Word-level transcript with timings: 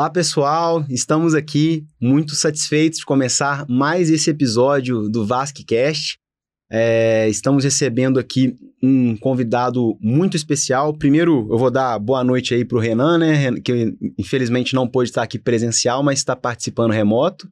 Olá, 0.00 0.08
pessoal. 0.08 0.82
Estamos 0.88 1.34
aqui 1.34 1.84
muito 2.00 2.34
satisfeitos 2.34 3.00
de 3.00 3.04
começar 3.04 3.66
mais 3.68 4.08
esse 4.08 4.30
episódio 4.30 5.10
do 5.10 5.26
VasqueCast. 5.26 6.16
É, 6.72 7.28
estamos 7.28 7.64
recebendo 7.64 8.18
aqui 8.18 8.56
um 8.82 9.14
convidado 9.14 9.98
muito 10.00 10.38
especial. 10.38 10.96
Primeiro, 10.96 11.46
eu 11.50 11.58
vou 11.58 11.70
dar 11.70 11.98
boa 11.98 12.24
noite 12.24 12.54
aí 12.54 12.64
para 12.64 12.78
o 12.78 12.80
Renan, 12.80 13.18
né? 13.18 13.60
Que 13.60 13.94
infelizmente 14.18 14.74
não 14.74 14.88
pôde 14.88 15.10
estar 15.10 15.22
aqui 15.22 15.38
presencial, 15.38 16.02
mas 16.02 16.20
está 16.20 16.34
participando 16.34 16.92
remoto. 16.92 17.46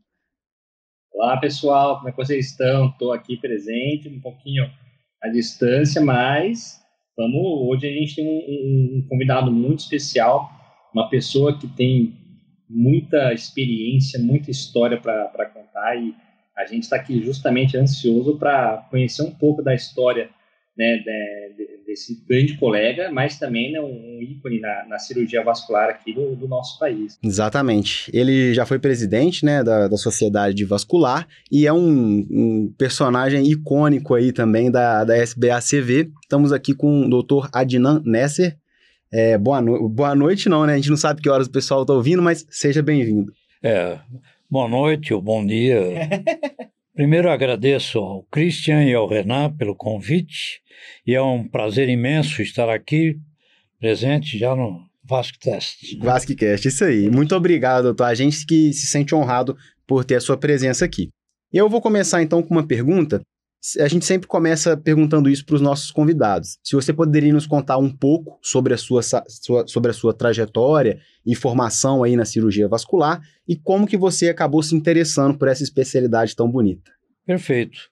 Olá, 1.12 1.36
pessoal. 1.36 1.98
Como 1.98 2.08
é 2.08 2.12
que 2.12 2.16
vocês 2.16 2.46
estão? 2.46 2.88
Estou 2.88 3.12
aqui 3.12 3.36
presente, 3.36 4.08
um 4.08 4.22
pouquinho 4.22 4.64
à 5.22 5.28
distância, 5.28 6.00
mas 6.00 6.80
vamos. 7.14 7.42
Hoje 7.68 7.86
a 7.86 7.92
gente 7.92 8.14
tem 8.14 8.26
um, 8.26 9.00
um 9.00 9.06
convidado 9.06 9.52
muito 9.52 9.80
especial 9.80 10.48
uma 10.94 11.10
pessoa 11.10 11.58
que 11.58 11.68
tem 11.68 12.27
muita 12.68 13.32
experiência, 13.32 14.18
muita 14.20 14.50
história 14.50 14.98
para 14.98 15.46
contar 15.46 15.96
e 15.96 16.14
a 16.56 16.66
gente 16.66 16.84
está 16.84 16.96
aqui 16.96 17.22
justamente 17.24 17.76
ansioso 17.76 18.36
para 18.36 18.86
conhecer 18.90 19.22
um 19.22 19.30
pouco 19.30 19.62
da 19.62 19.74
história 19.74 20.28
né, 20.76 20.98
de, 20.98 21.84
desse 21.84 22.22
grande 22.28 22.56
colega, 22.56 23.10
mas 23.10 23.36
também 23.36 23.72
né, 23.72 23.80
um 23.80 24.22
ícone 24.22 24.60
na, 24.60 24.86
na, 24.86 24.98
cirurgia 24.98 25.42
vascular 25.42 25.88
aqui 25.88 26.12
do, 26.12 26.36
do, 26.36 26.46
nosso 26.46 26.78
país. 26.78 27.18
Exatamente. 27.20 28.08
Ele 28.14 28.54
já 28.54 28.64
foi 28.64 28.78
presidente 28.78 29.44
né, 29.44 29.64
da, 29.64 29.88
da 29.88 29.96
Sociedade 29.96 30.64
Vascular 30.64 31.26
e 31.50 31.66
é 31.66 31.72
um, 31.72 32.26
um, 32.30 32.74
personagem 32.78 33.44
icônico 33.50 34.14
aí 34.14 34.32
também 34.32 34.70
da, 34.70 35.02
da 35.02 35.16
SBACV. 35.16 36.12
Estamos 36.22 36.52
aqui 36.52 36.72
com 36.74 37.06
o 37.06 37.22
Dr. 37.22 37.48
Adnan 37.52 38.00
Nesser, 38.04 38.56
é, 39.12 39.38
boa, 39.38 39.60
no... 39.60 39.88
boa 39.88 40.14
noite, 40.14 40.48
não, 40.48 40.66
né? 40.66 40.74
A 40.74 40.76
gente 40.76 40.90
não 40.90 40.96
sabe 40.96 41.22
que 41.22 41.28
horas 41.28 41.46
o 41.46 41.52
pessoal 41.52 41.82
está 41.82 41.94
ouvindo, 41.94 42.22
mas 42.22 42.46
seja 42.50 42.82
bem-vindo. 42.82 43.32
É, 43.62 43.98
boa 44.50 44.68
noite 44.68 45.12
ou 45.14 45.22
bom 45.22 45.44
dia. 45.44 46.08
Primeiro 46.94 47.30
agradeço 47.30 47.98
ao 47.98 48.24
Christian 48.24 48.84
e 48.84 48.92
ao 48.92 49.08
Renan 49.08 49.54
pelo 49.56 49.74
convite 49.74 50.60
e 51.06 51.14
é 51.14 51.22
um 51.22 51.46
prazer 51.46 51.88
imenso 51.88 52.42
estar 52.42 52.68
aqui 52.68 53.16
presente 53.78 54.36
já 54.36 54.54
no 54.54 54.80
VascTest. 55.04 55.96
VascCast, 55.98 56.68
isso 56.68 56.84
aí. 56.84 57.08
Muito 57.08 57.34
obrigado, 57.34 57.84
doutor. 57.84 58.04
A 58.04 58.14
gente 58.14 58.44
que 58.44 58.72
se 58.72 58.86
sente 58.86 59.14
honrado 59.14 59.56
por 59.86 60.04
ter 60.04 60.16
a 60.16 60.20
sua 60.20 60.36
presença 60.36 60.84
aqui. 60.84 61.08
Eu 61.52 61.68
vou 61.68 61.80
começar 61.80 62.20
então 62.20 62.42
com 62.42 62.52
uma 62.52 62.66
pergunta 62.66 63.22
a 63.80 63.88
gente 63.88 64.04
sempre 64.04 64.28
começa 64.28 64.76
perguntando 64.76 65.28
isso 65.28 65.44
para 65.44 65.56
os 65.56 65.60
nossos 65.60 65.90
convidados. 65.90 66.58
Se 66.62 66.76
você 66.76 66.92
poderia 66.92 67.32
nos 67.32 67.46
contar 67.46 67.76
um 67.76 67.90
pouco 67.90 68.38
sobre 68.40 68.72
a 68.72 68.78
sua, 68.78 69.02
sua, 69.02 69.66
sobre 69.66 69.90
a 69.90 69.94
sua 69.94 70.14
trajetória 70.14 71.00
e 71.26 71.34
formação 71.34 72.04
aí 72.04 72.14
na 72.14 72.24
cirurgia 72.24 72.68
vascular 72.68 73.20
e 73.46 73.56
como 73.56 73.86
que 73.86 73.96
você 73.96 74.28
acabou 74.28 74.62
se 74.62 74.76
interessando 74.76 75.36
por 75.36 75.48
essa 75.48 75.64
especialidade 75.64 76.36
tão 76.36 76.48
bonita. 76.48 76.90
Perfeito. 77.26 77.90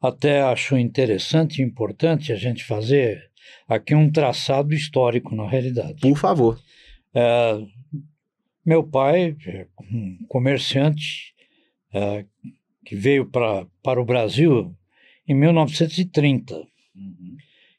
Até 0.00 0.40
acho 0.40 0.78
interessante 0.78 1.60
e 1.60 1.64
importante 1.64 2.32
a 2.32 2.36
gente 2.36 2.64
fazer 2.64 3.28
aqui 3.68 3.94
um 3.94 4.10
traçado 4.10 4.72
histórico 4.72 5.34
na 5.34 5.48
realidade. 5.48 6.00
Por 6.00 6.16
favor. 6.16 6.58
É, 7.12 7.60
meu 8.64 8.84
pai, 8.84 9.36
é 9.46 9.66
um 9.92 10.18
comerciante 10.28 11.34
é, 11.92 12.24
que 12.84 12.94
veio 12.94 13.26
pra, 13.26 13.66
para 13.82 14.00
o 14.00 14.04
Brasil 14.04 14.77
em 15.28 15.34
1930. 15.34 16.56
Uhum. 16.56 17.36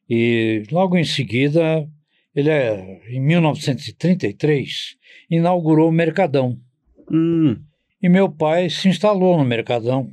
E 0.08 0.64
logo 0.72 0.96
em 0.96 1.04
seguida, 1.04 1.90
ele 2.36 2.50
é, 2.50 3.02
em 3.10 3.20
1933, 3.20 4.96
inaugurou 5.30 5.90
o 5.90 5.92
Mercadão. 5.92 6.58
Uhum. 7.10 7.60
E 8.02 8.08
meu 8.08 8.30
pai 8.30 8.70
se 8.70 8.88
instalou 8.88 9.38
no 9.38 9.44
Mercadão, 9.44 10.12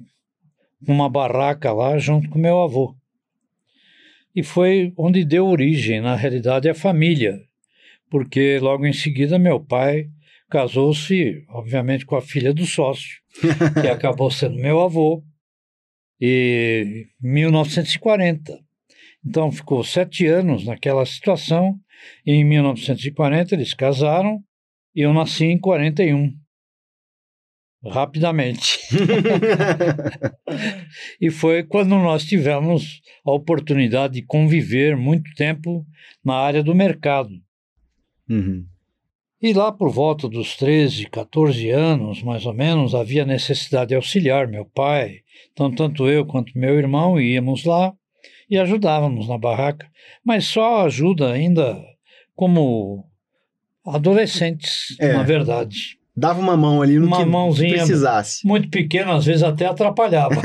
numa 0.81 1.09
barraca 1.09 1.73
lá, 1.73 1.99
junto 1.99 2.29
com 2.31 2.39
meu 2.39 2.63
avô. 2.63 2.97
E 4.35 4.43
foi 4.43 4.93
onde 4.97 5.25
deu 5.25 5.47
origem, 5.47 6.01
na 6.01 6.15
realidade, 6.17 6.69
a 6.69 6.75
família, 6.75 7.41
porque 8.11 8.59
logo 8.59 8.87
em 8.87 8.93
seguida 8.93 9.39
meu 9.39 9.61
pai 9.61 10.09
casou-se, 10.51 11.45
obviamente, 11.49 12.07
com 12.07 12.17
a 12.17 12.23
filha 12.23 12.53
do 12.53 12.67
sócio, 12.67 13.21
que 13.81 13.89
acabou 13.89 14.31
sendo 14.31 14.57
meu 14.57 14.81
avô, 14.81 15.23
e 16.21 17.07
1940. 17.21 18.59
Então 19.25 19.51
ficou 19.51 19.83
sete 19.83 20.27
anos 20.27 20.65
naquela 20.65 21.05
situação. 21.05 21.79
E 22.25 22.33
em 22.33 22.45
1940 22.45 23.55
eles 23.55 23.75
casaram 23.75 24.41
e 24.95 25.03
eu 25.03 25.13
nasci 25.13 25.47
em 25.47 25.59
41. 25.59 26.33
Rapidamente. 27.85 28.79
e 31.21 31.31
foi 31.31 31.63
quando 31.63 31.91
nós 31.91 32.25
tivemos 32.25 33.01
a 33.25 33.33
oportunidade 33.33 34.15
de 34.15 34.23
conviver 34.23 34.97
muito 34.97 35.33
tempo 35.35 35.87
na 36.25 36.35
área 36.35 36.63
do 36.63 36.75
mercado. 36.75 37.31
Uhum. 38.29 38.67
E 39.41 39.53
lá 39.53 39.71
por 39.71 39.91
volta 39.91 40.29
dos 40.29 40.57
13, 40.57 41.09
14 41.11 41.71
anos, 41.71 42.23
mais 42.23 42.47
ou 42.47 42.55
menos, 42.55 42.95
havia 42.95 43.25
necessidade 43.25 43.91
de 43.91 43.95
auxiliar 43.95 44.49
meu 44.49 44.65
pai. 44.65 45.21
Então, 45.53 45.71
tanto 45.75 46.09
eu 46.09 46.27
quanto 46.27 46.57
meu 46.59 46.79
irmão 46.79 47.21
íamos 47.21 47.65
lá 47.65 47.93
e 48.49 48.59
ajudávamos 48.59 49.29
na 49.29 49.39
barraca, 49.39 49.87
mas 50.25 50.45
só 50.47 50.87
ajuda 50.87 51.33
ainda 51.33 51.83
como 52.35 53.05
adolescentes, 53.87 54.97
é, 55.01 55.13
na 55.13 55.23
verdade. 55.23 55.99
Dava 56.17 56.41
uma 56.41 56.57
mão 56.57 56.81
ali 56.81 56.99
no 56.99 57.07
uma 57.07 57.19
que 57.19 57.25
mãozinha 57.27 57.77
precisasse. 57.77 58.47
Muito 58.47 58.71
pequena, 58.71 59.15
às 59.15 59.27
vezes 59.27 59.43
até 59.43 59.67
atrapalhava. 59.67 60.41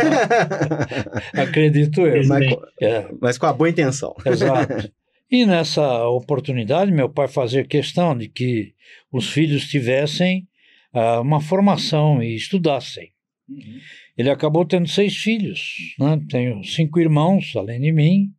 Acredito 1.34 2.02
eu. 2.02 2.28
Mas, 2.28 2.46
é. 2.82 3.08
mas 3.22 3.38
com 3.38 3.46
a 3.46 3.54
boa 3.54 3.70
intenção. 3.70 4.16
Exato. 4.26 4.92
E 5.34 5.46
nessa 5.46 6.10
oportunidade, 6.10 6.92
meu 6.92 7.08
pai 7.08 7.26
fazia 7.26 7.64
questão 7.64 8.18
de 8.18 8.28
que 8.28 8.74
os 9.10 9.32
filhos 9.32 9.66
tivessem 9.66 10.46
uh, 10.94 11.22
uma 11.22 11.40
formação 11.40 12.22
e 12.22 12.36
estudassem. 12.36 13.14
Uhum. 13.48 13.80
Ele 14.18 14.30
acabou 14.30 14.66
tendo 14.66 14.88
seis 14.88 15.16
filhos, 15.16 15.96
né? 16.00 16.22
tenho 16.30 16.64
cinco 16.64 17.00
irmãos, 17.00 17.54
além 17.56 17.80
de 17.80 17.92
mim, 17.92 18.32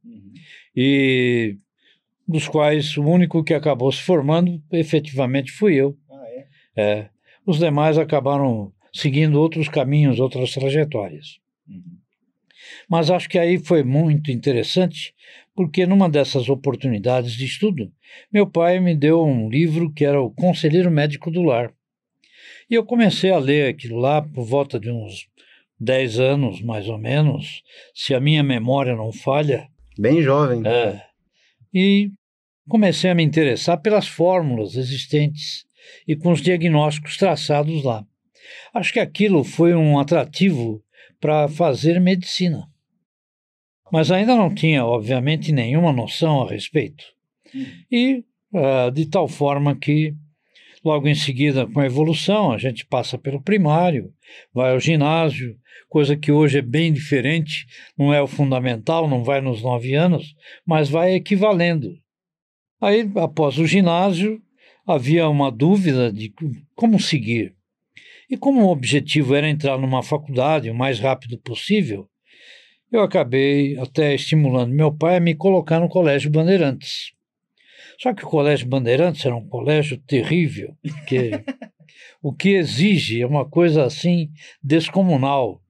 e 0.76 1.56
dos 2.26 2.48
quais 2.48 2.96
o 2.96 3.02
único 3.02 3.42
que 3.44 3.54
acabou 3.54 3.90
se 3.92 4.00
formando 4.02 4.62
efetivamente 4.70 5.50
fui 5.52 5.74
eu. 5.74 5.96
Ah, 6.10 6.24
é? 6.28 6.46
É, 6.76 7.08
os 7.46 7.58
demais 7.58 7.98
acabaram 7.98 8.72
seguindo 8.92 9.40
outros 9.40 9.68
caminhos, 9.68 10.20
outras 10.20 10.52
trajetórias. 10.52 11.38
Uhum. 11.68 11.98
Mas 12.88 13.10
acho 13.10 13.28
que 13.28 13.38
aí 13.38 13.58
foi 13.58 13.82
muito 13.82 14.30
interessante, 14.30 15.14
porque 15.54 15.86
numa 15.86 16.08
dessas 16.08 16.48
oportunidades 16.48 17.32
de 17.32 17.44
estudo, 17.44 17.92
meu 18.32 18.46
pai 18.46 18.80
me 18.80 18.94
deu 18.94 19.24
um 19.24 19.48
livro 19.48 19.92
que 19.92 20.04
era 20.04 20.20
o 20.20 20.30
Conselheiro 20.30 20.90
Médico 20.90 21.30
do 21.30 21.42
Lar. 21.42 21.72
E 22.70 22.74
eu 22.74 22.84
comecei 22.84 23.30
a 23.30 23.38
ler 23.38 23.68
aquilo 23.68 23.98
lá 23.98 24.22
por 24.22 24.44
volta 24.44 24.78
de 24.78 24.90
uns 24.90 25.28
10 25.82 26.20
anos, 26.20 26.62
mais 26.62 26.88
ou 26.88 26.98
menos, 26.98 27.62
se 27.94 28.14
a 28.14 28.20
minha 28.20 28.42
memória 28.42 28.94
não 28.94 29.12
falha. 29.12 29.68
Bem 29.98 30.22
jovem. 30.22 30.62
É. 30.66 31.02
E 31.72 32.10
comecei 32.68 33.10
a 33.10 33.14
me 33.14 33.22
interessar 33.22 33.80
pelas 33.80 34.06
fórmulas 34.06 34.76
existentes 34.76 35.64
e 36.06 36.16
com 36.16 36.32
os 36.32 36.40
diagnósticos 36.40 37.16
traçados 37.16 37.82
lá. 37.82 38.04
Acho 38.74 38.92
que 38.92 39.00
aquilo 39.00 39.44
foi 39.44 39.74
um 39.74 39.98
atrativo 39.98 40.82
para 41.20 41.48
fazer 41.48 42.00
medicina 42.00 42.72
mas 43.92 44.10
ainda 44.10 44.34
não 44.34 44.52
tinha, 44.52 44.86
obviamente, 44.86 45.52
nenhuma 45.52 45.92
noção 45.92 46.40
a 46.40 46.48
respeito. 46.48 47.04
E 47.90 48.24
uh, 48.54 48.90
de 48.90 49.04
tal 49.04 49.28
forma 49.28 49.76
que, 49.76 50.14
logo 50.84 51.08
em 51.08 51.14
seguida, 51.14 51.66
com 51.66 51.80
a 51.80 51.86
evolução, 51.86 52.52
a 52.52 52.58
gente 52.58 52.84
passa 52.86 53.16
pelo 53.16 53.40
primário, 53.40 54.12
vai 54.52 54.72
ao 54.72 54.80
ginásio, 54.80 55.56
coisa 55.88 56.16
que 56.16 56.32
hoje 56.32 56.58
é 56.58 56.62
bem 56.62 56.92
diferente, 56.92 57.66
não 57.96 58.12
é 58.12 58.20
o 58.20 58.26
fundamental, 58.26 59.08
não 59.08 59.22
vai 59.22 59.40
nos 59.40 59.62
nove 59.62 59.94
anos, 59.94 60.34
mas 60.66 60.88
vai 60.88 61.14
equivalendo. 61.14 61.96
Aí, 62.80 63.08
após 63.16 63.58
o 63.58 63.66
ginásio, 63.66 64.42
havia 64.86 65.28
uma 65.28 65.50
dúvida 65.52 66.12
de 66.12 66.32
como 66.74 66.98
seguir. 66.98 67.54
E 68.28 68.36
como 68.36 68.62
o 68.62 68.70
objetivo 68.70 69.34
era 69.34 69.48
entrar 69.48 69.78
numa 69.78 70.02
faculdade 70.02 70.70
o 70.70 70.74
mais 70.74 70.98
rápido 70.98 71.38
possível, 71.38 72.08
eu 72.90 73.02
acabei 73.02 73.78
até 73.78 74.14
estimulando 74.14 74.74
meu 74.74 74.92
pai 74.92 75.16
a 75.16 75.20
me 75.20 75.34
colocar 75.34 75.80
no 75.80 75.88
Colégio 75.88 76.30
Bandeirantes. 76.30 77.12
Só 78.02 78.12
que 78.12 78.24
o 78.24 78.28
Colégio 78.28 78.66
Bandeirantes 78.66 79.24
era 79.24 79.36
um 79.36 79.46
colégio 79.46 79.96
terrível, 79.96 80.76
porque 80.82 81.30
o 82.20 82.32
que 82.32 82.48
exige 82.48 83.22
é 83.22 83.26
uma 83.26 83.48
coisa 83.48 83.84
assim 83.84 84.28
descomunal. 84.60 85.62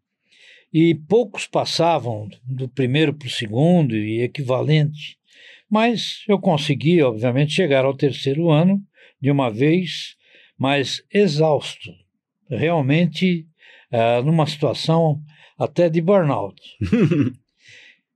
E 0.72 0.94
poucos 0.94 1.46
passavam 1.46 2.30
do 2.42 2.66
primeiro 2.66 3.12
para 3.12 3.26
o 3.26 3.30
segundo 3.30 3.94
e 3.94 4.22
equivalente. 4.22 5.18
Mas 5.68 6.24
eu 6.26 6.38
consegui, 6.38 7.02
obviamente, 7.02 7.52
chegar 7.52 7.84
ao 7.84 7.94
terceiro 7.94 8.50
ano 8.50 8.82
de 9.20 9.30
uma 9.30 9.50
vez, 9.50 10.16
mas 10.56 11.02
exausto, 11.12 11.92
realmente 12.48 13.46
uh, 13.92 14.24
numa 14.24 14.46
situação 14.46 15.20
até 15.58 15.90
de 15.90 16.00
burnout. 16.00 16.58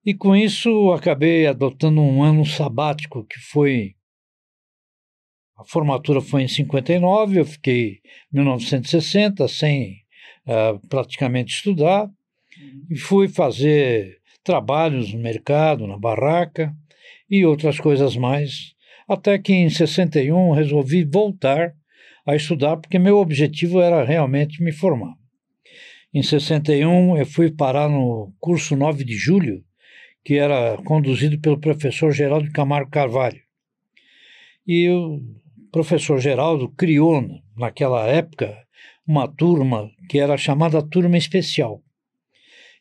e 0.07 0.15
com 0.15 0.35
isso 0.35 0.91
acabei 0.93 1.47
adotando 1.47 2.01
um 2.01 2.23
ano 2.23 2.47
sabático 2.47 3.23
que 3.23 3.39
foi 3.39 3.96
a 5.57 5.65
formatura 5.65 6.21
foi 6.21 6.43
em 6.43 6.49
59, 6.49 7.41
eu 7.41 7.45
fiquei 7.45 8.01
em 8.33 8.37
1960 8.37 9.49
sem 9.49 10.03
uh, 10.47 10.79
praticamente 10.89 11.55
estudar 11.55 12.05
uhum. 12.05 12.87
e 12.91 12.97
fui 12.97 13.27
fazer 13.27 14.19
trabalhos 14.45 15.13
no 15.13 15.21
mercado, 15.21 15.87
na 15.87 15.99
barraca 15.99 16.75
e 17.29 17.45
outras 17.45 17.81
coisas 17.81 18.17
mais, 18.17 18.75
até 19.09 19.39
que 19.39 19.53
em 19.53 19.71
61 19.71 20.53
resolvi 20.53 21.05
voltar 21.05 21.75
a 22.27 22.37
estudar 22.37 22.77
porque 22.77 22.99
meu 22.99 23.19
objetivo 23.19 23.81
era 23.81 24.05
realmente 24.05 24.63
me 24.63 24.73
formar. 24.73 25.15
Em 26.13 26.23
61 26.23 27.17
eu 27.17 27.27
fui 27.27 27.51
parar 27.51 27.89
no 27.89 28.33
curso 28.39 28.77
9 28.77 29.05
de 29.05 29.15
julho, 29.17 29.65
que 30.25 30.35
era 30.35 30.77
conduzido 30.85 31.41
pelo 31.41 31.59
professor 31.59 32.13
Geraldo 32.13 32.51
Camargo 32.53 32.91
Carvalho. 32.91 33.41
E 34.67 34.89
o 34.89 35.21
professor 35.77 36.19
Geraldo 36.19 36.71
criou, 36.71 37.23
naquela 37.55 38.07
época, 38.07 38.57
uma 39.07 39.29
turma 39.29 39.91
que 40.09 40.19
era 40.19 40.39
chamada 40.39 40.81
Turma 40.81 41.19
Especial, 41.19 41.83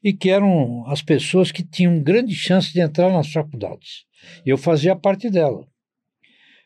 e 0.01 0.13
que 0.13 0.29
eram 0.29 0.87
as 0.87 1.01
pessoas 1.01 1.51
que 1.51 1.61
tinham 1.61 2.01
grande 2.01 2.33
chance 2.33 2.71
de 2.71 2.79
entrar 2.79 3.11
nas 3.11 3.29
faculdades. 3.29 4.05
Eu 4.45 4.57
fazia 4.57 4.95
parte 4.95 5.29
dela, 5.29 5.67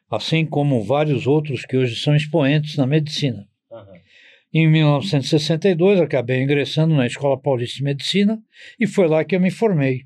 assim 0.08 0.46
como 0.46 0.84
vários 0.84 1.26
outros 1.26 1.66
que 1.66 1.76
hoje 1.76 1.96
são 1.96 2.16
expoentes 2.16 2.78
na 2.78 2.86
medicina. 2.86 3.48
Uhum. 3.72 4.00
Em 4.54 4.68
1962, 4.68 6.00
acabei 6.00 6.44
ingressando 6.44 6.94
na 6.94 7.08
Escola 7.08 7.42
Paulista 7.42 7.78
de 7.78 7.84
Medicina 7.84 8.40
e 8.80 8.86
foi 8.86 9.08
lá 9.08 9.26
que 9.26 9.36
eu 9.36 9.40
me 9.40 9.50
formei. 9.50 10.04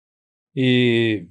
e 0.55 1.27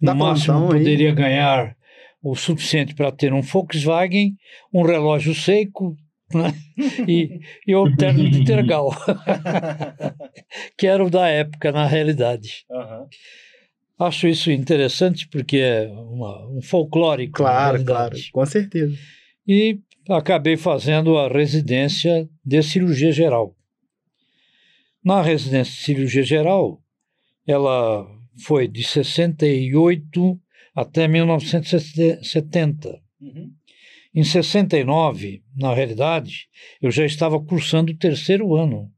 no 0.00 0.14
máximo 0.14 0.68
poderia 0.68 1.08
aí. 1.08 1.14
ganhar 1.14 1.76
o 2.22 2.34
suficiente 2.34 2.94
para 2.94 3.12
ter 3.12 3.32
um 3.32 3.40
Volkswagen, 3.40 4.36
um 4.72 4.82
relógio 4.82 5.34
seco 5.34 5.96
né? 6.34 6.52
e, 7.08 7.40
e 7.66 7.74
o 7.74 7.94
terno 7.96 8.28
de 8.28 8.44
tergal, 8.44 8.90
que 10.76 10.86
era 10.86 11.04
o 11.04 11.10
da 11.10 11.28
época, 11.28 11.72
na 11.72 11.86
realidade. 11.86 12.64
Uhum. 12.70 13.06
Acho 13.98 14.28
isso 14.28 14.50
interessante 14.50 15.26
porque 15.28 15.56
é 15.56 15.88
uma, 15.88 16.46
um 16.50 16.60
folclórico. 16.60 17.38
Claro, 17.38 17.84
claro, 17.84 18.16
com 18.32 18.44
certeza. 18.44 18.96
E 19.46 19.80
acabei 20.08 20.56
fazendo 20.56 21.16
a 21.16 21.28
residência 21.28 22.28
de 22.44 22.62
cirurgia 22.62 23.10
geral. 23.10 23.56
Na 25.02 25.22
residência 25.22 25.72
de 25.72 25.80
cirurgia 25.80 26.22
geral, 26.22 26.82
ela 27.46 28.06
foi 28.44 28.68
de 28.68 28.82
68 28.82 30.40
até 30.74 31.08
1970. 31.08 33.00
Uhum. 33.20 33.50
Em 34.14 34.24
69, 34.24 35.42
na 35.56 35.74
realidade, 35.74 36.48
eu 36.80 36.90
já 36.90 37.04
estava 37.04 37.38
cursando 37.38 37.92
o 37.92 37.96
terceiro 37.96 38.54
ano, 38.54 38.90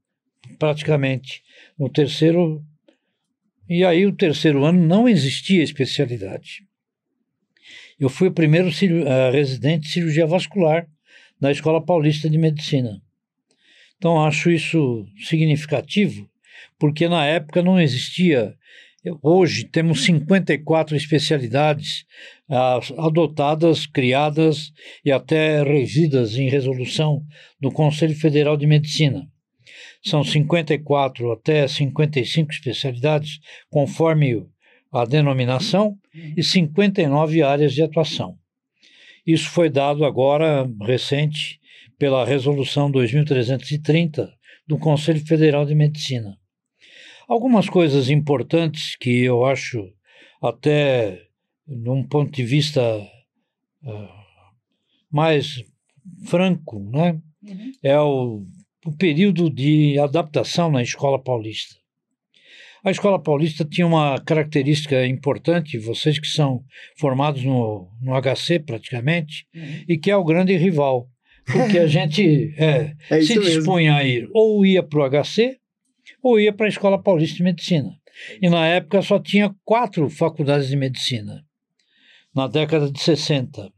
praticamente. 0.59 1.43
No 1.79 1.89
terceiro. 1.89 2.65
E 3.69 3.85
aí, 3.85 4.07
o 4.07 4.13
terceiro 4.13 4.65
ano 4.65 4.81
não 4.85 5.09
existia 5.09 5.63
especialidade. 5.63 6.67
Eu 7.99 8.09
fui 8.09 8.29
o 8.29 8.33
primeiro 8.33 8.69
uh, 8.69 9.33
residente 9.33 9.87
de 9.87 9.93
cirurgia 9.93 10.27
vascular 10.27 10.87
da 11.41 11.51
Escola 11.51 11.85
Paulista 11.85 12.31
de 12.31 12.39
Medicina. 12.39 13.03
Então, 13.97 14.25
acho 14.25 14.51
isso 14.51 15.05
significativo, 15.19 16.29
porque 16.79 17.09
na 17.09 17.27
época 17.27 17.63
não 17.63 17.81
existia 17.81 18.57
Hoje 19.23 19.65
temos 19.65 20.05
54 20.05 20.97
especialidades 20.97 22.05
ah, 22.49 22.81
adotadas, 22.99 23.87
criadas 23.87 24.73
e 25.05 25.13
até 25.13 25.63
regidas 25.63 26.37
em 26.37 26.49
resolução 26.49 27.23
do 27.61 27.71
Conselho 27.71 28.15
Federal 28.15 28.57
de 28.57 28.67
Medicina. 28.67 29.29
São 30.09 30.25
54 30.25 31.33
até 31.33 31.69
55 31.69 32.51
especialidades, 32.51 33.41
conforme 33.69 34.47
a 34.91 35.05
denominação, 35.05 35.99
e 36.37 36.43
59 36.43 37.43
áreas 37.43 37.75
de 37.75 37.83
atuação. 37.83 38.39
Isso 39.27 39.51
foi 39.51 39.69
dado 39.69 40.07
agora, 40.07 40.67
recente, 40.81 41.61
pela 41.99 42.25
Resolução 42.25 42.91
2330 42.91 44.33
do 44.67 44.79
Conselho 44.79 45.25
Federal 45.27 45.67
de 45.67 45.75
Medicina. 45.75 46.39
Algumas 47.29 47.69
coisas 47.69 48.09
importantes 48.09 48.97
que 48.97 49.25
eu 49.25 49.45
acho, 49.45 49.93
até 50.43 51.27
num 51.67 52.03
ponto 52.03 52.31
de 52.31 52.45
vista 52.45 52.81
uh, 53.83 54.09
mais 55.11 55.63
franco, 56.25 56.81
né? 56.91 57.21
Uhum. 57.43 57.73
é 57.83 58.01
o, 58.01 58.47
o 58.89 58.97
período 58.97 59.51
de 59.51 59.99
adaptação 59.99 60.71
na 60.71 60.83
escola 60.83 61.23
paulista. 61.23 61.77
A 62.83 62.91
escola 62.91 63.21
paulista 63.21 63.67
tinha 63.67 63.87
uma 63.87 64.19
característica 64.21 65.05
importante, 65.05 65.79
vocês 65.79 66.19
que 66.19 66.27
são 66.27 66.65
formados 66.97 67.45
no, 67.45 67.91
no 68.01 68.15
HC 68.19 68.61
praticamente, 68.61 69.47
uhum. 69.55 69.85
e 69.87 69.99
que 69.99 70.11
é 70.11 70.17
o 70.17 70.25
grande 70.25 70.57
rival. 70.57 71.07
Porque 71.45 71.79
a 71.79 71.87
gente 71.89 72.55
é, 72.57 72.95
é 73.11 73.21
se 73.21 73.39
dispunha 73.39 73.97
mesmo. 73.97 73.99
a 73.99 74.05
ir 74.05 74.29
ou 74.33 74.65
ia 74.65 74.83
para 74.83 75.01
o 75.01 75.11
HC 75.11 75.59
ou 76.23 76.41
ia 76.41 76.53
para 76.53 76.65
a 76.65 76.71
Escola 76.71 77.03
Paulista 77.03 77.37
de 77.37 77.43
Medicina. 77.43 77.91
E 78.41 78.49
na 78.49 78.67
época 78.67 79.03
só 79.03 79.19
tinha 79.19 79.55
quatro 79.65 80.09
faculdades 80.09 80.69
de 80.69 80.77
medicina. 80.77 81.45
Na 82.35 82.47
década 82.47 82.91
de 82.91 83.01
60, 83.01 83.71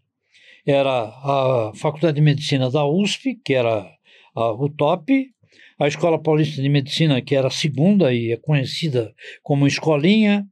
era 0.64 1.08
a 1.08 1.72
Faculdade 1.74 2.16
de 2.16 2.22
Medicina 2.22 2.70
da 2.70 2.86
USP, 2.86 3.40
que 3.44 3.54
era 3.54 3.90
a, 4.34 4.52
o 4.52 4.68
top, 4.68 5.30
a 5.78 5.88
Escola 5.88 6.18
Paulista 6.18 6.60
de 6.60 6.68
Medicina, 6.68 7.20
que 7.22 7.34
era 7.34 7.48
a 7.48 7.50
segunda 7.50 8.12
e 8.12 8.32
é 8.32 8.36
conhecida 8.36 9.14
como 9.42 9.66
Escolinha, 9.66 10.46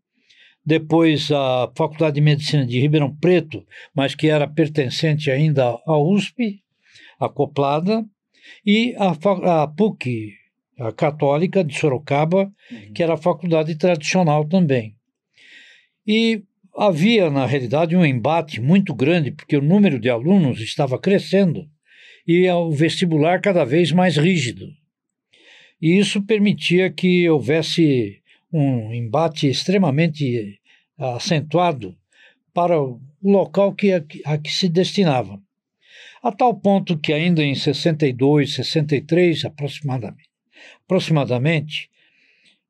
depois 0.65 1.31
a 1.31 1.71
Faculdade 1.77 2.17
de 2.17 2.21
Medicina 2.21 2.67
de 2.67 2.81
Ribeirão 2.81 3.15
Preto, 3.15 3.65
mas 3.95 4.15
que 4.15 4.29
era 4.29 4.47
pertencente 4.47 5.31
ainda 5.31 5.79
à 5.87 5.99
USP, 5.99 6.63
acoplada, 7.19 8.05
e 8.65 8.95
a, 8.97 9.63
a 9.63 9.67
PUC, 9.67 10.35
a 10.79 10.93
Católica 10.93 11.65
de 11.65 11.77
Sorocaba, 11.77 12.53
uhum. 12.71 12.93
que 12.93 13.03
era 13.03 13.15
a 13.15 13.19
faculdade 13.19 13.75
tradicional 13.77 14.45
também. 14.45 14.95
E 16.07 16.43
havia, 16.77 17.31
na 17.31 17.45
realidade, 17.45 17.97
um 17.97 18.05
embate 18.05 18.61
muito 18.61 18.95
grande, 18.95 19.31
porque 19.31 19.57
o 19.57 19.63
número 19.63 19.99
de 19.99 20.09
alunos 20.09 20.61
estava 20.61 20.99
crescendo 20.99 21.69
e 22.29 22.47
o 22.51 22.71
vestibular 22.71 23.41
cada 23.41 23.65
vez 23.65 23.91
mais 23.91 24.19
rígido. 24.19 24.69
E 25.81 25.99
isso 25.99 26.23
permitia 26.23 26.91
que 26.91 27.27
houvesse 27.31 28.21
um 28.53 28.93
embate 28.93 29.49
extremamente 29.49 30.61
acentuado 30.99 31.97
para 32.53 32.79
o 32.79 33.01
local 33.23 33.75
que, 33.75 33.93
a, 33.93 34.05
a 34.27 34.37
que 34.37 34.51
se 34.51 34.69
destinava. 34.69 35.41
A 36.23 36.31
tal 36.31 36.55
ponto 36.55 36.99
que 36.99 37.15
ainda 37.15 37.43
em 37.43 37.55
62, 37.55 38.57
63 38.57 39.47
aproximadamente, 39.47 40.29
aproximadamente, 40.85 41.89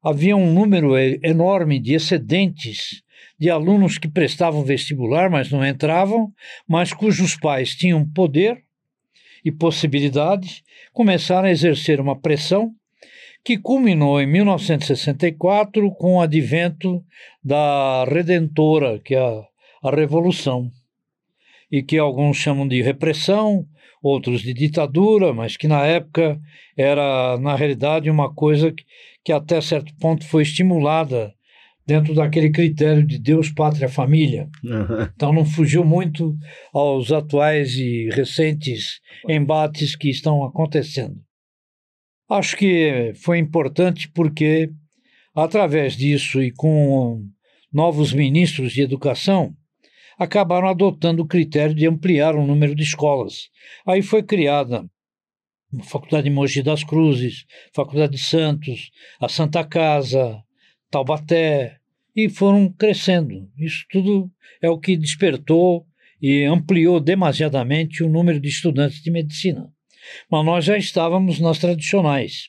havia 0.01 0.37
um 0.37 0.53
número 0.53 0.97
enorme 0.97 1.81
de 1.81 1.95
excedentes 1.95 3.03
de 3.37 3.51
alunos 3.51 3.99
que 3.99 4.09
prestavam 4.09 4.63
vestibular, 4.63 5.31
mas 5.31 5.51
não 5.51 5.67
entravam, 5.67 6.33
mas 6.69 6.93
cujos 6.93 7.37
pais 7.37 7.75
tinham 7.75 8.07
poder 8.09 8.68
e 9.45 9.53
possibilidade, 9.53 10.63
começaram 10.93 11.49
a 11.49 11.51
exercer 11.51 12.01
uma 12.01 12.19
pressão 12.19 12.73
que 13.45 13.57
culminou 13.57 14.21
em 14.21 14.27
1964 14.27 15.91
com 15.93 16.17
o 16.17 16.21
advento 16.21 17.03
da 17.43 18.05
Redentora, 18.05 18.99
que 18.99 19.15
é 19.15 19.19
a, 19.19 19.45
a 19.83 19.91
Revolução, 19.95 20.71
e 21.71 21.83
que 21.83 21.99
alguns 21.99 22.37
chamam 22.37 22.67
de 22.67 22.83
repressão, 22.83 23.67
outros 24.03 24.43
de 24.43 24.53
ditadura, 24.53 25.33
mas 25.33 25.57
que 25.57 25.69
na 25.69 25.85
época 25.87 26.41
era, 26.77 27.39
na 27.39 27.55
realidade, 27.57 28.11
uma 28.11 28.33
coisa 28.33 28.73
que, 28.73 28.85
que 29.25 29.33
até 29.33 29.61
certo 29.61 29.95
ponto 29.99 30.27
foi 30.27 30.43
estimulada 30.43 31.35
dentro 31.89 32.15
daquele 32.15 32.51
critério 32.51 33.03
de 33.05 33.19
Deus, 33.19 33.51
pátria, 33.51 33.89
família. 33.89 34.47
Uhum. 34.63 35.09
Então 35.17 35.33
não 35.33 35.47
fugiu 35.47 35.83
muito 35.83 36.37
aos 36.71 37.11
atuais 37.11 37.77
e 37.77 38.11
recentes 38.13 39.01
embates 39.27 39.97
que 39.97 40.11
estão 40.11 40.45
acontecendo. 40.45 41.17
Acho 42.29 42.59
que 42.59 43.15
foi 43.25 43.39
importante 43.39 44.07
porque, 44.15 44.71
através 45.35 45.97
disso 45.97 46.43
e 46.43 46.53
com 46.53 47.25
novos 47.73 48.13
ministros 48.13 48.73
de 48.73 48.83
educação, 48.83 49.55
acabaram 50.19 50.69
adotando 50.69 51.23
o 51.23 51.27
critério 51.27 51.75
de 51.75 51.87
ampliar 51.87 52.37
o 52.37 52.47
número 52.47 52.75
de 52.75 52.83
escolas. 52.83 53.49
Aí 53.87 54.03
foi 54.03 54.23
criada 54.23 54.85
a 55.81 55.83
Faculdade 55.85 56.25
de 56.25 56.35
Mogi 56.35 56.63
das 56.63 56.85
Cruzes, 56.85 57.47
Faculdade 57.75 58.13
de 58.13 58.23
Santos, 58.23 58.91
a 59.19 59.29
Santa 59.29 59.65
Casa, 59.65 60.43
Taubaté, 60.91 61.79
e 62.19 62.29
foram 62.29 62.69
crescendo. 62.73 63.49
Isso 63.57 63.85
tudo 63.91 64.29
é 64.61 64.69
o 64.69 64.79
que 64.79 64.97
despertou 64.97 65.87
e 66.21 66.43
ampliou 66.45 66.99
demasiadamente 66.99 68.03
o 68.03 68.09
número 68.09 68.41
de 68.41 68.49
estudantes 68.49 69.01
de 69.01 69.11
medicina. 69.11 69.71
Mas 70.29 70.45
nós 70.45 70.65
já 70.65 70.77
estávamos 70.77 71.39
nas 71.39 71.59
tradicionais. 71.59 72.49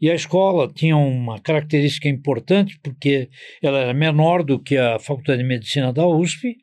E 0.00 0.08
a 0.08 0.14
escola 0.14 0.72
tinha 0.72 0.96
uma 0.96 1.40
característica 1.40 2.08
importante, 2.08 2.78
porque 2.82 3.28
ela 3.60 3.80
era 3.80 3.92
menor 3.92 4.44
do 4.44 4.60
que 4.60 4.76
a 4.76 4.98
Faculdade 5.00 5.42
de 5.42 5.48
Medicina 5.48 5.92
da 5.92 6.06
USP 6.06 6.56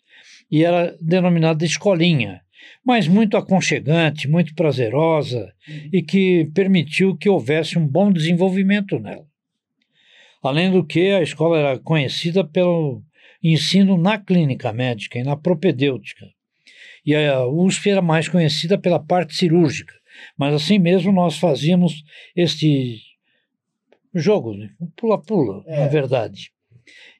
e 0.50 0.64
era 0.64 0.96
denominada 1.02 1.66
escolinha, 1.66 2.42
mas 2.86 3.08
muito 3.08 3.36
aconchegante, 3.36 4.28
muito 4.28 4.56
prazerosa 4.56 5.52
e 5.92 6.02
que 6.02 6.50
permitiu 6.54 7.18
que 7.18 7.30
houvesse 7.30 7.78
um 7.78 7.86
bom 7.86 8.12
desenvolvimento 8.12 8.98
nela. 9.00 9.31
Além 10.42 10.72
do 10.72 10.84
que, 10.84 11.12
a 11.12 11.22
escola 11.22 11.58
era 11.58 11.80
conhecida 11.80 12.44
pelo 12.44 13.04
ensino 13.44 13.98
na 13.98 14.18
clínica 14.18 14.72
médica 14.72 15.20
e 15.20 15.24
na 15.24 15.36
propedêutica. 15.36 16.28
E 17.06 17.16
a 17.16 17.46
USP 17.48 17.90
era 17.90 18.02
mais 18.02 18.28
conhecida 18.28 18.78
pela 18.78 19.00
parte 19.00 19.36
cirúrgica. 19.36 19.94
Mas 20.38 20.54
assim 20.54 20.78
mesmo 20.78 21.12
nós 21.12 21.38
fazíamos 21.38 22.04
este 22.36 23.02
jogo, 24.14 24.54
né? 24.54 24.70
pula-pula, 24.96 25.64
é. 25.68 25.82
na 25.82 25.88
verdade. 25.88 26.52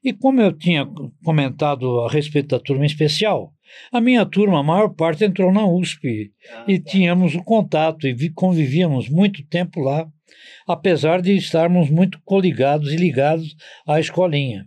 E 0.04 0.12
como 0.12 0.42
eu 0.42 0.52
tinha 0.52 0.88
comentado 1.24 2.02
a 2.02 2.10
respeito 2.10 2.50
da 2.50 2.60
turma 2.60 2.86
especial, 2.86 3.54
a 3.92 4.02
minha 4.02 4.26
turma, 4.26 4.60
a 4.60 4.64
maior 4.64 4.90
parte, 4.90 5.24
entrou 5.24 5.52
na 5.52 5.66
USP 5.66 6.32
ah, 6.52 6.66
e 6.68 6.80
tá. 6.80 6.92
tínhamos 6.92 7.36
o 7.36 7.44
contato 7.44 8.08
e 8.08 8.30
convivíamos 8.32 9.08
muito 9.10 9.46
tempo 9.46 9.80
lá, 9.80 10.08
apesar 10.68 11.22
de 11.22 11.36
estarmos 11.36 11.90
muito 11.90 12.20
coligados 12.24 12.92
e 12.92 12.96
ligados 12.96 13.56
à 13.88 14.00
escolinha. 14.00 14.66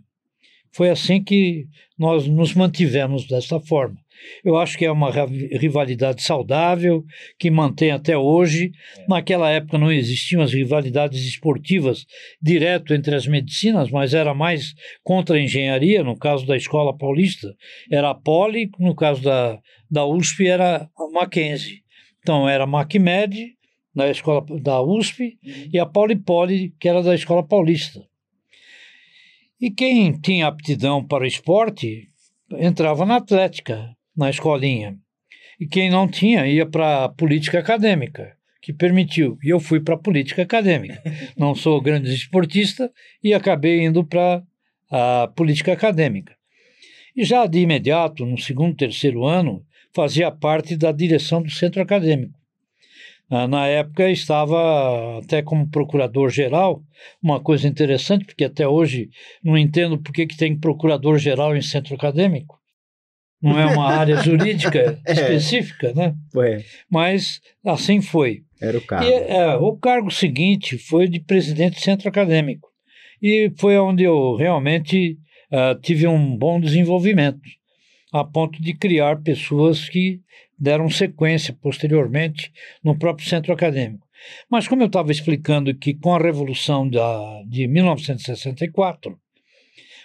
Foi 0.71 0.89
assim 0.89 1.23
que 1.23 1.67
nós 1.97 2.27
nos 2.27 2.53
mantivemos 2.53 3.25
dessa 3.27 3.59
forma. 3.61 3.95
Eu 4.43 4.57
acho 4.57 4.77
que 4.77 4.85
é 4.85 4.91
uma 4.91 5.09
rivalidade 5.09 6.21
saudável, 6.21 7.03
que 7.39 7.49
mantém 7.49 7.91
até 7.91 8.17
hoje. 8.17 8.71
É. 8.97 9.05
Naquela 9.07 9.49
época 9.49 9.77
não 9.77 9.91
existiam 9.91 10.41
as 10.41 10.53
rivalidades 10.53 11.25
esportivas 11.25 12.05
direto 12.41 12.93
entre 12.93 13.15
as 13.15 13.27
medicinas, 13.27 13.89
mas 13.89 14.13
era 14.13 14.33
mais 14.33 14.73
contra 15.03 15.37
a 15.37 15.41
engenharia. 15.41 16.03
No 16.03 16.17
caso 16.17 16.45
da 16.45 16.57
Escola 16.57 16.97
Paulista, 16.97 17.53
era 17.91 18.09
a 18.09 18.15
Poli, 18.15 18.69
no 18.79 18.95
caso 18.95 19.21
da, 19.21 19.59
da 19.89 20.05
USP, 20.05 20.47
era 20.47 20.89
a 20.97 21.11
Mackenzie. 21.11 21.83
Então, 22.19 22.49
era 22.49 22.63
a 22.63 22.67
MacMed, 22.67 23.54
da 23.95 24.09
escola 24.09 24.45
da 24.61 24.81
USP, 24.81 25.39
e 25.71 25.79
a 25.79 25.85
Poli-Poli, 25.85 26.75
que 26.79 26.89
era 26.89 27.01
da 27.01 27.15
Escola 27.15 27.43
Paulista. 27.43 28.05
E 29.59 29.71
quem 29.71 30.11
tinha 30.19 30.47
aptidão 30.47 31.03
para 31.03 31.23
o 31.23 31.27
esporte 31.27 32.09
entrava 32.51 33.05
na 33.05 33.15
atlética 33.15 33.95
na 34.15 34.29
escolinha. 34.29 34.97
E 35.59 35.65
quem 35.65 35.89
não 35.89 36.07
tinha 36.07 36.45
ia 36.45 36.65
para 36.65 37.05
a 37.05 37.09
política 37.09 37.59
acadêmica, 37.59 38.35
que 38.61 38.73
permitiu. 38.73 39.37
E 39.43 39.49
eu 39.49 39.59
fui 39.59 39.79
para 39.79 39.95
a 39.95 39.99
política 39.99 40.41
acadêmica. 40.41 41.01
Não 41.37 41.55
sou 41.55 41.79
grande 41.79 42.13
esportista 42.13 42.91
e 43.23 43.33
acabei 43.33 43.85
indo 43.85 44.03
para 44.03 44.43
a 44.89 45.29
política 45.35 45.71
acadêmica. 45.71 46.35
E 47.15 47.23
já 47.23 47.45
de 47.45 47.59
imediato, 47.59 48.25
no 48.25 48.37
segundo, 48.37 48.75
terceiro 48.75 49.25
ano, 49.25 49.65
fazia 49.93 50.29
parte 50.31 50.75
da 50.75 50.91
direção 50.91 51.41
do 51.41 51.49
centro 51.49 51.81
acadêmico. 51.81 52.37
Ah, 53.29 53.47
na 53.47 53.65
época 53.67 54.09
estava 54.09 55.19
até 55.19 55.41
como 55.41 55.69
procurador-geral, 55.69 56.81
uma 57.21 57.39
coisa 57.39 57.67
interessante, 57.67 58.25
porque 58.25 58.45
até 58.45 58.67
hoje 58.67 59.09
não 59.43 59.57
entendo 59.57 59.97
por 59.97 60.13
que, 60.13 60.27
que 60.27 60.37
tem 60.37 60.57
procurador-geral 60.57 61.55
em 61.55 61.61
centro 61.61 61.95
acadêmico 61.95 62.59
não 63.45 63.59
é 63.59 63.65
uma 63.67 63.87
área 63.87 64.17
jurídica 64.23 64.99
é. 65.05 65.11
específica, 65.11 65.93
né? 65.93 66.15
Foi. 66.31 66.63
Mas 66.89 67.39
assim 67.63 68.01
foi. 68.01 68.41
Era 68.59 68.77
o 68.77 68.81
cargo. 68.81 69.05
E, 69.05 69.13
é, 69.13 69.55
o 69.55 69.77
cargo 69.77 70.09
seguinte 70.09 70.77
foi 70.77 71.07
de 71.07 71.19
presidente 71.19 71.75
do 71.75 71.81
centro 71.81 72.09
acadêmico. 72.09 72.67
E 73.21 73.51
foi 73.57 73.77
onde 73.77 74.03
eu 74.03 74.35
realmente 74.35 75.17
uh, 75.51 75.79
tive 75.81 76.07
um 76.07 76.35
bom 76.35 76.59
desenvolvimento, 76.59 77.39
a 78.11 78.23
ponto 78.23 78.61
de 78.61 78.73
criar 78.73 79.21
pessoas 79.21 79.87
que 79.87 80.19
deram 80.57 80.89
sequência 80.89 81.53
posteriormente 81.53 82.51
no 82.83 82.97
próprio 82.97 83.27
centro 83.27 83.53
acadêmico. 83.53 84.07
Mas 84.49 84.67
como 84.67 84.81
eu 84.81 84.87
estava 84.87 85.11
explicando 85.11 85.75
que 85.75 85.93
com 85.93 86.15
a 86.15 86.19
Revolução 86.19 86.89
da, 86.89 87.43
de 87.47 87.67
1964, 87.67 89.19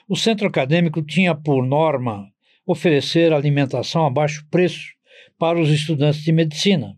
o 0.08 0.16
centro 0.16 0.48
acadêmico 0.48 1.02
tinha 1.02 1.34
por 1.34 1.64
norma 1.64 2.28
oferecer 2.66 3.32
alimentação 3.32 4.06
a 4.06 4.10
baixo 4.10 4.46
preço 4.50 4.92
para 5.38 5.58
os 5.58 5.70
estudantes 5.70 6.22
de 6.22 6.32
medicina. 6.32 6.96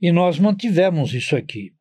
E 0.00 0.10
nós 0.12 0.38
mantivemos 0.38 1.14
isso 1.14 1.36
aqui. 1.36 1.72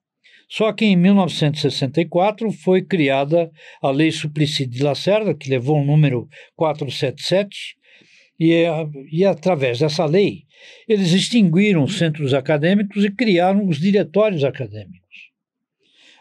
Só 0.48 0.74
que 0.74 0.84
em 0.84 0.96
1964 0.96 2.52
foi 2.52 2.82
criada 2.82 3.52
a 3.82 3.92
Lei 3.92 4.12
Suplicy 4.12 4.66
de 4.66 4.82
Lacerda, 4.82 5.36
que 5.36 5.50
levou 5.50 5.80
o 5.80 5.86
número 5.86 6.28
477, 6.56 7.76
e, 8.40 8.64
e 9.12 9.26
através 9.26 9.80
dessa 9.80 10.06
lei 10.06 10.46
eles 10.88 11.12
extinguiram 11.14 11.84
os 11.84 11.98
centros 11.98 12.34
acadêmicos 12.34 13.04
e 13.04 13.12
criaram 13.12 13.68
os 13.68 13.78
diretórios 13.78 14.44
acadêmicos. 14.44 15.00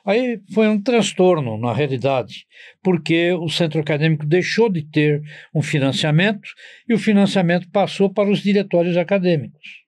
Aí 0.05 0.41
foi 0.55 0.69
um 0.69 0.81
transtorno, 0.81 1.59
na 1.59 1.73
realidade, 1.73 2.47
porque 2.83 3.33
o 3.33 3.49
centro 3.49 3.81
acadêmico 3.81 4.25
deixou 4.25 4.71
de 4.71 4.83
ter 4.83 5.23
um 5.55 5.61
financiamento 5.61 6.49
e 6.89 6.95
o 6.95 6.99
financiamento 6.99 7.69
passou 7.71 8.09
para 8.09 8.31
os 8.31 8.43
diretórios 8.43 8.97
acadêmicos. 8.97 9.83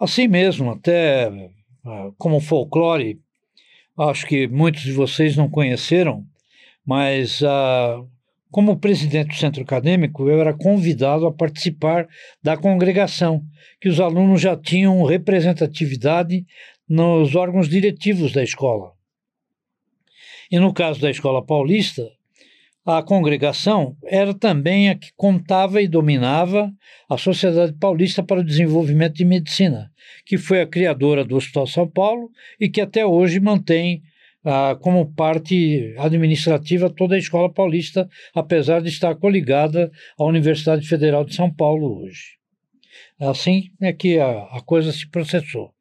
Assim 0.00 0.26
mesmo, 0.26 0.72
até 0.72 1.30
ah, 1.84 2.10
como 2.18 2.40
folclore, 2.40 3.20
acho 3.96 4.26
que 4.26 4.48
muitos 4.48 4.82
de 4.82 4.92
vocês 4.92 5.36
não 5.36 5.48
conheceram, 5.48 6.26
mas 6.84 7.40
uh, 7.42 8.06
como 8.56 8.78
presidente 8.78 9.28
do 9.28 9.34
centro 9.34 9.62
acadêmico, 9.62 10.30
eu 10.30 10.40
era 10.40 10.54
convidado 10.54 11.26
a 11.26 11.30
participar 11.30 12.08
da 12.42 12.56
congregação, 12.56 13.42
que 13.78 13.86
os 13.86 14.00
alunos 14.00 14.40
já 14.40 14.56
tinham 14.56 15.04
representatividade 15.04 16.42
nos 16.88 17.34
órgãos 17.34 17.68
diretivos 17.68 18.32
da 18.32 18.42
escola. 18.42 18.92
E 20.50 20.58
no 20.58 20.72
caso 20.72 21.02
da 21.02 21.10
Escola 21.10 21.44
Paulista, 21.44 22.10
a 22.86 23.02
congregação 23.02 23.94
era 24.06 24.32
também 24.32 24.88
a 24.88 24.94
que 24.94 25.10
contava 25.14 25.82
e 25.82 25.86
dominava 25.86 26.72
a 27.10 27.18
Sociedade 27.18 27.74
Paulista 27.74 28.22
para 28.22 28.40
o 28.40 28.44
Desenvolvimento 28.44 29.16
de 29.16 29.26
Medicina, 29.26 29.92
que 30.24 30.38
foi 30.38 30.62
a 30.62 30.66
criadora 30.66 31.26
do 31.26 31.36
Hospital 31.36 31.66
São 31.66 31.86
Paulo 31.86 32.30
e 32.58 32.70
que 32.70 32.80
até 32.80 33.04
hoje 33.04 33.38
mantém 33.38 34.02
ah, 34.46 34.78
como 34.80 35.12
parte 35.12 35.92
administrativa 35.98 36.88
toda 36.88 37.16
a 37.16 37.18
Escola 37.18 37.52
Paulista, 37.52 38.08
apesar 38.32 38.80
de 38.80 38.88
estar 38.88 39.16
coligada 39.16 39.90
à 40.16 40.24
Universidade 40.24 40.86
Federal 40.86 41.24
de 41.24 41.34
São 41.34 41.52
Paulo 41.52 42.02
hoje. 42.02 42.36
Assim 43.18 43.70
é 43.80 43.92
que 43.92 44.20
a, 44.20 44.44
a 44.44 44.62
coisa 44.64 44.92
se 44.92 45.10
processou. 45.10 45.74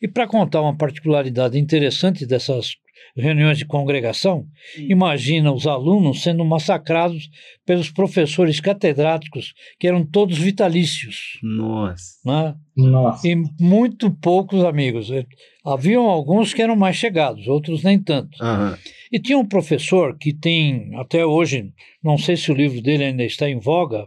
E 0.00 0.06
para 0.06 0.28
contar 0.28 0.62
uma 0.62 0.76
particularidade 0.76 1.58
interessante 1.58 2.24
dessas 2.24 2.76
reuniões 3.16 3.58
de 3.58 3.66
congregação, 3.66 4.46
Sim. 4.74 4.88
imagina 4.90 5.52
os 5.52 5.66
alunos 5.66 6.22
sendo 6.22 6.44
massacrados 6.44 7.28
pelos 7.66 7.90
professores 7.90 8.60
catedráticos, 8.60 9.54
que 9.78 9.88
eram 9.88 10.04
todos 10.04 10.38
vitalícios. 10.38 11.38
Nossa. 11.42 12.18
Né? 12.24 12.54
Nossa. 12.76 13.26
E 13.26 13.36
muito 13.60 14.10
poucos 14.10 14.64
amigos. 14.64 15.10
Haviam 15.64 16.06
alguns 16.06 16.54
que 16.54 16.62
eram 16.62 16.76
mais 16.76 16.96
chegados, 16.96 17.48
outros 17.48 17.82
nem 17.82 17.98
tanto. 17.98 18.42
Uhum. 18.42 18.76
E 19.10 19.18
tinha 19.18 19.38
um 19.38 19.46
professor 19.46 20.16
que 20.16 20.32
tem, 20.32 20.94
até 20.96 21.24
hoje, 21.24 21.72
não 22.02 22.16
sei 22.16 22.36
se 22.36 22.50
o 22.50 22.54
livro 22.54 22.80
dele 22.80 23.04
ainda 23.04 23.24
está 23.24 23.48
em 23.48 23.58
voga, 23.58 24.06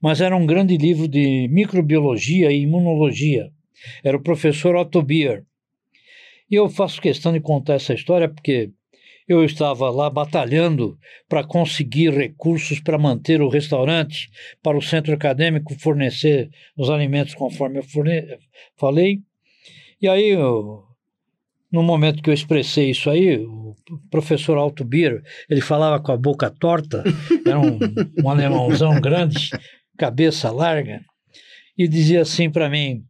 mas 0.00 0.20
era 0.20 0.36
um 0.36 0.46
grande 0.46 0.76
livro 0.76 1.08
de 1.08 1.48
microbiologia 1.48 2.52
e 2.52 2.62
imunologia 2.62 3.50
era 4.02 4.16
o 4.16 4.22
professor 4.22 4.74
Otto 4.76 5.02
Bier. 5.02 5.44
E 6.50 6.54
eu 6.54 6.68
faço 6.68 7.00
questão 7.00 7.32
de 7.32 7.40
contar 7.40 7.74
essa 7.74 7.92
história 7.92 8.28
porque 8.28 8.70
eu 9.28 9.44
estava 9.44 9.90
lá 9.90 10.08
batalhando 10.08 10.96
para 11.28 11.42
conseguir 11.42 12.10
recursos 12.12 12.78
para 12.78 12.96
manter 12.96 13.42
o 13.42 13.48
restaurante, 13.48 14.30
para 14.62 14.78
o 14.78 14.82
centro 14.82 15.12
acadêmico 15.12 15.74
fornecer 15.78 16.48
os 16.76 16.88
alimentos 16.88 17.34
conforme 17.34 17.78
eu 17.78 17.82
forne... 17.82 18.22
falei. 18.76 19.20
E 20.00 20.08
aí, 20.08 20.28
eu, 20.28 20.84
no 21.72 21.82
momento 21.82 22.22
que 22.22 22.30
eu 22.30 22.34
expressei 22.34 22.90
isso 22.90 23.10
aí, 23.10 23.38
o 23.38 23.74
professor 24.10 24.56
Alto 24.56 24.84
Bier, 24.84 25.22
ele 25.50 25.60
falava 25.60 26.00
com 26.00 26.12
a 26.12 26.16
boca 26.16 26.48
torta, 26.48 27.02
era 27.44 27.58
um, 27.58 27.78
um 28.22 28.30
alemãozão 28.30 29.00
grande, 29.00 29.50
cabeça 29.98 30.52
larga, 30.52 31.00
e 31.76 31.88
dizia 31.88 32.22
assim 32.22 32.48
para 32.48 32.70
mim: 32.70 33.02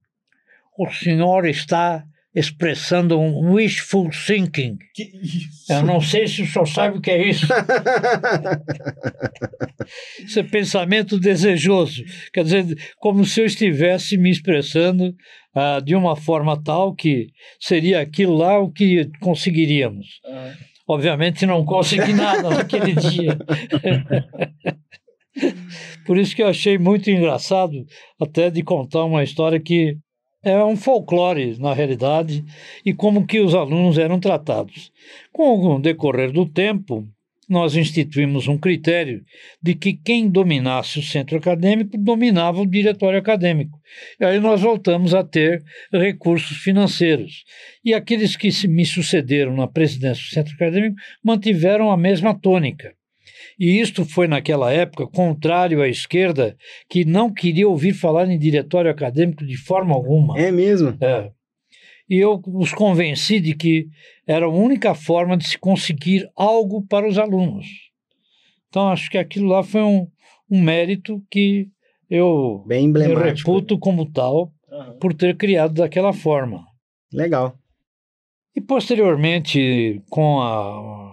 O 0.78 0.88
senhor 0.90 1.46
está 1.46 2.04
expressando 2.36 3.18
um 3.18 3.54
wishful 3.54 4.10
thinking. 4.10 4.76
Que 4.94 5.04
isso? 5.22 5.72
Eu 5.72 5.82
não 5.82 6.02
sei 6.02 6.28
se 6.28 6.42
o 6.42 6.46
senhor 6.46 6.66
sabe 6.66 6.98
o 6.98 7.00
que 7.00 7.10
é 7.10 7.30
isso. 7.30 7.46
isso 10.22 10.38
é 10.38 10.42
pensamento 10.42 11.18
desejoso. 11.18 12.04
Quer 12.34 12.44
dizer, 12.44 12.76
como 12.98 13.24
se 13.24 13.40
eu 13.40 13.46
estivesse 13.46 14.18
me 14.18 14.30
expressando 14.30 15.14
ah, 15.54 15.80
de 15.80 15.96
uma 15.96 16.14
forma 16.14 16.62
tal 16.62 16.94
que 16.94 17.28
seria 17.58 18.02
aquilo 18.02 18.36
lá 18.36 18.58
o 18.58 18.70
que 18.70 19.10
conseguiríamos. 19.18 20.20
Uhum. 20.26 20.52
Obviamente 20.88 21.46
não 21.46 21.64
consegui 21.64 22.12
nada 22.12 22.50
naquele 22.50 22.92
dia. 22.94 23.38
Por 26.04 26.18
isso 26.18 26.36
que 26.36 26.42
eu 26.42 26.48
achei 26.48 26.76
muito 26.76 27.10
engraçado 27.10 27.72
até 28.20 28.50
de 28.50 28.62
contar 28.62 29.04
uma 29.04 29.24
história 29.24 29.58
que 29.58 29.96
é 30.46 30.64
um 30.64 30.76
folclore, 30.76 31.58
na 31.58 31.74
realidade, 31.74 32.44
e 32.84 32.94
como 32.94 33.26
que 33.26 33.40
os 33.40 33.52
alunos 33.52 33.98
eram 33.98 34.20
tratados. 34.20 34.92
Com 35.32 35.58
o 35.58 35.80
decorrer 35.80 36.30
do 36.30 36.46
tempo, 36.46 37.04
nós 37.48 37.74
instituímos 37.74 38.46
um 38.46 38.56
critério 38.56 39.24
de 39.60 39.74
que 39.74 39.92
quem 39.92 40.28
dominasse 40.28 41.00
o 41.00 41.02
centro 41.02 41.36
acadêmico 41.36 41.98
dominava 41.98 42.60
o 42.60 42.66
diretório 42.66 43.18
acadêmico. 43.18 43.76
E 44.20 44.24
aí 44.24 44.38
nós 44.38 44.60
voltamos 44.60 45.14
a 45.14 45.24
ter 45.24 45.64
recursos 45.92 46.58
financeiros. 46.58 47.44
E 47.84 47.92
aqueles 47.92 48.36
que 48.36 48.50
me 48.68 48.86
sucederam 48.86 49.56
na 49.56 49.66
presidência 49.66 50.22
do 50.22 50.34
centro 50.34 50.54
acadêmico 50.54 50.96
mantiveram 51.24 51.90
a 51.90 51.96
mesma 51.96 52.34
tônica. 52.38 52.94
E 53.58 53.80
isto 53.80 54.04
foi, 54.04 54.28
naquela 54.28 54.70
época, 54.70 55.06
contrário 55.06 55.80
à 55.80 55.88
esquerda, 55.88 56.56
que 56.88 57.04
não 57.04 57.32
queria 57.32 57.66
ouvir 57.66 57.94
falar 57.94 58.28
em 58.28 58.38
diretório 58.38 58.90
acadêmico 58.90 59.46
de 59.46 59.56
forma 59.56 59.94
alguma. 59.94 60.38
É 60.38 60.50
mesmo? 60.50 60.96
É. 61.00 61.30
E 62.08 62.18
eu 62.18 62.40
os 62.46 62.72
convenci 62.72 63.40
de 63.40 63.54
que 63.54 63.88
era 64.26 64.46
a 64.46 64.50
única 64.50 64.94
forma 64.94 65.36
de 65.36 65.46
se 65.46 65.58
conseguir 65.58 66.28
algo 66.36 66.86
para 66.86 67.08
os 67.08 67.18
alunos. 67.18 67.66
Então, 68.68 68.88
acho 68.88 69.10
que 69.10 69.18
aquilo 69.18 69.48
lá 69.48 69.62
foi 69.62 69.82
um, 69.82 70.06
um 70.50 70.60
mérito 70.60 71.22
que 71.30 71.68
eu, 72.10 72.62
Bem 72.66 72.92
eu 72.94 73.18
reputo 73.18 73.78
como 73.78 74.10
tal 74.10 74.52
uhum. 74.70 74.98
por 75.00 75.14
ter 75.14 75.36
criado 75.36 75.74
daquela 75.74 76.12
forma. 76.12 76.64
Legal. 77.12 77.58
E 78.54 78.60
posteriormente, 78.60 80.02
com 80.08 80.40
a, 80.40 81.05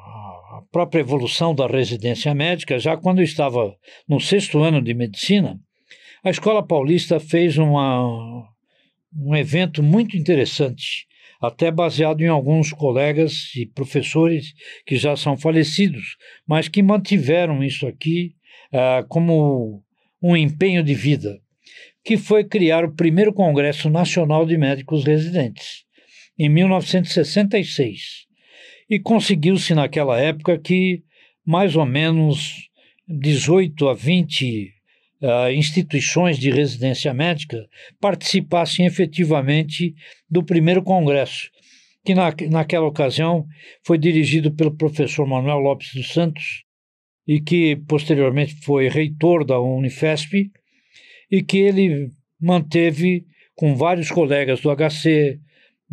própria 0.74 1.02
evolução 1.02 1.54
da 1.54 1.68
residência 1.68 2.34
médica, 2.34 2.80
já 2.80 2.98
quando 2.98 3.20
eu 3.20 3.24
estava 3.24 3.76
no 4.10 4.20
sexto 4.20 4.58
ano 4.64 4.82
de 4.82 4.92
medicina, 4.96 5.60
a 6.24 6.32
Escola 6.32 6.66
Paulista 6.66 7.20
fez 7.20 7.60
uma, 7.60 8.50
um 9.16 9.36
evento 9.36 9.84
muito 9.84 10.18
interessante, 10.18 11.06
até 11.40 11.70
baseado 11.70 12.22
em 12.22 12.28
alguns 12.28 12.74
colegas 12.74 13.54
e 13.56 13.68
professores 13.68 14.54
que 14.84 14.96
já 14.96 15.16
são 15.16 15.38
falecidos, 15.38 16.18
mas 16.48 16.68
que 16.68 16.82
mantiveram 16.82 17.64
isso 17.64 17.86
aqui 17.86 18.34
uh, 18.74 19.08
como 19.08 19.84
um 20.22 20.36
empenho 20.36 20.84
de 20.84 20.96
vida, 20.96 21.40
que 22.04 22.18
foi 22.18 22.44
criar 22.44 22.84
o 22.84 22.96
primeiro 22.96 23.32
Congresso 23.32 23.92
Nacional 23.92 24.44
de 24.44 24.58
Médicos 24.58 25.04
Residentes, 25.04 25.84
em 26.40 26.50
1966. 26.50 28.23
E 28.90 29.00
conseguiu-se 29.00 29.74
naquela 29.74 30.20
época 30.20 30.58
que 30.58 31.04
mais 31.46 31.76
ou 31.76 31.86
menos 31.86 32.70
18 33.08 33.90
a 33.90 33.94
20 33.94 34.74
uh, 35.22 35.28
ah, 35.28 35.54
instituições 35.54 36.38
de 36.38 36.50
residência 36.50 37.14
médica 37.14 37.68
participassem 38.00 38.86
efetivamente 38.86 39.96
do 40.30 40.44
primeiro 40.44 40.82
congresso, 40.82 41.50
que 42.06 42.14
na, 42.14 42.34
naquela 42.50 42.88
ocasião 42.88 43.46
foi 43.86 43.98
dirigido 43.98 44.54
pelo 44.54 44.76
professor 44.76 45.26
Manuel 45.26 45.60
Lopes 45.60 45.94
dos 45.94 46.10
Santos 46.10 46.64
e 47.28 47.40
que 47.40 47.76
posteriormente 47.88 48.56
foi 48.62 48.90
reitor 48.90 49.46
da 49.46 49.60
Unifesp 49.60 50.52
e 51.32 51.42
que 51.42 51.58
ele 51.58 52.12
manteve 52.40 53.26
com 53.56 53.76
vários 53.76 54.12
colegas 54.12 54.62
do 54.62 54.70
HC, 54.76 55.40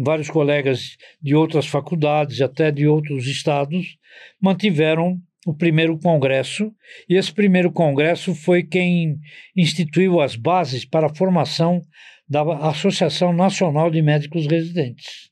vários 0.03 0.31
colegas 0.31 0.97
de 1.21 1.35
outras 1.35 1.67
faculdades, 1.67 2.41
até 2.41 2.71
de 2.71 2.87
outros 2.87 3.27
estados, 3.27 3.99
mantiveram 4.41 5.21
o 5.47 5.55
primeiro 5.55 5.99
congresso, 5.99 6.73
e 7.09 7.17
esse 7.17 7.33
primeiro 7.33 7.73
congresso 7.73 8.35
foi 8.35 8.63
quem 8.63 9.19
instituiu 9.57 10.21
as 10.21 10.37
bases 10.37 10.85
para 10.85 11.07
a 11.07 11.15
formação 11.15 11.83
da 12.29 12.43
Associação 12.69 13.33
Nacional 13.33 13.91
de 13.91 14.01
Médicos 14.01 14.47
Residentes. 14.47 15.31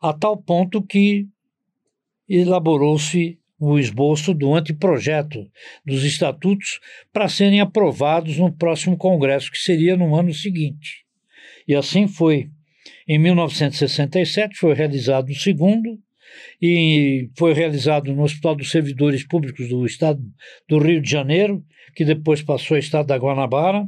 A 0.00 0.12
tal 0.12 0.36
ponto 0.36 0.82
que 0.82 1.26
elaborou-se 2.28 3.38
o 3.58 3.78
esboço 3.78 4.32
do 4.32 4.54
anteprojeto 4.54 5.50
dos 5.84 6.04
estatutos 6.04 6.78
para 7.12 7.28
serem 7.28 7.60
aprovados 7.60 8.36
no 8.36 8.52
próximo 8.52 8.96
congresso, 8.96 9.50
que 9.50 9.58
seria 9.58 9.96
no 9.96 10.14
ano 10.14 10.32
seguinte. 10.32 11.04
E 11.66 11.74
assim 11.74 12.06
foi. 12.06 12.50
Em 13.08 13.18
1967 13.18 14.58
foi 14.58 14.74
realizado 14.74 15.30
o 15.30 15.34
segundo 15.34 15.98
e 16.60 17.30
foi 17.38 17.54
realizado 17.54 18.12
no 18.12 18.22
Hospital 18.22 18.54
dos 18.54 18.70
Servidores 18.70 19.26
Públicos 19.26 19.66
do 19.66 19.86
Estado 19.86 20.20
do 20.68 20.78
Rio 20.78 21.00
de 21.00 21.10
Janeiro, 21.10 21.64
que 21.96 22.04
depois 22.04 22.42
passou 22.42 22.74
a 22.74 22.78
Estado 22.78 23.06
da 23.06 23.16
Guanabara. 23.16 23.86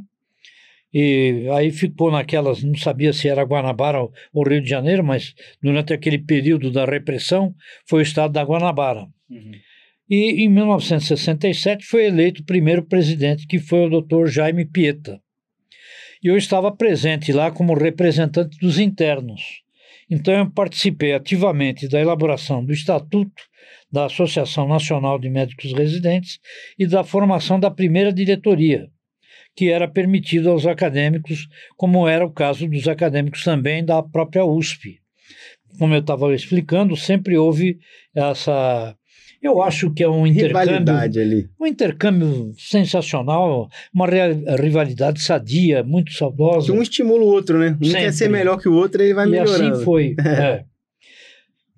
E 0.91 1.47
aí 1.53 1.71
ficou 1.71 2.11
naquelas, 2.11 2.63
não 2.63 2.75
sabia 2.75 3.13
se 3.13 3.29
era 3.29 3.43
Guanabara 3.43 3.99
ou 4.33 4.43
Rio 4.43 4.61
de 4.61 4.69
Janeiro, 4.69 5.03
mas 5.03 5.35
durante 5.61 5.93
aquele 5.93 6.17
período 6.17 6.71
da 6.71 6.83
repressão 6.83 7.53
foi 7.87 7.99
o 7.99 8.01
Estado 8.01 8.33
da 8.33 8.43
Guanabara. 8.43 9.07
Uhum. 9.29 9.51
E 10.09 10.43
em 10.43 10.49
1967 10.49 11.85
foi 11.85 12.07
eleito 12.07 12.41
o 12.41 12.45
primeiro 12.45 12.83
presidente, 12.83 13.45
que 13.45 13.59
foi 13.59 13.85
o 13.85 14.01
Dr. 14.01 14.25
Jaime 14.25 14.65
Pieta 14.65 15.21
e 16.21 16.27
eu 16.27 16.37
estava 16.37 16.71
presente 16.71 17.31
lá 17.33 17.51
como 17.51 17.73
representante 17.73 18.57
dos 18.59 18.79
internos. 18.79 19.61
Então 20.09 20.33
eu 20.33 20.51
participei 20.51 21.13
ativamente 21.13 21.87
da 21.87 21.99
elaboração 21.99 22.63
do 22.63 22.73
Estatuto 22.73 23.41
da 23.91 24.05
Associação 24.05 24.67
Nacional 24.67 25.19
de 25.19 25.29
Médicos 25.29 25.73
Residentes 25.73 26.39
e 26.77 26.87
da 26.87 27.03
formação 27.03 27.59
da 27.59 27.69
primeira 27.69 28.13
diretoria, 28.13 28.89
que 29.55 29.69
era 29.69 29.87
permitido 29.87 30.49
aos 30.49 30.65
acadêmicos, 30.65 31.47
como 31.75 32.07
era 32.07 32.25
o 32.25 32.31
caso 32.31 32.67
dos 32.67 32.87
acadêmicos 32.87 33.43
também 33.43 33.83
da 33.83 34.01
própria 34.01 34.45
USP. 34.45 34.99
Como 35.77 35.93
eu 35.93 35.99
estava 35.99 36.33
explicando, 36.33 36.95
sempre 36.95 37.37
houve 37.37 37.79
essa 38.15 38.95
eu 39.41 39.61
acho 39.61 39.91
que 39.91 40.03
é 40.03 40.09
um 40.09 40.27
intercâmbio. 40.27 40.95
ali. 40.95 41.49
Um 41.59 41.65
intercâmbio 41.65 42.53
sensacional, 42.57 43.67
uma 43.93 44.05
rivalidade 44.59 45.21
sadia, 45.21 45.83
muito 45.83 46.13
saudosa. 46.13 46.71
Que 46.71 46.77
um 46.77 46.81
estimula 46.81 47.23
o 47.23 47.27
outro, 47.27 47.57
né? 47.57 47.75
Um 47.81 47.85
Sempre. 47.85 48.01
quer 48.01 48.13
ser 48.13 48.29
melhor 48.29 48.57
que 48.57 48.69
o 48.69 48.73
outro, 48.73 49.01
ele 49.01 49.13
vai 49.13 49.27
e 49.27 49.31
melhorando. 49.31 49.63
E 49.63 49.71
assim 49.71 49.83
foi. 49.83 50.15
é. 50.23 50.63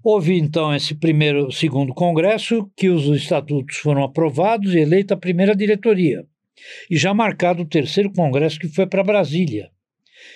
Houve 0.03 0.37
então 0.37 0.75
esse 0.75 0.93
primeiro, 0.93 1.49
segundo 1.49 1.93
congresso, 1.93 2.69
que 2.75 2.89
os 2.89 3.05
estatutos 3.05 3.77
foram 3.77 4.03
aprovados 4.03 4.75
e 4.75 4.79
eleita 4.79 5.13
a 5.13 5.17
primeira 5.17 5.55
diretoria. 5.55 6.25
E 6.91 6.97
já 6.97 7.13
marcado 7.13 7.63
o 7.63 7.67
terceiro 7.67 8.11
congresso, 8.11 8.59
que 8.59 8.67
foi 8.67 8.85
para 8.85 9.03
Brasília. 9.03 9.69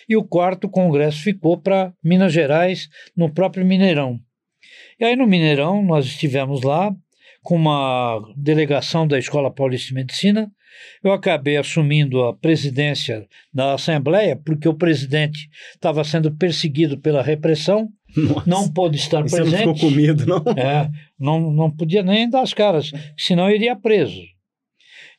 E 0.07 0.15
o 0.15 0.23
quarto 0.23 0.69
congresso 0.69 1.21
ficou 1.21 1.57
para 1.57 1.93
Minas 2.01 2.31
Gerais, 2.31 2.87
no 3.15 3.29
próprio 3.29 3.65
Mineirão. 3.65 4.17
E 4.97 5.03
aí 5.03 5.17
no 5.17 5.27
Mineirão 5.27 5.83
nós 5.83 6.05
estivemos 6.05 6.61
lá 6.63 6.95
com 7.47 7.55
uma 7.55 8.21
delegação 8.35 9.07
da 9.07 9.17
Escola 9.17 9.49
Paulista 9.49 9.87
de 9.87 9.93
Medicina. 9.93 10.51
Eu 11.01 11.13
acabei 11.13 11.55
assumindo 11.55 12.21
a 12.25 12.35
presidência 12.35 13.25
da 13.53 13.73
Assembleia, 13.73 14.35
porque 14.35 14.67
o 14.67 14.73
presidente 14.73 15.47
estava 15.73 16.03
sendo 16.03 16.29
perseguido 16.35 16.99
pela 16.99 17.23
repressão, 17.23 17.87
Nossa. 18.17 18.43
não 18.45 18.69
pôde 18.69 18.97
estar 18.97 19.23
presente. 19.23 19.49
Você 19.49 19.65
não 19.65 19.73
ficou 19.73 19.89
com 19.89 19.95
medo, 19.95 20.25
não? 20.25 20.43
É, 20.61 20.91
não, 21.17 21.49
não 21.49 21.71
podia 21.71 22.03
nem 22.03 22.29
dar 22.29 22.41
as 22.41 22.53
caras, 22.53 22.91
senão 23.17 23.49
iria 23.49 23.77
preso. 23.77 24.21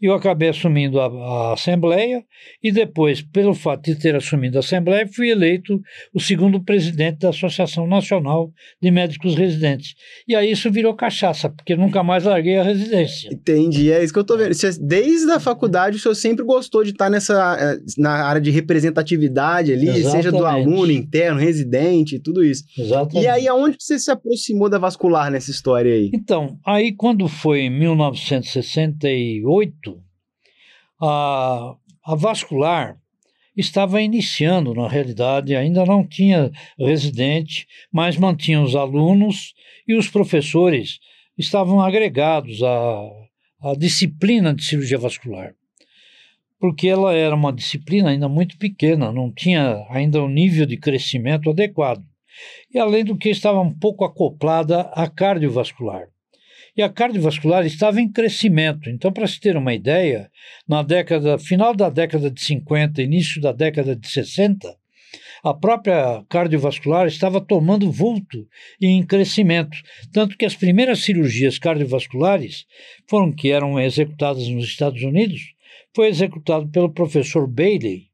Eu 0.06 0.14
acabei 0.14 0.48
assumindo 0.48 1.00
a, 1.00 1.06
a, 1.06 1.52
Assembleia 1.54 2.22
e 2.62 2.70
depois, 2.70 3.20
pelo 3.20 3.54
fato 3.54 3.84
de 3.84 3.96
ter 3.96 4.14
assumido 4.14 4.56
a 4.56 4.60
Assembleia, 4.60 5.08
fui 5.08 5.30
eleito 5.30 5.80
o 6.14 6.20
segundo 6.20 6.62
presidente 6.62 7.18
da 7.18 7.30
Associação 7.30 7.84
Nacional 7.86 8.52
de 8.80 8.90
Médicos 8.90 9.34
Residentes. 9.34 9.94
E 10.26 10.34
aí 10.36 10.52
isso 10.52 10.70
virou 10.70 10.94
cachaça, 10.94 11.50
porque 11.50 11.74
nunca 11.74 12.02
mais 12.02 12.24
larguei 12.24 12.58
a 12.58 12.62
residência. 12.62 13.30
Entendi, 13.32 13.90
é 13.90 14.04
isso 14.04 14.12
que 14.12 14.18
eu 14.18 14.22
estou 14.22 14.38
vendo. 14.38 14.52
Desde 14.80 15.30
a 15.32 15.40
faculdade, 15.40 15.96
o 15.96 16.00
senhor 16.00 16.14
sempre 16.14 16.44
gostou 16.44 16.84
de 16.84 16.90
estar 16.90 17.10
nessa, 17.10 17.56
eh, 17.58 17.78
na 17.96 18.24
área 18.24 18.40
de 18.40 18.50
representatividade 18.50 19.72
ali, 19.72 19.88
Exatamente. 19.88 20.10
seja 20.10 20.30
do 20.30 20.46
aluno, 20.46 20.92
interno, 20.92 21.40
residente, 21.40 22.20
tudo 22.20 22.44
isso. 22.44 22.62
Exatamente. 22.78 23.24
E 23.24 23.28
aí, 23.28 23.48
aonde 23.48 23.76
você 23.78 23.98
se 23.98 24.10
aproximou 24.10 24.68
da 24.68 24.78
vascular 24.78 25.30
nessa 25.30 25.50
história 25.50 25.90
aí? 25.92 26.10
Então, 26.14 26.58
aí 26.64 26.92
quando 26.92 27.26
foi 27.26 27.62
em 27.62 27.70
1968, 27.70 29.87
a, 31.00 31.74
a 32.04 32.14
vascular 32.14 32.98
estava 33.56 34.00
iniciando, 34.00 34.74
na 34.74 34.88
realidade, 34.88 35.56
ainda 35.56 35.84
não 35.84 36.06
tinha 36.06 36.50
residente, 36.78 37.66
mas 37.92 38.16
mantinha 38.16 38.62
os 38.62 38.76
alunos 38.76 39.54
e 39.86 39.94
os 39.94 40.08
professores 40.08 41.00
estavam 41.36 41.80
agregados 41.80 42.62
à, 42.62 43.10
à 43.62 43.74
disciplina 43.76 44.54
de 44.54 44.64
cirurgia 44.64 44.98
vascular. 44.98 45.54
Porque 46.60 46.88
ela 46.88 47.14
era 47.14 47.34
uma 47.34 47.52
disciplina 47.52 48.10
ainda 48.10 48.28
muito 48.28 48.58
pequena, 48.58 49.12
não 49.12 49.32
tinha 49.32 49.86
ainda 49.90 50.22
um 50.22 50.28
nível 50.28 50.66
de 50.66 50.76
crescimento 50.76 51.50
adequado. 51.50 52.04
E, 52.72 52.78
além 52.78 53.04
do 53.04 53.16
que, 53.16 53.28
estava 53.28 53.60
um 53.60 53.72
pouco 53.72 54.04
acoplada 54.04 54.82
à 54.92 55.08
cardiovascular 55.08 56.08
e 56.78 56.82
a 56.82 56.88
cardiovascular 56.88 57.66
estava 57.66 58.00
em 58.00 58.08
crescimento. 58.08 58.88
Então, 58.88 59.12
para 59.12 59.26
se 59.26 59.40
ter 59.40 59.56
uma 59.56 59.74
ideia, 59.74 60.30
na 60.66 60.80
década 60.80 61.36
final 61.36 61.74
da 61.74 61.90
década 61.90 62.30
de 62.30 62.40
50, 62.40 63.02
início 63.02 63.42
da 63.42 63.50
década 63.50 63.96
de 63.96 64.06
60, 64.06 64.78
a 65.42 65.52
própria 65.52 66.24
cardiovascular 66.28 67.08
estava 67.08 67.40
tomando 67.40 67.90
vulto 67.90 68.46
e 68.80 68.86
em 68.86 69.04
crescimento, 69.04 69.76
tanto 70.12 70.38
que 70.38 70.44
as 70.44 70.54
primeiras 70.54 71.00
cirurgias 71.00 71.58
cardiovasculares 71.58 72.64
foram 73.08 73.32
que 73.32 73.50
eram 73.50 73.80
executadas 73.80 74.46
nos 74.46 74.64
Estados 74.64 75.02
Unidos, 75.02 75.52
foi 75.92 76.06
executado 76.06 76.68
pelo 76.68 76.92
professor 76.92 77.48
Bailey, 77.48 78.07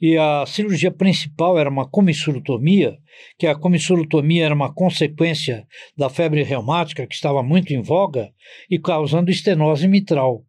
e 0.00 0.16
a 0.18 0.44
cirurgia 0.46 0.90
principal 0.90 1.58
era 1.58 1.70
uma 1.70 1.88
comissurotomia, 1.88 2.98
que 3.38 3.46
a 3.46 3.54
comissurotomia 3.54 4.44
era 4.44 4.54
uma 4.54 4.72
consequência 4.72 5.66
da 5.96 6.10
febre 6.10 6.42
reumática 6.42 7.06
que 7.06 7.14
estava 7.14 7.42
muito 7.42 7.72
em 7.72 7.80
voga 7.80 8.30
e 8.70 8.78
causando 8.78 9.30
estenose 9.30 9.88
mitral. 9.88 10.44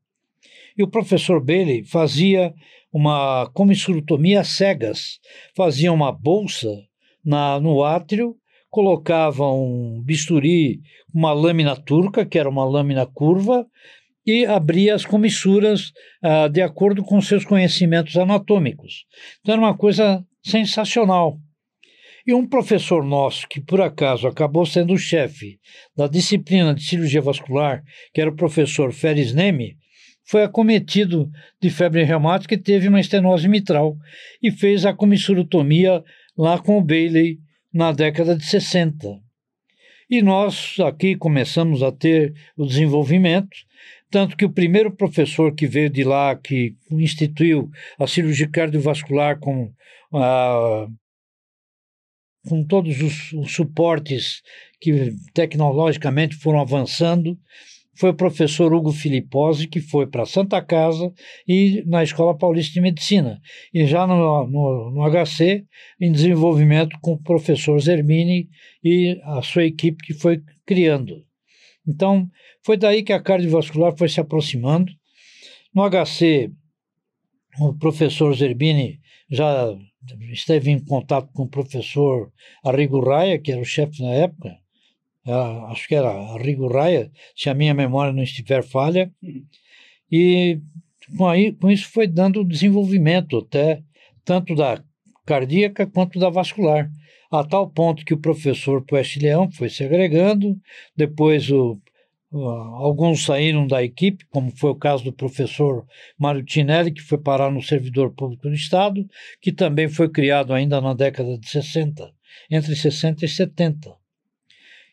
E 0.78 0.84
o 0.84 0.88
professor 0.88 1.44
Bailey 1.44 1.84
fazia 1.84 2.54
uma 2.92 3.50
comissurotomia 3.54 4.44
cegas, 4.44 5.20
fazia 5.56 5.92
uma 5.92 6.12
bolsa 6.12 6.70
na, 7.24 7.60
no 7.60 7.84
átrio, 7.84 8.36
colocava 8.70 9.50
um 9.52 10.02
bisturi, 10.04 10.82
uma 11.14 11.34
lâmina 11.34 11.76
turca, 11.76 12.26
que 12.26 12.38
era 12.38 12.50
uma 12.50 12.66
lâmina 12.66 13.06
curva, 13.06 13.66
e 14.28 14.46
abria 14.46 14.94
as 14.94 15.06
comissuras 15.06 15.94
ah, 16.22 16.50
de 16.50 16.62
acordo 16.62 17.02
com 17.02 17.22
seus 17.22 17.46
conhecimentos 17.46 18.18
anatômicos. 18.18 19.06
Então 19.40 19.54
era 19.54 19.62
uma 19.62 19.78
coisa 19.78 20.22
sensacional. 20.46 21.40
E 22.26 22.34
um 22.34 22.46
professor 22.46 23.06
nosso, 23.06 23.48
que 23.48 23.62
por 23.62 23.80
acaso 23.80 24.28
acabou 24.28 24.66
sendo 24.66 24.94
o 24.94 24.98
chefe 24.98 25.58
da 25.96 26.08
disciplina 26.08 26.76
de 26.76 26.84
cirurgia 26.84 27.22
vascular, 27.22 27.82
que 28.14 28.20
era 28.20 28.30
o 28.30 28.36
professor 28.36 28.92
Feres 28.92 29.34
Neme, 29.34 29.78
foi 30.26 30.44
acometido 30.44 31.32
de 31.62 31.70
febre 31.70 32.04
reumática 32.04 32.54
e 32.54 32.58
teve 32.58 32.90
uma 32.90 33.00
estenose 33.00 33.48
mitral 33.48 33.96
e 34.44 34.52
fez 34.52 34.86
a 34.86 34.94
comissurotomia 34.94 36.04
lá 36.38 36.60
com 36.60 36.78
o 36.78 36.84
Bailey 36.84 37.40
na 37.74 37.94
década 37.94 38.36
de 38.36 38.46
60. 38.46 39.08
E 40.10 40.22
nós 40.22 40.76
aqui 40.86 41.16
começamos 41.16 41.82
a 41.82 41.94
ter 41.94 42.34
o 42.58 42.66
desenvolvimento 42.66 43.56
tanto 44.10 44.38
que 44.38 44.46
o 44.46 44.52
primeiro 44.52 44.92
professor 44.92 45.54
que 45.54 45.68
veio 45.68 45.90
de 45.90 46.04
lá, 46.04 46.36
que 46.36 46.76
instituiu 46.92 47.70
a 48.00 48.08
cirurgia 48.08 48.50
cardiovascular 48.50 49.40
com, 49.40 49.72
ah, 50.14 50.88
com 52.48 52.64
todos 52.64 53.02
os, 53.02 53.34
os 53.34 53.54
suportes 53.54 54.42
que 54.80 55.14
tecnologicamente 55.34 56.36
foram 56.36 56.62
avançando, 56.62 57.38
foi 57.98 58.12
o 58.12 58.16
professor 58.16 58.74
Hugo 58.74 58.92
Filipposi, 58.92 59.68
que 59.68 59.82
foi 59.82 60.06
para 60.06 60.26
Santa 60.26 60.62
Casa 60.62 61.12
e 61.48 61.84
na 61.88 62.04
Escola 62.04 62.38
Paulista 62.38 62.74
de 62.74 62.82
Medicina. 62.82 63.42
E 63.74 63.88
já 63.88 64.06
no, 64.06 64.48
no, 64.48 64.92
no, 64.92 65.10
HC, 65.10 65.66
em 66.00 66.12
desenvolvimento 66.12 66.96
com 67.02 67.14
o 67.14 67.22
professor 67.22 67.80
Zermini 67.80 68.48
e 68.84 69.20
a 69.24 69.42
sua 69.42 69.64
equipe 69.64 70.06
que 70.06 70.14
foi 70.14 70.42
criando. 70.66 71.26
Então, 71.88 72.30
foi 72.68 72.76
daí 72.76 73.02
que 73.02 73.14
a 73.14 73.22
cardiovascular 73.22 73.96
foi 73.98 74.10
se 74.10 74.20
aproximando. 74.20 74.92
No 75.74 75.90
HC, 75.90 76.52
o 77.62 77.74
professor 77.74 78.36
Zerbini 78.36 79.00
já 79.32 79.74
esteve 80.34 80.70
em 80.70 80.78
contato 80.78 81.32
com 81.32 81.44
o 81.44 81.50
professor 81.50 82.30
Arrigo 82.62 83.00
Raia, 83.00 83.40
que 83.40 83.54
era 83.54 83.62
o 83.62 83.66
chefe 83.66 84.04
na 84.04 84.10
época, 84.10 84.58
acho 85.70 85.88
que 85.88 85.96
era 85.96 86.10
Arrigo 86.34 86.68
Raia, 86.68 87.10
se 87.34 87.50
a 87.50 87.54
minha 87.54 87.74
memória 87.74 88.12
não 88.12 88.22
estiver 88.22 88.62
falha, 88.62 89.10
e 90.12 90.60
com, 91.18 91.26
aí, 91.26 91.54
com 91.54 91.72
isso 91.72 91.90
foi 91.90 92.06
dando 92.06 92.44
desenvolvimento 92.44 93.38
até, 93.38 93.82
tanto 94.26 94.54
da 94.54 94.84
cardíaca 95.26 95.88
quanto 95.88 96.20
da 96.20 96.30
vascular, 96.30 96.92
a 97.32 97.46
tal 97.46 97.70
ponto 97.70 98.04
que 98.04 98.14
o 98.14 98.20
professor 98.20 98.84
Pueste 98.84 99.20
Leão 99.20 99.50
foi 99.50 99.70
se 99.70 99.86
agregando, 99.86 100.60
depois 100.98 101.50
o 101.50 101.80
alguns 102.46 103.24
saíram 103.24 103.66
da 103.68 103.84
equipe, 103.84 104.26
como 104.30 104.52
foi 104.56 104.72
o 104.72 104.76
caso 104.76 105.04
do 105.04 105.14
professor 105.14 105.86
Mário 106.18 106.44
Tinelli, 106.44 106.92
que 106.92 107.02
foi 107.02 107.18
parar 107.18 107.52
no 107.52 107.62
servidor 107.62 108.14
público 108.14 108.48
do 108.48 108.56
Estado, 108.56 109.06
que 109.42 109.52
também 109.52 109.88
foi 109.88 110.10
criado 110.10 110.54
ainda 110.54 110.80
na 110.82 110.94
década 110.94 111.38
de 111.38 111.50
60, 111.50 112.12
entre 112.50 112.76
60 112.76 113.26
e 113.26 113.28
70. 113.28 113.96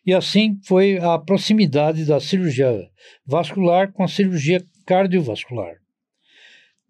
E 0.07 0.13
assim 0.13 0.59
foi 0.65 0.99
a 0.99 1.19
proximidade 1.19 2.05
da 2.05 2.21
cirurgia 2.21 2.89
vascular 3.27 3.93
com 3.93 4.03
a 4.03 4.09
cirurgia 4.09 4.63
cardiovascular. 4.87 5.77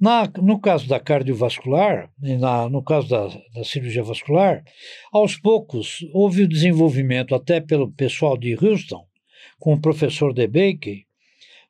Na, 0.01 0.29
no 0.43 0.61
caso 0.61 0.89
da 0.89 0.99
cardiovascular, 0.99 2.11
na, 2.19 2.69
no 2.69 2.83
caso 2.83 3.09
da, 3.09 3.29
da 3.55 3.65
cirurgia 3.65 4.03
vascular, 4.03 4.65
aos 5.13 5.37
poucos 5.37 6.05
houve 6.13 6.43
o 6.43 6.49
desenvolvimento, 6.49 7.35
até 7.35 7.61
pelo 7.61 7.93
pessoal 7.93 8.37
de 8.37 8.55
Houston, 8.55 9.07
com 9.65 9.73
o 9.73 9.81
professor 9.81 10.35
De 10.35 10.47
Baker, 10.47 11.07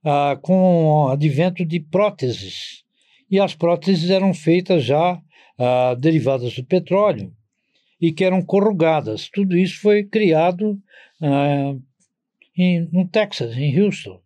ah, 0.04 0.36
com 0.42 1.04
o 1.04 1.08
advento 1.10 1.64
de 1.64 1.78
próteses. 1.78 2.82
E 3.30 3.38
as 3.38 3.54
próteses 3.54 4.10
eram 4.10 4.34
feitas 4.34 4.82
já 4.82 5.22
ah, 5.56 5.94
derivadas 5.96 6.56
do 6.56 6.64
petróleo 6.64 7.32
e 8.00 8.10
que 8.10 8.24
eram 8.24 8.42
corrugadas. 8.42 9.30
Tudo 9.32 9.56
isso 9.56 9.80
foi 9.80 10.02
criado 10.02 10.76
ah, 11.22 11.76
em, 12.58 12.88
no 12.90 13.06
Texas, 13.06 13.56
em 13.56 13.80
Houston. 13.80 14.20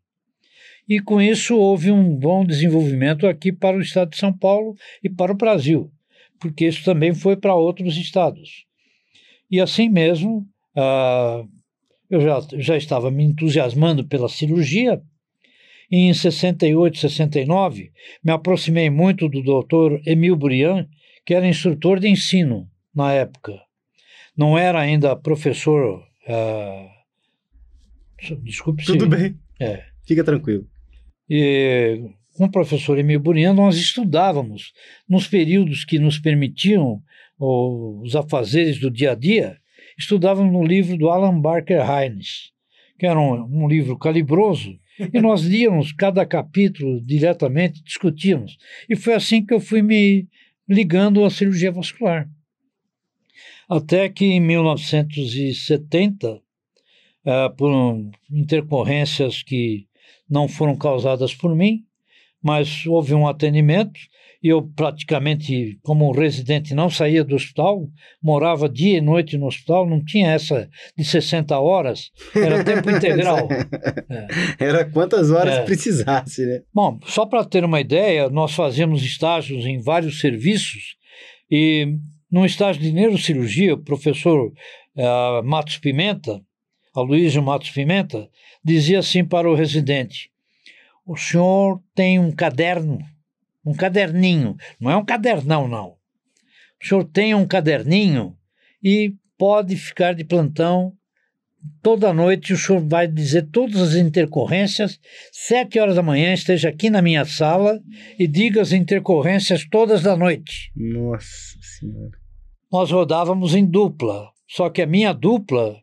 E 0.89 0.99
com 0.99 1.21
isso 1.21 1.55
houve 1.55 1.93
um 1.93 2.17
bom 2.17 2.47
desenvolvimento 2.47 3.27
aqui 3.27 3.53
para 3.53 3.77
o 3.77 3.83
estado 3.83 4.13
de 4.13 4.17
São 4.17 4.33
Paulo 4.33 4.75
e 5.05 5.11
para 5.11 5.31
o 5.31 5.37
Brasil, 5.37 5.93
porque 6.41 6.67
isso 6.67 6.83
também 6.83 7.13
foi 7.13 7.37
para 7.37 7.55
outros 7.55 7.99
estados. 7.99 8.65
E 9.51 9.61
assim 9.61 9.91
mesmo, 9.91 10.49
ah, 10.75 11.45
eu 12.11 12.21
já, 12.21 12.41
já 12.59 12.77
estava 12.77 13.11
me 13.11 13.25
entusiasmando 13.25 14.05
pela 14.05 14.29
cirurgia. 14.29 15.03
E 15.91 15.97
em 15.97 16.13
68, 16.13 16.99
69, 16.99 17.93
me 18.23 18.31
aproximei 18.31 18.91
muito 18.91 19.29
do 19.29 19.43
doutor 19.43 20.01
Emil 20.07 20.37
Burian, 20.37 20.87
que 21.25 21.35
era 21.35 21.49
instrutor 21.49 21.99
de 21.99 22.09
ensino 22.09 22.69
na 22.95 23.13
época. 23.13 23.55
Não 24.37 24.57
era 24.57 24.81
ainda 24.81 25.17
professor. 25.17 26.03
Uh, 26.29 26.89
desculpe 28.43 28.85
Tudo 28.85 29.05
se, 29.05 29.09
bem. 29.09 29.39
É. 29.59 29.85
Fica 30.07 30.23
tranquilo. 30.23 30.67
E 31.29 32.11
com 32.37 32.45
o 32.45 32.51
professor 32.51 32.99
Emil 32.99 33.21
Burian, 33.21 33.53
nós 33.53 33.77
estudávamos 33.77 34.73
nos 35.09 35.27
períodos 35.27 35.85
que 35.85 35.99
nos 35.99 36.19
permitiam 36.19 37.03
os 37.39 38.15
afazeres 38.15 38.79
do 38.79 38.91
dia 38.91 39.13
a 39.13 39.15
dia 39.15 39.59
estudávamos 39.99 40.53
no 40.53 40.65
livro 40.65 40.97
do 40.97 41.11
Alan 41.11 41.41
Barker 41.41 41.83
Hines, 41.83 42.53
que 42.99 43.07
era 43.07 43.19
um, 43.19 43.65
um 43.65 43.69
livro 43.69 43.99
calibroso, 43.99 44.79
e 45.13 45.21
nós 45.21 45.43
líamos 45.43 45.93
cada 45.93 46.25
capítulo 46.25 47.01
diretamente, 47.05 47.83
discutíamos. 47.83 48.57
E 48.89 48.95
foi 48.97 49.15
assim 49.15 49.45
que 49.45 49.53
eu 49.53 49.61
fui 49.61 49.83
me 49.83 50.29
ligando 50.69 51.25
à 51.25 51.31
cirurgia 51.31 51.73
vascular. 51.73 52.29
Até 53.69 54.09
que 54.09 54.25
em 54.25 54.41
1970, 54.41 56.35
uh, 56.35 56.41
eh, 57.25 57.49
por 57.51 57.71
intercorrências 58.31 59.43
que 59.43 59.87
não 60.29 60.49
foram 60.49 60.75
causadas 60.77 61.35
por 61.35 61.55
mim, 61.55 61.85
mas 62.43 62.87
houve 62.87 63.15
um 63.15 63.27
atendimento 63.27 64.01
eu 64.43 64.63
praticamente, 64.63 65.79
como 65.83 66.13
residente, 66.13 66.75
não 66.75 66.89
saía 66.89 67.25
do 67.25 67.35
hospital, 67.35 67.89
morava 68.23 68.69
dia 68.69 68.99
e 68.99 69.01
noite 69.01 69.37
no 69.37 69.47
hospital, 69.47 69.89
não 69.89 70.05
tinha 70.05 70.31
essa 70.31 70.69
de 70.97 71.05
60 71.05 71.59
horas, 71.59 72.11
era 72.35 72.63
tempo 72.63 72.89
integral. 72.91 73.49
é. 74.09 74.65
Era 74.65 74.85
quantas 74.85 75.31
horas 75.31 75.59
é. 75.59 75.65
precisasse, 75.65 76.47
né? 76.47 76.63
Bom, 76.73 77.01
só 77.05 77.27
para 77.27 77.45
ter 77.45 77.65
uma 77.65 77.81
ideia, 77.81 78.31
nós 78.31 78.53
fazíamos 78.53 79.03
estágios 79.03 79.67
em 79.67 79.81
vários 79.83 80.21
serviços 80.21 80.97
e 81.51 81.97
no 82.31 82.47
estágio 82.47 82.81
de 82.81 82.93
neurocirurgia, 82.93 83.75
o 83.75 83.83
professor 83.83 84.47
uh, 84.49 85.43
Matos 85.43 85.79
Pimenta, 85.79 86.41
Aloysio 86.95 87.43
Matos 87.43 87.71
Pimenta, 87.71 88.29
dizia 88.65 89.01
assim 89.01 89.25
para 89.25 89.51
o 89.51 89.55
residente, 89.55 90.31
o 91.07 91.17
senhor 91.17 91.81
tem 91.95 92.19
um 92.19 92.31
caderno 92.31 92.99
um 93.69 93.75
caderninho, 93.75 94.57
não 94.81 94.91
é 94.91 94.97
um 94.97 95.05
cadernão, 95.05 95.69
não. 95.69 95.97
O 96.83 96.87
senhor 96.87 97.05
tem 97.05 97.35
um 97.35 97.47
caderninho 97.47 98.35
e 98.83 99.15
pode 99.37 99.77
ficar 99.77 100.15
de 100.15 100.25
plantão 100.25 100.93
toda 101.83 102.15
noite. 102.15 102.53
O 102.53 102.57
senhor 102.57 102.81
vai 102.87 103.07
dizer 103.07 103.49
todas 103.51 103.81
as 103.81 103.95
intercorrências. 103.95 104.99
Sete 105.33 105.79
horas 105.79 105.97
da 105.97 106.03
manhã 106.03 106.33
esteja 106.33 106.71
aqui 106.71 106.89
na 106.89 107.03
minha 107.03 107.25
sala 107.25 107.79
e 108.19 108.27
diga 108.27 108.63
as 108.63 108.73
intercorrências 108.73 109.67
todas 109.69 110.03
da 110.03 110.17
noite. 110.17 110.71
Nossa 110.75 111.29
Senhora. 111.79 112.19
Nós 112.73 112.91
rodávamos 112.91 113.55
em 113.55 113.67
dupla, 113.67 114.31
só 114.47 114.71
que 114.71 114.83
a 114.83 114.87
minha 114.87 115.13
dupla 115.13 115.77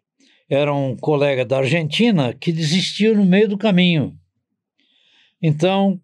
era 0.49 0.73
um 0.73 0.95
colega 0.95 1.43
da 1.43 1.57
Argentina 1.57 2.33
que 2.33 2.51
desistiu 2.51 3.15
no 3.15 3.25
meio 3.25 3.49
do 3.49 3.57
caminho. 3.57 4.15
Então, 5.41 5.99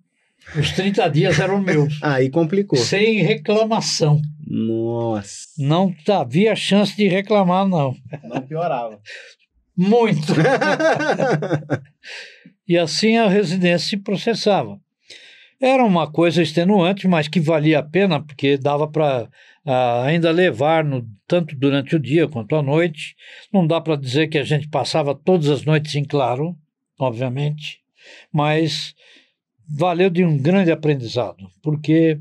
os 0.55 0.71
30 0.71 1.07
dias 1.09 1.39
eram 1.39 1.61
meus. 1.61 1.99
Aí 2.01 2.29
complicou. 2.29 2.77
Sem 2.77 3.21
reclamação. 3.21 4.21
Nossa. 4.45 5.47
Não 5.57 5.93
havia 6.09 6.55
chance 6.55 6.95
de 6.95 7.07
reclamar, 7.07 7.67
não. 7.67 7.95
Não 8.23 8.41
piorava. 8.41 8.99
Muito. 9.77 10.33
e 12.67 12.77
assim 12.77 13.17
a 13.17 13.29
residência 13.29 13.89
se 13.89 13.97
processava. 13.97 14.79
Era 15.59 15.85
uma 15.85 16.11
coisa 16.11 16.41
extenuante, 16.41 17.07
mas 17.07 17.27
que 17.27 17.39
valia 17.39 17.79
a 17.79 17.83
pena, 17.83 18.19
porque 18.19 18.57
dava 18.57 18.87
para 18.87 19.23
uh, 19.23 19.29
ah, 19.65 20.03
ainda 20.05 20.31
levar, 20.31 20.83
no, 20.83 21.07
tanto 21.27 21.55
durante 21.55 21.95
o 21.95 21.99
dia 21.99 22.27
quanto 22.27 22.55
à 22.55 22.63
noite. 22.63 23.15
Não 23.53 23.65
dá 23.65 23.79
para 23.79 23.95
dizer 23.95 24.27
que 24.27 24.39
a 24.39 24.43
gente 24.43 24.67
passava 24.67 25.13
todas 25.13 25.49
as 25.49 25.63
noites 25.63 25.93
em 25.95 26.03
claro, 26.03 26.55
obviamente, 26.99 27.79
mas 28.33 28.95
valeu 29.73 30.09
de 30.09 30.23
um 30.25 30.37
grande 30.37 30.71
aprendizado, 30.71 31.49
porque 31.61 32.19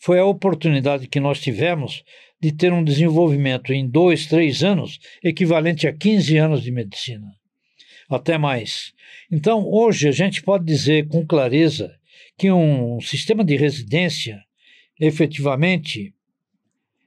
foi 0.00 0.18
a 0.18 0.24
oportunidade 0.24 1.06
que 1.06 1.20
nós 1.20 1.40
tivemos 1.40 2.02
de 2.40 2.52
ter 2.52 2.72
um 2.72 2.82
desenvolvimento 2.82 3.72
em 3.72 3.88
dois, 3.88 4.26
três 4.26 4.62
anos, 4.64 4.98
equivalente 5.22 5.86
a 5.86 5.92
15 5.92 6.36
anos 6.36 6.62
de 6.62 6.70
medicina, 6.70 7.26
até 8.08 8.36
mais. 8.36 8.92
Então, 9.30 9.64
hoje, 9.66 10.08
a 10.08 10.12
gente 10.12 10.42
pode 10.42 10.64
dizer 10.64 11.08
com 11.08 11.26
clareza 11.26 11.94
que 12.36 12.50
um 12.50 13.00
sistema 13.00 13.44
de 13.44 13.56
residência, 13.56 14.40
efetivamente, 15.00 16.14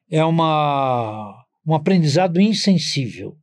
é 0.09 0.23
uma, 0.23 1.45
um 1.65 1.73
aprendizado 1.73 2.39
insensível. 2.39 3.37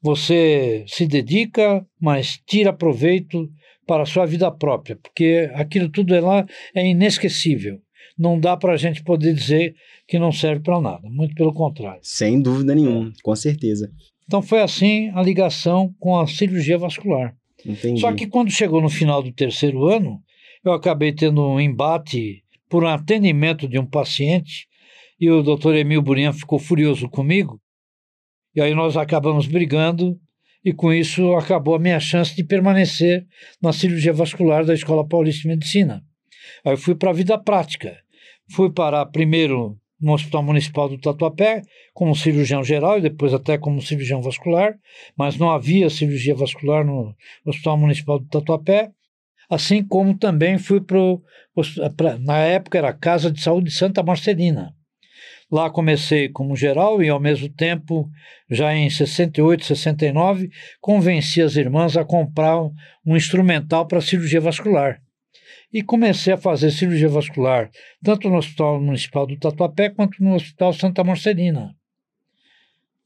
Você 0.00 0.84
se 0.86 1.06
dedica, 1.06 1.84
mas 2.00 2.40
tira 2.46 2.72
proveito 2.72 3.50
para 3.88 4.02
a 4.02 4.06
sua 4.06 4.26
vida 4.26 4.50
própria, 4.50 4.96
porque 4.96 5.50
aquilo 5.54 5.88
tudo 5.88 6.14
é 6.14 6.20
lá 6.20 6.46
é 6.74 6.86
inesquecível. 6.86 7.80
Não 8.18 8.38
dá 8.38 8.54
para 8.54 8.74
a 8.74 8.76
gente 8.76 9.02
poder 9.02 9.32
dizer 9.32 9.74
que 10.06 10.18
não 10.18 10.30
serve 10.30 10.62
para 10.62 10.78
nada, 10.78 11.08
muito 11.08 11.34
pelo 11.34 11.54
contrário. 11.54 12.00
Sem 12.02 12.40
dúvida 12.42 12.74
nenhuma, 12.74 13.10
com 13.22 13.34
certeza. 13.34 13.90
Então 14.26 14.42
foi 14.42 14.60
assim 14.60 15.10
a 15.14 15.22
ligação 15.22 15.94
com 15.98 16.20
a 16.20 16.26
cirurgia 16.26 16.76
vascular. 16.76 17.34
Entendi. 17.64 18.00
Só 18.00 18.12
que 18.12 18.26
quando 18.26 18.50
chegou 18.50 18.82
no 18.82 18.90
final 18.90 19.22
do 19.22 19.32
terceiro 19.32 19.86
ano, 19.86 20.20
eu 20.62 20.72
acabei 20.72 21.12
tendo 21.12 21.42
um 21.42 21.58
embate 21.58 22.44
por 22.68 22.84
um 22.84 22.88
atendimento 22.88 23.66
de 23.66 23.78
um 23.78 23.86
paciente 23.86 24.68
e 25.18 25.30
o 25.30 25.42
doutor 25.42 25.74
Emil 25.74 26.02
Burinha 26.02 26.32
ficou 26.32 26.58
furioso 26.58 27.08
comigo. 27.08 27.58
E 28.54 28.60
aí 28.60 28.74
nós 28.74 28.98
acabamos 28.98 29.46
brigando 29.46 30.20
e 30.64 30.72
com 30.72 30.92
isso 30.92 31.34
acabou 31.34 31.74
a 31.74 31.78
minha 31.78 32.00
chance 32.00 32.34
de 32.34 32.44
permanecer 32.44 33.26
na 33.62 33.72
cirurgia 33.72 34.12
vascular 34.12 34.64
da 34.64 34.74
Escola 34.74 35.06
Paulista 35.06 35.42
de 35.42 35.48
Medicina. 35.48 36.02
Aí 36.64 36.72
eu 36.72 36.78
fui 36.78 36.94
para 36.94 37.10
a 37.10 37.14
vida 37.14 37.38
prática. 37.38 37.96
Fui 38.50 38.70
parar 38.72 39.06
primeiro 39.06 39.78
no 40.00 40.12
Hospital 40.12 40.42
Municipal 40.42 40.88
do 40.88 40.98
Tatuapé 40.98 41.62
como 41.92 42.14
cirurgião 42.14 42.62
geral 42.62 42.98
e 42.98 43.02
depois 43.02 43.34
até 43.34 43.58
como 43.58 43.82
cirurgião 43.82 44.22
vascular, 44.22 44.74
mas 45.16 45.36
não 45.36 45.50
havia 45.50 45.90
cirurgia 45.90 46.34
vascular 46.34 46.84
no 46.84 47.14
Hospital 47.44 47.76
Municipal 47.76 48.18
do 48.18 48.26
Tatuapé. 48.26 48.90
Assim 49.50 49.82
como 49.82 50.16
também 50.16 50.58
fui 50.58 50.80
para. 50.80 52.18
Na 52.20 52.38
época 52.38 52.78
era 52.78 52.90
a 52.90 52.92
Casa 52.92 53.30
de 53.30 53.40
Saúde 53.40 53.70
Santa 53.70 54.02
Marcelina. 54.02 54.74
Lá 55.50 55.70
comecei 55.70 56.28
como 56.28 56.54
geral 56.54 57.02
e, 57.02 57.08
ao 57.08 57.18
mesmo 57.18 57.48
tempo, 57.48 58.10
já 58.50 58.74
em 58.74 58.90
68, 58.90 59.64
69, 59.64 60.50
convenci 60.80 61.40
as 61.40 61.56
irmãs 61.56 61.96
a 61.96 62.04
comprar 62.04 62.60
um 63.04 63.16
instrumental 63.16 63.86
para 63.86 64.00
cirurgia 64.00 64.40
vascular. 64.40 65.00
E 65.72 65.82
comecei 65.82 66.32
a 66.32 66.38
fazer 66.38 66.70
cirurgia 66.70 67.08
vascular 67.08 67.70
tanto 68.02 68.28
no 68.28 68.36
Hospital 68.36 68.80
Municipal 68.80 69.26
do 69.26 69.38
Tatuapé 69.38 69.90
quanto 69.90 70.22
no 70.22 70.34
Hospital 70.34 70.72
Santa 70.72 71.02
Marcelina. 71.02 71.74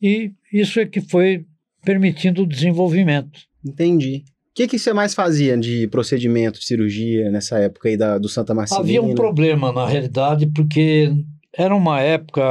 E 0.00 0.32
isso 0.52 0.80
é 0.80 0.86
que 0.86 1.00
foi 1.00 1.46
permitindo 1.84 2.42
o 2.42 2.46
desenvolvimento. 2.46 3.40
Entendi. 3.64 4.24
O 4.50 4.54
que, 4.54 4.68
que 4.68 4.78
você 4.78 4.92
mais 4.92 5.14
fazia 5.14 5.56
de 5.56 5.86
procedimento, 5.88 6.58
de 6.58 6.66
cirurgia 6.66 7.30
nessa 7.30 7.58
época 7.58 7.88
aí 7.88 7.96
da, 7.96 8.18
do 8.18 8.28
Santa 8.28 8.54
Marcelina? 8.54 8.84
Havia 8.84 9.02
um 9.02 9.14
problema, 9.14 9.72
na 9.72 9.86
realidade, 9.86 10.46
porque 10.46 11.10
era 11.56 11.74
uma 11.74 12.00
época 12.00 12.42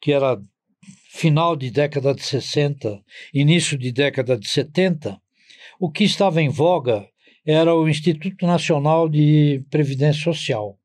que 0.00 0.12
era 0.12 0.40
final 1.10 1.56
de 1.56 1.70
década 1.70 2.14
de 2.14 2.22
60, 2.22 3.02
início 3.32 3.78
de 3.78 3.90
década 3.90 4.38
de 4.38 4.48
70. 4.48 5.20
O 5.80 5.90
que 5.90 6.04
estava 6.04 6.42
em 6.42 6.48
voga 6.48 7.08
era 7.46 7.74
o 7.74 7.88
Instituto 7.88 8.46
Nacional 8.46 9.08
de 9.08 9.64
Previdência 9.70 10.22
Social, 10.22 10.78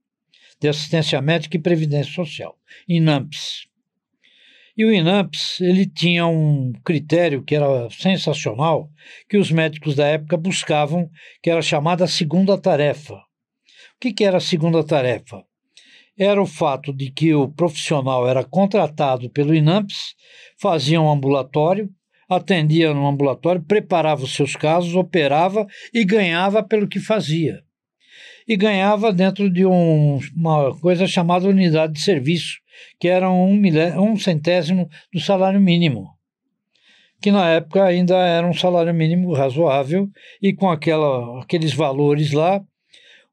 de 0.59 0.69
Assistência 0.69 1.21
Médica 1.21 1.57
e 1.57 1.61
Previdência 1.61 2.13
Social, 2.13 2.57
INAMPS. 2.87 3.67
E 4.75 4.85
o 4.85 4.91
INAMPS 4.91 5.59
ele 5.61 5.85
tinha 5.85 6.25
um 6.25 6.71
critério 6.83 7.43
que 7.43 7.53
era 7.53 7.89
sensacional, 7.91 8.89
que 9.29 9.37
os 9.37 9.51
médicos 9.51 9.95
da 9.95 10.07
época 10.07 10.37
buscavam, 10.37 11.09
que 11.43 11.49
era 11.49 11.61
chamada 11.61 12.07
segunda 12.07 12.57
tarefa. 12.57 13.15
O 13.15 13.99
que, 13.99 14.13
que 14.13 14.23
era 14.23 14.37
a 14.37 14.41
segunda 14.41 14.83
tarefa? 14.83 15.43
Era 16.17 16.41
o 16.41 16.45
fato 16.45 16.93
de 16.93 17.11
que 17.11 17.33
o 17.33 17.47
profissional 17.47 18.27
era 18.27 18.43
contratado 18.43 19.29
pelo 19.29 19.55
INAMPS, 19.55 20.15
fazia 20.59 21.01
um 21.01 21.11
ambulatório, 21.11 21.89
atendia 22.29 22.93
no 22.93 23.07
ambulatório, 23.07 23.63
preparava 23.63 24.23
os 24.23 24.35
seus 24.35 24.55
casos, 24.55 24.95
operava 24.95 25.65
e 25.93 26.03
ganhava 26.03 26.63
pelo 26.63 26.87
que 26.87 26.99
fazia. 26.99 27.61
E 28.47 28.55
ganhava 28.55 29.13
dentro 29.13 29.49
de 29.49 29.65
um, 29.65 30.19
uma 30.35 30.77
coisa 30.79 31.07
chamada 31.07 31.47
unidade 31.47 31.93
de 31.93 32.01
serviço, 32.01 32.59
que 32.99 33.07
era 33.07 33.29
um, 33.29 33.61
um 33.99 34.17
centésimo 34.17 34.89
do 35.11 35.19
salário 35.19 35.59
mínimo 35.59 36.09
que 37.23 37.31
na 37.31 37.49
época 37.51 37.85
ainda 37.85 38.17
era 38.17 38.45
um 38.45 38.53
salário 38.53 38.93
mínimo 38.93 39.31
razoável, 39.31 40.09
e 40.41 40.51
com 40.51 40.69
aquela, 40.69 41.41
aqueles 41.41 41.73
valores 41.73 42.33
lá, 42.33 42.61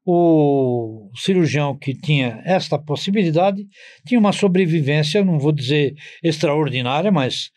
o 0.05 1.11
cirurgião 1.15 1.77
que 1.77 1.93
tinha 1.93 2.41
esta 2.43 2.77
possibilidade 2.77 3.67
tinha 4.05 4.19
uma 4.19 4.31
sobrevivência, 4.31 5.23
não 5.23 5.37
vou 5.37 5.51
dizer 5.51 5.95
extraordinária, 6.23 7.11
mas 7.11 7.51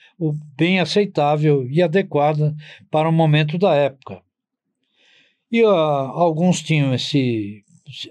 bem 0.56 0.78
aceitável 0.78 1.66
e 1.68 1.82
adequada 1.82 2.54
para 2.90 3.08
o 3.08 3.12
momento 3.12 3.56
da 3.58 3.74
época. 3.74 4.22
E 5.50 5.62
uh, 5.62 5.68
alguns 5.68 6.62
tinham 6.62 6.92
esse, 6.94 7.62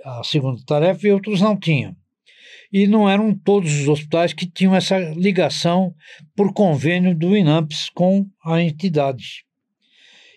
a 0.03 0.23
segunda 0.23 0.61
tarefa 0.65 1.07
e 1.07 1.11
outros 1.11 1.41
não 1.41 1.57
tinham. 1.57 1.95
E 2.71 2.87
não 2.87 3.07
eram 3.07 3.35
todos 3.35 3.81
os 3.81 3.87
hospitais 3.87 4.33
que 4.33 4.47
tinham 4.47 4.75
essa 4.75 4.97
ligação 4.97 5.93
por 6.35 6.53
convênio 6.53 7.15
do 7.15 7.37
INAMPS 7.37 7.89
com 7.89 8.25
a 8.43 8.61
entidade. 8.61 9.45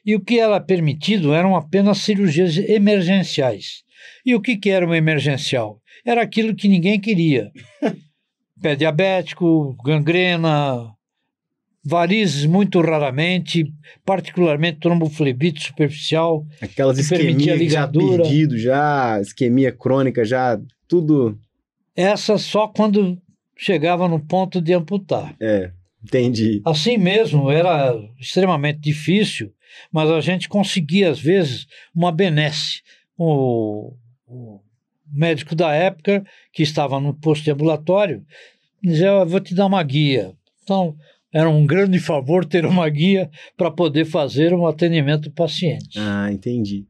E 0.05 0.15
o 0.15 0.21
que 0.21 0.39
era 0.39 0.61
permitido 0.61 1.33
eram 1.33 1.57
apenas 1.57 1.99
cirurgias 1.99 2.59
emergenciais 2.59 3.86
e 4.25 4.35
o 4.35 4.41
que, 4.41 4.57
que 4.57 4.71
era 4.71 4.85
uma 4.85 4.97
emergencial? 4.97 5.81
Era 6.05 6.23
aquilo 6.23 6.55
que 6.55 6.69
ninguém 6.69 7.01
queria. 7.01 7.51
Pé 8.61 8.75
diabético, 8.75 9.77
gangrena, 9.85 10.97
varizes 11.87 12.45
muito 12.45 12.81
raramente, 12.81 13.73
particularmente 14.05 14.81
tromboflebite 14.81 15.63
superficial. 15.63 16.45
Aquelas 16.61 16.99
isquemias 16.99 17.73
já 17.73 17.87
perdido, 17.87 18.59
já 18.59 19.21
isquemia 19.21 19.71
crônica, 19.71 20.25
já 20.25 20.61
tudo. 20.89 21.39
Essa 21.95 22.39
só 22.39 22.67
quando 22.67 23.17
chegava 23.57 24.09
no 24.09 24.19
ponto 24.19 24.61
de 24.61 24.75
amputar. 24.75 25.35
É, 25.41 25.71
entendi. 26.05 26.61
Assim 26.65 26.99
mesmo, 26.99 27.51
era 27.51 27.95
extremamente 28.21 28.81
difícil, 28.81 29.53
mas 29.93 30.11
a 30.11 30.21
gente 30.21 30.49
conseguia, 30.49 31.11
às 31.11 31.21
vezes, 31.21 31.67
uma 31.95 32.11
benesse. 32.11 32.83
O, 33.19 33.95
o 34.27 34.61
médico 35.11 35.55
da 35.55 35.73
época, 35.73 36.25
que 36.53 36.63
estava 36.63 37.01
no 37.01 37.15
posto 37.15 37.51
ambulatório, 37.51 38.25
dizia: 38.83 39.09
Eu 39.09 39.27
vou 39.27 39.41
te 39.41 39.55
dar 39.55 39.67
uma 39.67 39.83
guia. 39.83 40.33
Então, 40.63 40.97
era 41.33 41.49
um 41.49 41.67
grande 41.67 41.99
favor 41.99 42.45
ter 42.45 42.65
uma 42.65 42.89
guia 42.89 43.31
para 43.57 43.71
poder 43.71 44.05
fazer 44.05 44.55
um 44.55 44.67
atendimento 44.67 45.31
paciente. 45.31 45.99
Ah, 45.99 46.33
entendi. 46.33 46.87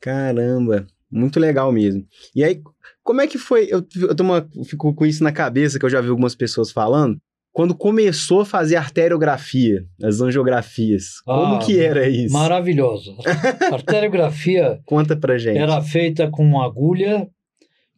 Caramba, 0.00 0.86
muito 1.10 1.38
legal 1.38 1.70
mesmo. 1.70 2.06
E 2.34 2.42
aí, 2.42 2.60
como 3.02 3.20
é 3.20 3.26
que 3.26 3.38
foi? 3.38 3.66
Eu, 3.70 3.86
eu 3.96 4.16
uma, 4.20 4.48
fico 4.64 4.92
com 4.94 5.06
isso 5.06 5.22
na 5.22 5.32
cabeça, 5.32 5.78
que 5.78 5.84
eu 5.84 5.90
já 5.90 6.00
vi 6.00 6.08
algumas 6.08 6.34
pessoas 6.34 6.70
falando. 6.70 7.20
Quando 7.52 7.74
começou 7.74 8.40
a 8.40 8.46
fazer 8.46 8.76
arteriografia, 8.76 9.84
as 10.02 10.20
angiografias, 10.22 11.20
como 11.20 11.56
ah, 11.56 11.58
que 11.58 11.78
era 11.78 12.08
isso? 12.08 12.32
Maravilhosa. 12.32 13.14
Arteriografia 13.70 14.80
Conta 14.86 15.14
pra 15.14 15.36
gente. 15.36 15.58
era 15.58 15.82
feita 15.82 16.30
com 16.30 16.42
uma 16.42 16.64
agulha 16.64 17.28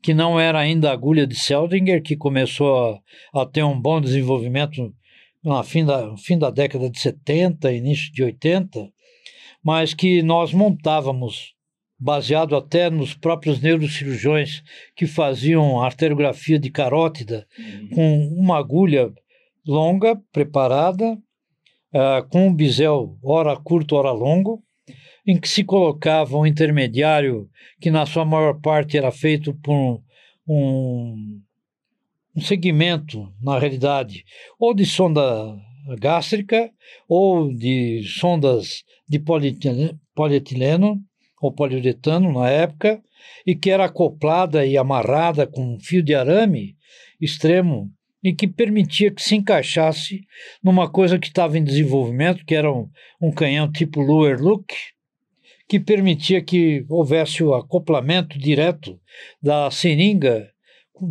que 0.03 0.13
não 0.13 0.39
era 0.39 0.59
ainda 0.59 0.91
a 0.91 0.93
agulha 0.93 1.27
de 1.27 1.35
Seldinger, 1.35 2.03
que 2.03 2.17
começou 2.17 3.01
a, 3.33 3.43
a 3.43 3.47
ter 3.47 3.63
um 3.63 3.81
bom 3.81 4.01
desenvolvimento 4.01 4.93
no 5.43 5.63
fim 5.63 5.85
da, 5.85 6.17
fim 6.17 6.37
da 6.37 6.51
década 6.51 6.91
de 6.91 6.99
70, 6.99 7.73
início 7.73 8.13
de 8.13 8.23
80, 8.23 8.91
mas 9.63 9.95
que 9.95 10.23
nós 10.23 10.53
montávamos 10.53 11.55
baseado 11.99 12.57
até 12.57 12.91
nos 12.91 13.15
próprios 13.15 13.61
neurocirurgiões 13.61 14.63
que 14.97 15.07
faziam 15.07 15.81
arteriografia 15.81 16.59
de 16.59 16.71
carótida, 16.71 17.47
uhum. 17.59 17.89
com 17.95 18.29
uma 18.37 18.59
agulha 18.59 19.11
longa, 19.67 20.17
preparada, 20.33 21.13
uh, 21.93 22.29
com 22.31 22.49
um 22.49 22.55
bisel 22.55 23.19
ora 23.23 23.57
curto, 23.57 23.97
ora 23.97 24.11
longo, 24.11 24.63
em 25.27 25.41
que 25.41 25.49
se 25.49 25.65
colocava 25.65 26.37
um 26.37 26.47
intermediário 26.47 27.49
que, 27.81 27.91
na 27.91 28.05
sua 28.05 28.25
maior 28.25 28.61
parte, 28.61 28.97
era 28.97 29.11
feito 29.11 29.55
por 29.55 30.03
um, 30.47 31.41
um 32.37 32.41
segmento, 32.41 33.33
na 33.41 33.59
realidade, 33.59 34.25
ou 34.59 34.75
de 34.75 34.85
sonda 34.85 35.57
gástrica 35.99 36.71
ou 37.09 37.53
de 37.53 38.03
sondas 38.05 38.85
de 39.09 39.19
polietileno 39.19 41.01
ou 41.41 41.53
poliuretano 41.53 42.33
na 42.33 42.49
época, 42.49 43.03
e 43.47 43.55
que 43.55 43.71
era 43.71 43.85
acoplada 43.85 44.65
e 44.65 44.79
amarrada 44.79 45.47
com 45.47 45.75
um 45.75 45.81
fio 45.81 46.03
de 46.03 46.15
arame 46.15 46.77
extremo 47.21 47.91
e 48.25 48.33
que 48.35 48.49
permitia 48.49 49.11
que 49.11 49.23
se 49.23 49.37
encaixasse 49.37 50.23
numa 50.63 50.91
coisa 50.91 51.19
que 51.19 51.27
estava 51.27 51.59
em 51.59 51.63
desenvolvimento, 51.63 52.45
que 52.47 52.55
era 52.55 52.73
um, 52.73 52.89
um 53.21 53.31
canhão 53.31 53.71
tipo 53.71 54.01
Lower 54.01 54.41
Look, 54.41 54.73
que 55.69 55.79
permitia 55.79 56.43
que 56.43 56.87
houvesse 56.89 57.45
o 57.45 57.53
acoplamento 57.53 58.39
direto 58.39 58.99
da 59.43 59.71
seringa 59.71 60.49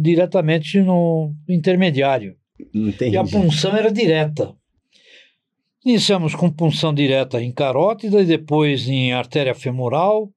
diretamente 0.02 0.82
no 0.82 1.36
intermediário. 1.48 2.36
Entendi. 2.74 3.16
E 3.16 3.18
a 3.18 3.24
punção 3.24 3.76
era 3.76 3.92
direta. 3.92 4.56
Iniciamos 5.86 6.34
com 6.34 6.50
punção 6.50 6.94
direta 6.94 7.44
em 7.44 7.52
carótida 7.52 8.22
e 8.22 8.26
depois 8.26 8.88
em 8.88 9.14
artéria 9.14 9.54
femoral 9.54 10.32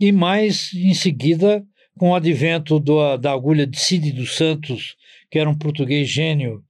e 0.00 0.12
mais 0.12 0.72
em 0.72 0.94
seguida 0.94 1.62
com 1.98 2.10
o 2.10 2.14
advento 2.14 2.78
do, 2.78 3.16
da 3.16 3.32
agulha 3.32 3.66
de 3.66 3.78
Cid 3.78 4.12
dos 4.12 4.36
Santos, 4.36 4.96
que 5.30 5.38
era 5.38 5.48
um 5.48 5.56
português 5.56 6.08
gênio, 6.08 6.62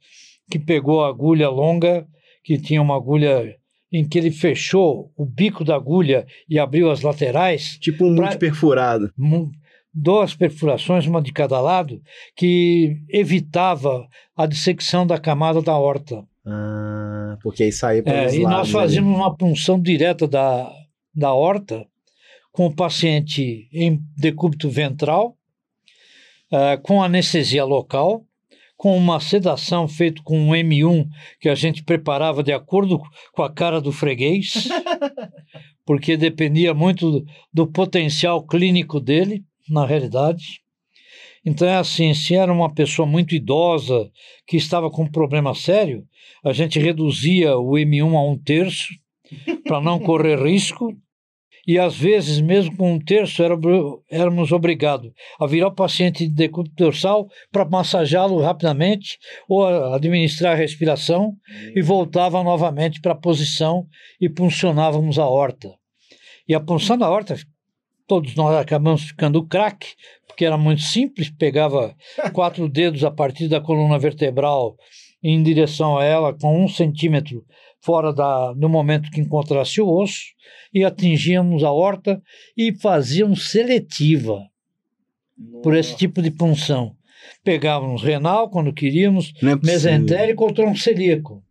que 0.51 0.59
pegou 0.59 1.05
a 1.05 1.09
agulha 1.09 1.49
longa, 1.49 2.07
que 2.43 2.59
tinha 2.59 2.81
uma 2.81 2.97
agulha 2.97 3.57
em 3.93 4.07
que 4.07 4.19
ele 4.19 4.31
fechou 4.31 5.11
o 5.17 5.25
bico 5.25 5.65
da 5.65 5.75
agulha 5.75 6.27
e 6.49 6.59
abriu 6.59 6.91
as 6.91 7.03
laterais. 7.03 7.79
Tipo 7.81 8.05
um 8.05 8.17
pra, 8.17 8.37
perfurado. 8.37 9.13
Duas 9.93 10.35
perfurações, 10.35 11.07
uma 11.07 11.23
de 11.23 11.33
cada 11.33 11.61
lado, 11.61 12.01
que 12.37 12.99
evitava 13.09 14.07
a 14.37 14.47
dissecção 14.47 15.07
da 15.07 15.19
camada 15.19 15.63
da 15.63 15.77
horta. 15.77 16.23
Ah, 16.47 17.37
porque 17.43 17.65
aí 17.65 17.73
saía 17.73 18.03
para 18.03 18.25
é, 18.25 18.35
E 18.35 18.43
nós 18.43 18.71
fazíamos 18.71 19.13
ali. 19.13 19.21
uma 19.21 19.37
punção 19.37 19.81
direta 19.81 20.27
da, 20.27 20.71
da 21.15 21.33
horta 21.33 21.87
com 22.53 22.67
o 22.67 22.75
paciente 22.75 23.69
em 23.73 24.01
decúbito 24.17 24.69
ventral, 24.69 25.37
uh, 26.53 26.81
com 26.83 27.03
anestesia 27.03 27.65
local, 27.65 28.25
com 28.79 28.97
uma 28.97 29.19
sedação 29.19 29.89
feita 29.89 30.23
com 30.23 30.39
um 30.39 30.53
M1 30.53 31.09
que 31.41 31.49
a 31.49 31.55
gente 31.57 31.83
preparava 31.83 32.45
de 32.45 32.53
acordo 32.53 33.03
com 33.33 33.43
a 33.43 33.53
cara 33.53 33.81
do 33.81 33.91
freguês, 33.91 34.69
porque 35.85 36.17
dependia 36.17 36.73
muito 36.73 37.11
do, 37.11 37.25
do 37.53 37.67
potencial 37.67 38.47
clínico 38.47 39.01
dele, 39.01 39.45
na 39.69 39.85
realidade. 39.85 40.63
Então 41.45 41.67
é 41.67 41.77
assim, 41.77 42.15
se 42.15 42.37
era 42.37 42.53
uma 42.53 42.73
pessoa 42.73 43.07
muito 43.07 43.35
idosa 43.35 44.09
que 44.47 44.57
estava 44.57 44.89
com 44.89 45.03
um 45.03 45.11
problema 45.11 45.55
sério, 45.57 46.07
a 46.45 46.53
gente 46.53 46.79
reduzia 46.79 47.59
o 47.59 47.73
M1 47.73 48.15
a 48.15 48.31
um 48.31 48.39
terço 48.39 48.95
para 49.65 49.81
não 49.81 49.99
correr 49.99 50.41
risco. 50.41 50.97
E 51.69 51.79
às 51.79 51.95
vezes, 51.95 52.41
mesmo 52.41 52.75
com 52.75 52.95
um 52.95 52.99
terço, 52.99 53.43
era, 53.43 53.55
éramos 54.11 54.53
obrigados 54.53 55.13
a 55.39 55.47
virar 55.47 55.69
o 55.69 55.75
paciente 55.75 56.27
de 56.27 56.35
decúbito 56.35 56.75
dorsal 56.75 57.29
para 57.53 57.63
massageá-lo 57.67 58.41
rapidamente 58.41 59.19
ou 59.47 59.67
administrar 59.93 60.55
a 60.55 60.57
respiração 60.57 61.37
e 61.77 61.83
voltava 61.83 62.43
novamente 62.43 63.03
para 63.03 63.13
a 63.13 63.21
posição 63.21 63.87
e 64.19 64.31
puncionávamos 64.31 65.19
a 65.19 65.27
horta. 65.27 65.69
E 66.49 66.55
a 66.55 66.61
punção 66.61 66.97
da 66.97 67.11
horta, 67.11 67.37
todos 68.07 68.35
nós 68.35 68.57
acabamos 68.57 69.03
ficando 69.03 69.47
craque, 69.47 69.89
porque 70.27 70.47
era 70.47 70.57
muito 70.57 70.81
simples, 70.81 71.29
pegava 71.29 71.95
quatro 72.33 72.67
dedos 72.67 73.05
a 73.05 73.11
partir 73.11 73.47
da 73.47 73.61
coluna 73.61 73.99
vertebral 73.99 74.75
em 75.23 75.43
direção 75.43 75.99
a 75.99 76.05
ela 76.05 76.33
com 76.33 76.65
um 76.65 76.67
centímetro 76.67 77.45
fora 77.83 78.11
da, 78.11 78.55
no 78.57 78.71
momento 78.71 79.11
que 79.11 79.21
encontrasse 79.21 79.83
o 79.83 79.89
osso 79.89 80.23
e 80.73 80.85
atingíamos 80.85 81.65
a 81.65 81.71
horta 81.73 82.23
e 82.57 82.75
fazíamos 82.75 83.51
seletiva 83.51 84.43
Nossa. 85.37 85.63
por 85.63 85.77
esse 85.77 85.97
tipo 85.97 86.23
de 86.23 86.31
punção. 86.31 86.95
Pegávamos 87.45 88.03
renal 88.03 88.51
quando 88.51 88.73
queríamos, 88.73 89.33
é 89.43 89.57
mesentérico 89.57 90.45
ou 90.45 90.53
tronco 90.53 90.79
celíaco. 90.79 91.43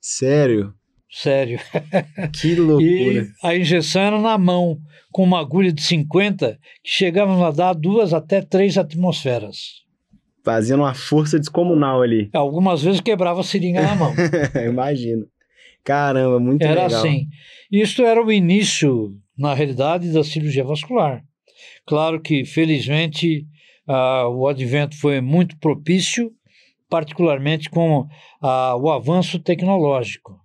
Sério? 0.00 0.74
Sério. 1.10 1.58
Que 2.38 2.54
loucura. 2.54 2.82
e 2.84 3.30
a 3.42 3.56
injeção 3.56 4.02
era 4.02 4.20
na 4.20 4.36
mão, 4.36 4.78
com 5.10 5.22
uma 5.22 5.40
agulha 5.40 5.72
de 5.72 5.82
50, 5.82 6.58
que 6.82 6.90
chegávamos 6.90 7.42
a 7.42 7.50
dar 7.50 7.72
duas 7.72 8.12
até 8.12 8.42
três 8.42 8.76
atmosferas. 8.76 9.84
Fazendo 10.44 10.80
uma 10.80 10.94
força 10.94 11.38
descomunal 11.38 12.02
ali. 12.02 12.28
Algumas 12.32 12.82
vezes 12.82 13.00
quebrava 13.00 13.40
a 13.40 13.44
seringa 13.44 13.82
na 13.82 13.94
mão. 13.94 14.14
Imagino. 14.64 15.26
Caramba, 15.86 16.40
muito 16.40 16.62
era 16.62 16.82
legal. 16.82 16.88
Era 16.88 16.98
assim. 16.98 17.28
Isso 17.70 18.02
era 18.02 18.22
o 18.22 18.32
início, 18.32 19.16
na 19.38 19.54
realidade, 19.54 20.12
da 20.12 20.24
cirurgia 20.24 20.64
vascular. 20.64 21.22
Claro 21.86 22.20
que, 22.20 22.44
felizmente, 22.44 23.46
uh, 23.88 24.28
o 24.28 24.48
advento 24.48 24.98
foi 24.98 25.20
muito 25.20 25.56
propício, 25.58 26.32
particularmente 26.90 27.70
com 27.70 28.00
uh, 28.00 28.76
o 28.80 28.90
avanço 28.90 29.38
tecnológico. 29.38 30.36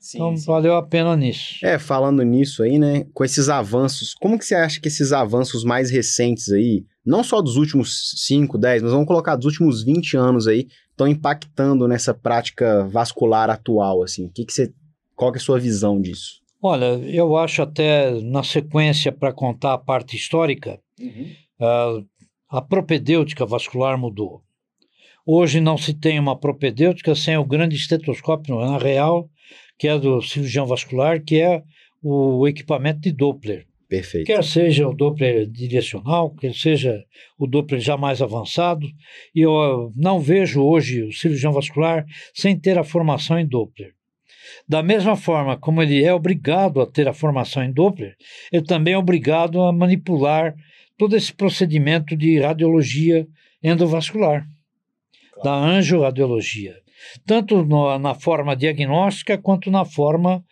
Sim, 0.00 0.18
então 0.18 0.36
sim. 0.36 0.46
valeu 0.46 0.74
a 0.74 0.82
pena 0.82 1.16
nisso. 1.16 1.64
É, 1.64 1.78
falando 1.78 2.22
nisso 2.24 2.64
aí, 2.64 2.78
né, 2.78 3.04
com 3.14 3.22
esses 3.22 3.48
avanços, 3.48 4.14
como 4.14 4.36
que 4.36 4.44
você 4.44 4.56
acha 4.56 4.80
que 4.80 4.88
esses 4.88 5.12
avanços 5.12 5.62
mais 5.62 5.90
recentes 5.90 6.50
aí, 6.50 6.84
não 7.04 7.24
só 7.24 7.40
dos 7.40 7.56
últimos 7.56 8.12
5, 8.16 8.58
10, 8.58 8.82
mas 8.82 8.92
vamos 8.92 9.06
colocar 9.06 9.36
dos 9.36 9.46
últimos 9.46 9.82
20 9.82 10.16
anos 10.16 10.46
aí, 10.46 10.66
estão 10.90 11.08
impactando 11.08 11.88
nessa 11.88 12.12
prática 12.12 12.86
vascular 12.88 13.48
atual, 13.48 14.02
assim? 14.02 14.26
O 14.26 14.30
que, 14.30 14.44
que 14.44 14.52
você, 14.52 14.72
qual 15.16 15.32
que 15.32 15.38
é 15.38 15.40
a 15.40 15.44
sua 15.44 15.58
visão 15.58 16.00
disso? 16.00 16.40
Olha, 16.62 16.98
eu 17.08 17.36
acho 17.36 17.62
até 17.62 18.20
na 18.20 18.42
sequência 18.42 19.10
para 19.10 19.32
contar 19.32 19.72
a 19.72 19.78
parte 19.78 20.14
histórica, 20.14 20.78
uhum. 21.00 21.32
uh, 21.58 22.06
a 22.50 22.60
propedêutica 22.60 23.46
vascular 23.46 23.96
mudou. 23.96 24.42
Hoje 25.24 25.60
não 25.60 25.78
se 25.78 25.94
tem 25.94 26.18
uma 26.18 26.38
propedêutica 26.38 27.14
sem 27.14 27.36
o 27.36 27.44
grande 27.44 27.76
estetoscópio 27.76 28.58
na 28.58 28.76
real, 28.76 29.28
que 29.78 29.88
é 29.88 29.98
do 29.98 30.20
cirurgião 30.20 30.66
vascular, 30.66 31.22
que 31.22 31.40
é 31.40 31.62
o 32.02 32.46
equipamento 32.46 33.00
de 33.00 33.12
Doppler. 33.12 33.66
Perfeito. 33.90 34.26
Quer 34.26 34.44
seja 34.44 34.86
o 34.86 34.94
Doppler 34.94 35.50
direcional, 35.50 36.30
quer 36.30 36.54
seja 36.54 37.04
o 37.36 37.44
Doppler 37.44 37.80
já 37.80 37.96
mais 37.96 38.22
avançado, 38.22 38.86
e 39.34 39.40
eu 39.40 39.90
não 39.96 40.20
vejo 40.20 40.62
hoje 40.62 41.02
o 41.02 41.12
cirurgião 41.12 41.52
vascular 41.52 42.06
sem 42.32 42.56
ter 42.56 42.78
a 42.78 42.84
formação 42.84 43.36
em 43.36 43.44
Doppler. 43.44 43.92
Da 44.68 44.80
mesma 44.80 45.16
forma 45.16 45.58
como 45.58 45.82
ele 45.82 46.04
é 46.04 46.14
obrigado 46.14 46.80
a 46.80 46.86
ter 46.86 47.08
a 47.08 47.12
formação 47.12 47.64
em 47.64 47.72
Doppler, 47.72 48.14
ele 48.52 48.64
também 48.64 48.94
é 48.94 48.98
obrigado 48.98 49.60
a 49.60 49.72
manipular 49.72 50.54
todo 50.96 51.16
esse 51.16 51.34
procedimento 51.34 52.16
de 52.16 52.38
radiologia 52.38 53.26
endovascular, 53.60 54.46
claro. 55.32 55.42
da 55.42 55.68
angioradiologia, 55.68 56.76
tanto 57.26 57.64
no, 57.64 57.98
na 57.98 58.14
forma 58.14 58.54
diagnóstica 58.54 59.36
quanto 59.36 59.68
na 59.68 59.84
forma 59.84 60.44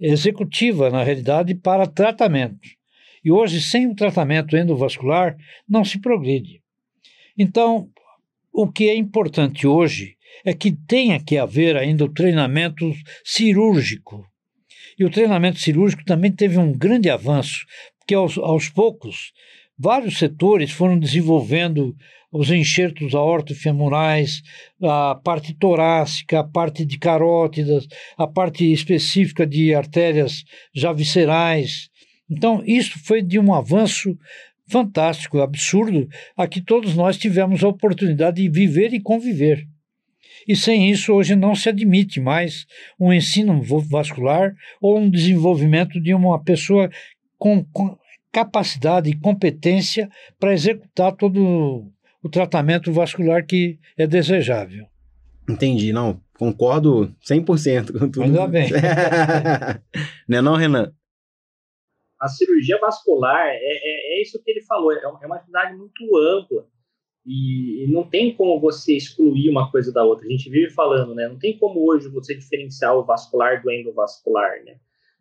executiva, 0.00 0.88
na 0.88 1.02
realidade, 1.02 1.54
para 1.54 1.86
tratamento. 1.86 2.75
E 3.26 3.32
hoje, 3.32 3.60
sem 3.60 3.88
o 3.88 3.94
tratamento 3.96 4.56
endovascular, 4.56 5.36
não 5.68 5.84
se 5.84 6.00
progride. 6.00 6.62
Então, 7.36 7.88
o 8.52 8.70
que 8.70 8.88
é 8.88 8.94
importante 8.94 9.66
hoje 9.66 10.16
é 10.44 10.54
que 10.54 10.70
tenha 10.70 11.18
que 11.18 11.36
haver 11.36 11.76
ainda 11.76 12.04
o 12.04 12.08
treinamento 12.08 12.88
cirúrgico. 13.24 14.24
E 14.96 15.04
o 15.04 15.10
treinamento 15.10 15.58
cirúrgico 15.58 16.04
também 16.04 16.30
teve 16.30 16.56
um 16.56 16.72
grande 16.72 17.10
avanço, 17.10 17.66
porque 17.98 18.14
aos, 18.14 18.38
aos 18.38 18.68
poucos 18.68 19.32
vários 19.76 20.18
setores 20.18 20.70
foram 20.70 20.96
desenvolvendo 20.96 21.96
os 22.30 22.52
enxertos 22.52 23.12
aortofemorais, 23.12 24.40
a 24.80 25.16
parte 25.16 25.52
torácica, 25.52 26.38
a 26.38 26.44
parte 26.44 26.84
de 26.84 26.96
carótidas, 26.96 27.88
a 28.16 28.28
parte 28.28 28.72
específica 28.72 29.44
de 29.44 29.74
artérias 29.74 30.44
já 30.72 30.92
viscerais. 30.92 31.90
Então, 32.30 32.62
isso 32.64 32.98
foi 33.04 33.22
de 33.22 33.38
um 33.38 33.54
avanço 33.54 34.16
fantástico, 34.68 35.40
absurdo, 35.40 36.08
a 36.36 36.46
que 36.46 36.60
todos 36.60 36.94
nós 36.94 37.16
tivemos 37.16 37.62
a 37.62 37.68
oportunidade 37.68 38.42
de 38.42 38.48
viver 38.48 38.92
e 38.92 39.00
conviver. 39.00 39.66
E 40.46 40.54
sem 40.54 40.90
isso, 40.90 41.12
hoje 41.12 41.34
não 41.34 41.54
se 41.54 41.68
admite 41.68 42.20
mais 42.20 42.66
um 42.98 43.12
ensino 43.12 43.60
vascular 43.62 44.54
ou 44.80 44.98
um 44.98 45.10
desenvolvimento 45.10 46.00
de 46.00 46.14
uma 46.14 46.42
pessoa 46.42 46.90
com, 47.38 47.64
com 47.72 47.96
capacidade 48.32 49.08
e 49.08 49.18
competência 49.18 50.08
para 50.38 50.52
executar 50.52 51.12
todo 51.12 51.90
o 52.22 52.28
tratamento 52.28 52.92
vascular 52.92 53.44
que 53.44 53.78
é 53.96 54.06
desejável. 54.06 54.86
Entendi, 55.48 55.92
não, 55.92 56.20
concordo 56.38 57.14
100% 57.28 57.92
com 57.92 58.08
tudo. 58.08 58.22
Ainda 58.22 58.46
bem. 58.46 58.68
não 60.28 60.38
é 60.38 60.42
não, 60.42 60.56
Renan? 60.56 60.92
A 62.20 62.28
cirurgia 62.28 62.78
vascular, 62.78 63.46
é, 63.46 63.56
é, 63.56 64.18
é 64.18 64.22
isso 64.22 64.42
que 64.42 64.50
ele 64.50 64.62
falou, 64.62 64.92
é 64.92 65.06
uma, 65.06 65.18
é 65.22 65.26
uma 65.26 65.36
atividade 65.36 65.76
muito 65.76 66.16
ampla 66.16 66.66
e, 67.24 67.84
e, 67.84 67.92
não 67.92 68.08
tem 68.08 68.34
como 68.34 68.60
você 68.60 68.96
excluir 68.96 69.50
uma 69.50 69.70
coisa 69.70 69.92
da 69.92 70.04
outra. 70.04 70.26
A 70.26 70.30
gente 70.30 70.48
vive 70.48 70.70
falando, 70.70 71.14
né? 71.14 71.28
Não 71.28 71.38
tem 71.38 71.58
como 71.58 71.84
hoje 71.90 72.08
você 72.08 72.34
diferenciar 72.34 72.96
o 72.96 73.04
vascular 73.04 73.62
do 73.62 73.70
endovascular, 73.70 74.64
né? 74.64 74.78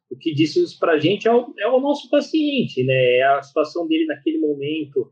O 0.10 0.16
que 0.16 0.34
diz 0.34 0.56
isso 0.56 0.78
para 0.80 0.94
a 0.94 1.00
gente 1.00 1.28
é 1.28 1.34
o, 1.34 1.52
é 1.58 1.68
o 1.68 1.80
nosso 1.80 2.10
paciente, 2.10 2.84
né? 2.84 3.18
É 3.18 3.24
a 3.24 3.42
situação 3.42 3.88
dele 3.88 4.06
naquele 4.06 4.38
momento, 4.38 5.12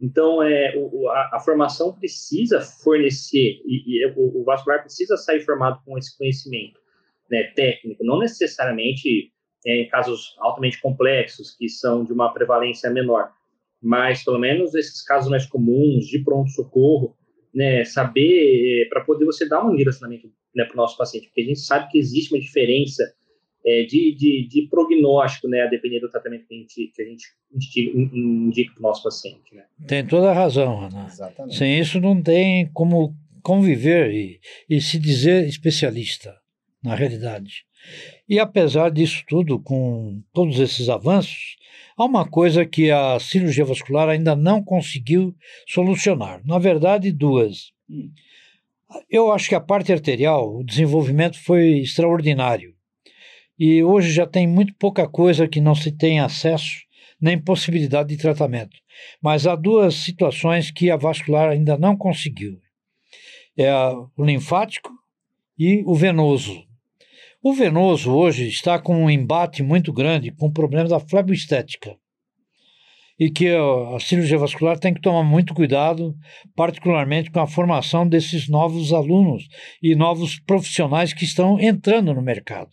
então, 0.00 0.42
é, 0.42 0.74
o, 0.76 1.08
a, 1.08 1.36
a, 1.36 1.40
formação 1.40 1.94
precisa 1.94 2.60
fornecer, 2.60 3.62
e, 3.64 4.02
e 4.02 4.06
o, 4.14 4.40
o, 4.40 4.44
vascular 4.44 4.82
precisa 4.82 5.16
sair 5.16 5.40
formado 5.40 5.80
com 5.84 5.96
esse 5.96 6.16
conhecimento 6.18 6.78
né, 7.30 7.44
técnico, 7.54 8.04
não 8.04 8.18
necessariamente 8.18 9.08
é, 9.08 9.32
em 9.64 9.88
casos 9.88 10.36
altamente 10.38 10.80
complexos, 10.80 11.56
que 11.56 11.68
são 11.68 12.04
de 12.04 12.12
uma 12.12 12.32
prevalência 12.32 12.90
menor, 12.90 13.32
mas 13.82 14.24
pelo 14.24 14.38
menos 14.38 14.74
esses 14.74 15.02
casos 15.02 15.30
mais 15.30 15.46
comuns, 15.46 16.06
de 16.06 16.22
pronto-socorro, 16.22 17.16
né, 17.54 17.84
saber, 17.84 18.82
é, 18.82 18.88
para 18.88 19.04
poder 19.04 19.24
você 19.24 19.48
dar 19.48 19.64
um 19.64 19.76
direcionamento 19.76 20.30
né, 20.54 20.64
para 20.64 20.74
o 20.74 20.76
nosso 20.76 20.96
paciente, 20.96 21.26
porque 21.26 21.42
a 21.42 21.44
gente 21.44 21.60
sabe 21.60 21.90
que 21.90 21.98
existe 21.98 22.34
uma 22.34 22.40
diferença 22.40 23.04
é, 23.64 23.84
de, 23.84 24.14
de, 24.14 24.46
de, 24.48 24.68
prognóstico, 24.68 25.48
né, 25.48 25.62
a 25.62 25.66
depender 25.66 26.00
do 26.00 26.10
tratamento 26.10 26.46
que 26.46 26.54
a 26.54 26.58
gente, 26.58 26.92
que 26.94 27.02
a 27.02 27.04
gente 27.06 27.32
indica 28.14 28.72
para 28.74 28.80
o 28.80 28.82
nosso 28.82 29.02
paciente. 29.02 29.54
Né? 29.54 29.64
Tem 29.86 30.06
toda 30.06 30.30
a 30.30 30.34
razão, 30.34 30.84
Ana. 30.84 31.06
Exatamente. 31.06 31.56
Sem 31.56 31.78
isso 31.78 32.00
não 32.00 32.20
tem 32.22 32.70
como 32.72 33.14
conviver 33.42 34.12
e, 34.12 34.40
e 34.68 34.80
se 34.80 34.98
dizer 34.98 35.46
especialista, 35.46 36.34
na 36.82 36.94
realidade. 36.94 37.64
E 38.28 38.38
apesar 38.38 38.90
disso 38.90 39.22
tudo, 39.28 39.60
com 39.60 40.22
todos 40.32 40.58
esses 40.58 40.88
avanços, 40.88 41.56
há 41.96 42.04
uma 42.04 42.26
coisa 42.26 42.64
que 42.64 42.90
a 42.90 43.18
cirurgia 43.20 43.64
vascular 43.64 44.08
ainda 44.08 44.34
não 44.34 44.62
conseguiu 44.62 45.34
solucionar. 45.68 46.40
Na 46.44 46.58
verdade, 46.58 47.12
duas. 47.12 47.72
Hum. 47.88 48.10
Eu 49.10 49.32
acho 49.32 49.48
que 49.48 49.54
a 49.54 49.60
parte 49.60 49.92
arterial, 49.92 50.56
o 50.56 50.64
desenvolvimento 50.64 51.38
foi 51.42 51.80
extraordinário 51.80 52.74
e 53.58 53.82
hoje 53.82 54.10
já 54.12 54.26
tem 54.26 54.46
muito 54.46 54.74
pouca 54.74 55.08
coisa 55.08 55.48
que 55.48 55.60
não 55.60 55.74
se 55.74 55.92
tem 55.92 56.20
acesso 56.20 56.84
nem 57.20 57.40
possibilidade 57.40 58.08
de 58.10 58.16
tratamento. 58.16 58.76
Mas 59.22 59.46
há 59.46 59.54
duas 59.54 59.94
situações 59.94 60.70
que 60.70 60.90
a 60.90 60.96
vascular 60.96 61.50
ainda 61.50 61.78
não 61.78 61.96
conseguiu: 61.96 62.58
é 63.56 63.72
o 63.72 64.10
linfático 64.24 64.90
e 65.58 65.82
o 65.86 65.94
venoso. 65.94 66.64
O 67.44 67.52
venoso 67.52 68.10
hoje 68.12 68.48
está 68.48 68.78
com 68.78 69.04
um 69.04 69.10
embate 69.10 69.62
muito 69.62 69.92
grande 69.92 70.32
com 70.32 70.50
problemas 70.50 70.90
da 70.90 70.98
fleboestética 70.98 71.96
e 73.20 73.30
que 73.30 73.48
a 73.48 74.00
cirurgia 74.00 74.38
vascular 74.38 74.78
tem 74.78 74.92
que 74.92 75.00
tomar 75.00 75.22
muito 75.22 75.54
cuidado, 75.54 76.16
particularmente 76.56 77.30
com 77.30 77.38
a 77.38 77.46
formação 77.46 78.08
desses 78.08 78.48
novos 78.48 78.92
alunos 78.92 79.46
e 79.80 79.94
novos 79.94 80.40
profissionais 80.40 81.12
que 81.12 81.24
estão 81.24 81.60
entrando 81.60 82.12
no 82.12 82.22
mercado 82.22 82.70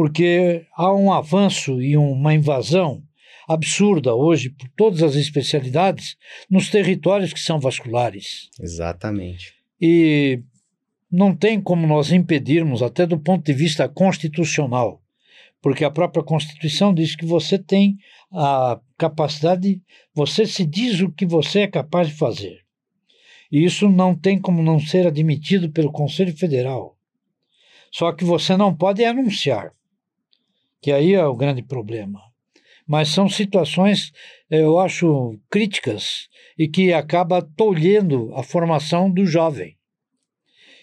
porque 0.00 0.64
há 0.74 0.94
um 0.94 1.12
avanço 1.12 1.78
e 1.82 1.94
uma 1.94 2.32
invasão 2.32 3.02
absurda 3.46 4.14
hoje 4.14 4.48
por 4.48 4.66
todas 4.76 5.02
as 5.02 5.14
especialidades 5.14 6.16
nos 6.48 6.70
territórios 6.70 7.34
que 7.34 7.38
são 7.38 7.60
vasculares. 7.60 8.48
Exatamente. 8.58 9.52
E 9.78 10.42
não 11.10 11.34
tem 11.34 11.60
como 11.60 11.86
nós 11.86 12.12
impedirmos, 12.12 12.82
até 12.82 13.06
do 13.06 13.18
ponto 13.18 13.44
de 13.44 13.52
vista 13.52 13.88
constitucional, 13.88 15.02
porque 15.60 15.84
a 15.84 15.90
própria 15.90 16.22
Constituição 16.22 16.94
diz 16.94 17.16
que 17.16 17.26
você 17.26 17.58
tem 17.58 17.98
a 18.32 18.80
capacidade, 18.96 19.82
você 20.14 20.46
se 20.46 20.64
diz 20.64 21.00
o 21.00 21.10
que 21.10 21.26
você 21.26 21.62
é 21.62 21.66
capaz 21.66 22.08
de 22.08 22.14
fazer. 22.14 22.60
E 23.50 23.64
isso 23.64 23.88
não 23.88 24.14
tem 24.14 24.40
como 24.40 24.62
não 24.62 24.78
ser 24.78 25.06
admitido 25.06 25.70
pelo 25.70 25.90
Conselho 25.90 26.36
Federal. 26.36 26.96
Só 27.90 28.12
que 28.12 28.24
você 28.24 28.56
não 28.56 28.74
pode 28.74 29.04
anunciar 29.04 29.72
que 30.80 30.90
aí 30.90 31.14
é 31.14 31.24
o 31.24 31.36
grande 31.36 31.62
problema. 31.62 32.20
Mas 32.86 33.08
são 33.08 33.28
situações, 33.28 34.12
eu 34.48 34.78
acho, 34.78 35.38
críticas 35.48 36.28
e 36.58 36.66
que 36.66 36.92
acaba 36.92 37.42
tolhendo 37.42 38.32
a 38.34 38.42
formação 38.42 39.10
do 39.10 39.26
jovem. 39.26 39.76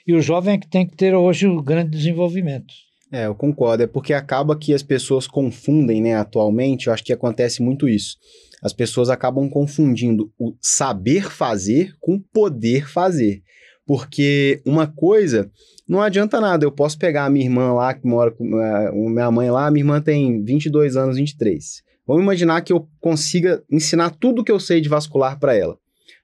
E 0.07 0.13
o 0.13 0.21
jovem 0.21 0.53
é 0.53 0.57
que 0.57 0.69
tem 0.69 0.87
que 0.87 0.95
ter 0.95 1.13
hoje 1.13 1.45
o 1.47 1.61
grande 1.61 1.91
desenvolvimento. 1.91 2.73
É, 3.11 3.25
eu 3.25 3.35
concordo. 3.35 3.83
É 3.83 3.87
porque 3.87 4.13
acaba 4.13 4.57
que 4.57 4.73
as 4.73 4.81
pessoas 4.81 5.27
confundem, 5.27 6.01
né? 6.01 6.15
Atualmente, 6.15 6.87
eu 6.87 6.93
acho 6.93 7.03
que 7.03 7.11
acontece 7.11 7.61
muito 7.61 7.89
isso. 7.89 8.15
As 8.63 8.71
pessoas 8.71 9.09
acabam 9.09 9.49
confundindo 9.49 10.31
o 10.39 10.55
saber 10.61 11.29
fazer 11.29 11.93
com 11.99 12.19
poder 12.19 12.87
fazer. 12.87 13.43
Porque 13.85 14.61
uma 14.65 14.87
coisa 14.87 15.51
não 15.87 16.01
adianta 16.01 16.39
nada. 16.39 16.65
Eu 16.65 16.71
posso 16.71 16.97
pegar 16.97 17.25
a 17.25 17.29
minha 17.29 17.45
irmã 17.45 17.73
lá, 17.73 17.93
que 17.93 18.07
mora 18.07 18.31
com 18.31 18.55
a 18.57 18.83
eh, 18.83 18.91
minha 18.91 19.31
mãe 19.31 19.49
lá, 19.49 19.69
minha 19.69 19.81
irmã 19.81 20.01
tem 20.01 20.43
22 20.43 20.97
anos, 20.97 21.17
23. 21.17 21.83
Vamos 22.05 22.23
imaginar 22.23 22.61
que 22.61 22.71
eu 22.71 22.87
consiga 22.99 23.61
ensinar 23.69 24.11
tudo 24.11 24.43
que 24.43 24.51
eu 24.51 24.59
sei 24.59 24.79
de 24.79 24.87
vascular 24.89 25.37
para 25.39 25.55
ela. 25.55 25.77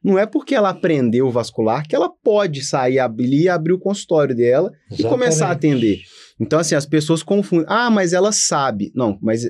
Não 0.04 0.18
é 0.18 0.26
porque 0.26 0.56
ela 0.56 0.70
aprendeu 0.70 1.32
vascular 1.32 1.88
que 1.88 1.96
ela 1.96 2.10
pode 2.10 2.64
sair 2.64 3.00
ali 3.00 3.44
e 3.44 3.50
abrir 3.50 3.74
o 3.74 3.80
consultório 3.80 4.36
dela 4.36 4.72
Exatamente. 4.92 5.02
e 5.02 5.10
começar 5.10 5.48
a 5.48 5.52
atender. 5.52 6.00
Então, 6.40 6.60
assim, 6.60 6.76
as 6.76 6.86
pessoas 6.86 7.24
confundem. 7.24 7.66
Ah, 7.70 7.90
mas 7.90 8.14
ela 8.14 8.32
sabe. 8.32 8.92
Não, 8.96 9.18
mas 9.22 9.44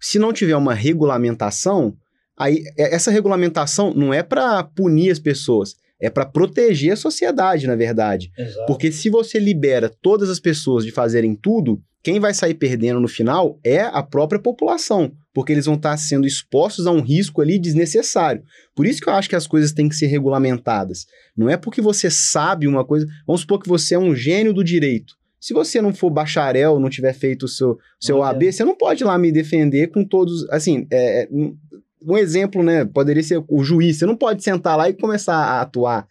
se 0.00 0.18
não 0.18 0.32
tiver 0.32 0.56
uma 0.56 0.74
regulamentação, 0.74 1.94
aí 2.38 2.62
essa 2.76 3.10
regulamentação 3.10 3.92
não 3.94 4.12
é 4.12 4.22
para 4.22 4.62
punir 4.64 5.10
as 5.10 5.18
pessoas, 5.18 5.74
é 6.00 6.08
para 6.08 6.24
proteger 6.24 6.92
a 6.92 6.96
sociedade, 6.96 7.66
na 7.66 7.76
verdade. 7.76 8.30
Exato. 8.36 8.66
Porque 8.66 8.90
se 8.90 9.10
você 9.10 9.38
libera 9.38 9.90
todas 10.00 10.30
as 10.30 10.40
pessoas 10.40 10.84
de 10.84 10.90
fazerem 10.90 11.34
tudo, 11.34 11.80
quem 12.02 12.18
vai 12.18 12.32
sair 12.32 12.54
perdendo 12.54 12.98
no 12.98 13.08
final 13.08 13.58
é 13.62 13.80
a 13.80 14.02
própria 14.02 14.40
população, 14.40 15.12
porque 15.34 15.52
eles 15.52 15.66
vão 15.66 15.74
estar 15.74 15.96
sendo 15.98 16.26
expostos 16.26 16.86
a 16.86 16.90
um 16.90 17.00
risco 17.00 17.42
ali 17.42 17.58
desnecessário. 17.58 18.42
Por 18.74 18.86
isso 18.86 19.00
que 19.00 19.08
eu 19.08 19.12
acho 19.12 19.28
que 19.28 19.36
as 19.36 19.46
coisas 19.46 19.72
têm 19.72 19.88
que 19.88 19.94
ser 19.94 20.06
regulamentadas. 20.06 21.06
Não 21.36 21.48
é 21.48 21.56
porque 21.56 21.82
você 21.82 22.10
sabe 22.10 22.66
uma 22.66 22.84
coisa, 22.84 23.06
vamos 23.26 23.42
supor 23.42 23.60
que 23.60 23.68
você 23.68 23.94
é 23.94 23.98
um 23.98 24.14
gênio 24.14 24.54
do 24.54 24.64
direito. 24.64 25.14
Se 25.38 25.54
você 25.54 25.80
não 25.80 25.94
for 25.94 26.10
bacharel, 26.10 26.78
não 26.78 26.90
tiver 26.90 27.14
feito 27.14 27.44
o 27.44 27.48
seu, 27.48 27.78
seu 27.98 28.22
AB, 28.22 28.52
você 28.52 28.64
não 28.64 28.76
pode 28.76 29.02
ir 29.02 29.06
lá 29.06 29.16
me 29.16 29.32
defender 29.32 29.88
com 29.88 30.04
todos. 30.04 30.48
Assim, 30.50 30.86
é, 30.90 31.22
é 31.22 31.28
um 31.30 32.16
exemplo, 32.16 32.62
né? 32.62 32.84
Poderia 32.84 33.22
ser 33.22 33.42
o 33.48 33.64
juiz. 33.64 33.98
Você 33.98 34.06
não 34.06 34.16
pode 34.16 34.42
sentar 34.42 34.76
lá 34.76 34.88
e 34.90 34.94
começar 34.94 35.36
a 35.36 35.62
atuar. 35.62 36.06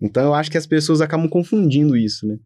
Então 0.00 0.24
eu 0.24 0.34
acho 0.34 0.50
que 0.50 0.58
as 0.58 0.66
pessoas 0.66 1.00
acabam 1.00 1.28
confundindo 1.28 1.96
isso, 1.96 2.26
né? 2.26 2.38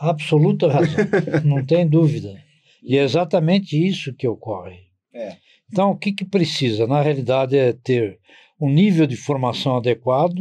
Absoluta 0.00 0.68
razão, 0.68 1.04
não 1.44 1.64
tem 1.64 1.86
dúvida. 1.86 2.42
E 2.82 2.96
é 2.96 3.02
exatamente 3.02 3.76
isso 3.76 4.14
que 4.14 4.26
ocorre. 4.26 4.78
É. 5.12 5.36
Então, 5.70 5.90
o 5.90 5.96
que, 5.96 6.12
que 6.12 6.24
precisa? 6.24 6.86
Na 6.86 7.02
realidade, 7.02 7.56
é 7.56 7.72
ter 7.72 8.18
um 8.60 8.70
nível 8.70 9.06
de 9.06 9.16
formação 9.16 9.76
adequado, 9.76 10.36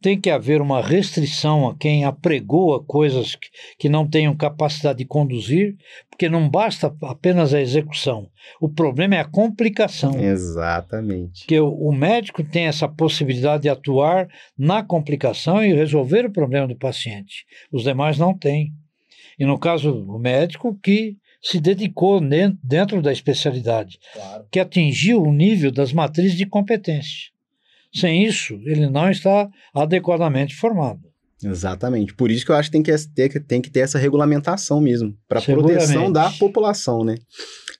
tem 0.00 0.20
que 0.20 0.30
haver 0.30 0.60
uma 0.60 0.82
restrição 0.82 1.68
a 1.68 1.76
quem 1.76 2.04
apregoa 2.04 2.82
coisas 2.82 3.34
que, 3.34 3.48
que 3.78 3.88
não 3.88 4.08
tenham 4.08 4.36
capacidade 4.36 4.98
de 4.98 5.04
conduzir, 5.04 5.76
porque 6.08 6.28
não 6.28 6.48
basta 6.48 6.94
apenas 7.02 7.52
a 7.52 7.60
execução. 7.60 8.28
O 8.60 8.68
problema 8.68 9.16
é 9.16 9.20
a 9.20 9.24
complicação. 9.24 10.18
Exatamente. 10.18 11.46
Que 11.46 11.60
o, 11.60 11.70
o 11.72 11.92
médico 11.92 12.42
tem 12.42 12.66
essa 12.66 12.88
possibilidade 12.88 13.64
de 13.64 13.68
atuar 13.68 14.28
na 14.56 14.82
complicação 14.82 15.62
e 15.62 15.74
resolver 15.74 16.26
o 16.26 16.32
problema 16.32 16.66
do 16.66 16.76
paciente. 16.76 17.44
Os 17.70 17.84
demais 17.84 18.18
não 18.18 18.36
têm. 18.36 18.72
E 19.38 19.44
no 19.44 19.58
caso, 19.58 20.04
o 20.06 20.18
médico 20.18 20.78
que 20.82 21.16
se 21.42 21.58
dedicou 21.58 22.20
dentro 22.62 23.00
da 23.00 23.12
especialidade, 23.12 23.98
claro. 24.12 24.46
que 24.50 24.60
atingiu 24.60 25.22
o 25.22 25.32
nível 25.32 25.72
das 25.72 25.92
matrizes 25.92 26.36
de 26.36 26.44
competência. 26.44 27.30
Sem 27.92 28.24
isso, 28.24 28.60
ele 28.64 28.88
não 28.88 29.10
está 29.10 29.48
adequadamente 29.74 30.54
formado. 30.54 31.10
Exatamente. 31.42 32.14
Por 32.14 32.30
isso 32.30 32.44
que 32.44 32.52
eu 32.52 32.56
acho 32.56 32.68
que 32.70 32.72
tem 32.72 32.82
que 32.82 33.08
ter, 33.14 33.44
tem 33.44 33.60
que 33.60 33.70
ter 33.70 33.80
essa 33.80 33.98
regulamentação 33.98 34.80
mesmo, 34.80 35.16
para 35.26 35.40
proteção 35.40 36.12
da 36.12 36.30
população, 36.30 37.02
né? 37.02 37.16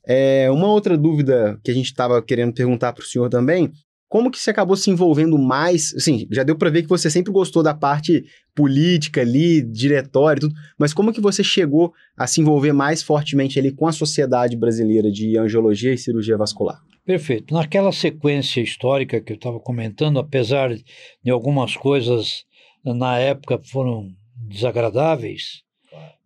É, 0.06 0.50
uma 0.50 0.68
outra 0.68 0.96
dúvida 0.96 1.60
que 1.62 1.70
a 1.70 1.74
gente 1.74 1.86
estava 1.86 2.22
querendo 2.22 2.54
perguntar 2.54 2.92
para 2.92 3.02
o 3.02 3.06
senhor 3.06 3.28
também, 3.28 3.70
como 4.08 4.30
que 4.30 4.40
você 4.40 4.50
acabou 4.50 4.76
se 4.76 4.90
envolvendo 4.90 5.38
mais? 5.38 5.94
Assim, 5.94 6.26
já 6.32 6.42
deu 6.42 6.56
para 6.56 6.68
ver 6.68 6.82
que 6.82 6.88
você 6.88 7.08
sempre 7.08 7.32
gostou 7.32 7.62
da 7.62 7.72
parte 7.72 8.24
política 8.54 9.20
ali, 9.20 9.62
diretório 9.62 10.40
e 10.40 10.48
tudo, 10.48 10.54
mas 10.76 10.92
como 10.92 11.12
que 11.12 11.20
você 11.20 11.44
chegou 11.44 11.92
a 12.16 12.26
se 12.26 12.40
envolver 12.40 12.72
mais 12.72 13.02
fortemente 13.02 13.58
ali 13.58 13.70
com 13.70 13.86
a 13.86 13.92
Sociedade 13.92 14.56
Brasileira 14.56 15.12
de 15.12 15.38
Angiologia 15.38 15.92
e 15.92 15.98
Cirurgia 15.98 16.36
Vascular? 16.36 16.80
Perfeito. 17.04 17.54
Naquela 17.54 17.92
sequência 17.92 18.60
histórica 18.60 19.20
que 19.20 19.32
eu 19.32 19.36
estava 19.36 19.58
comentando, 19.58 20.18
apesar 20.18 20.70
de 20.74 21.30
algumas 21.30 21.76
coisas 21.76 22.44
na 22.84 23.18
época 23.18 23.60
foram 23.62 24.14
desagradáveis, 24.36 25.62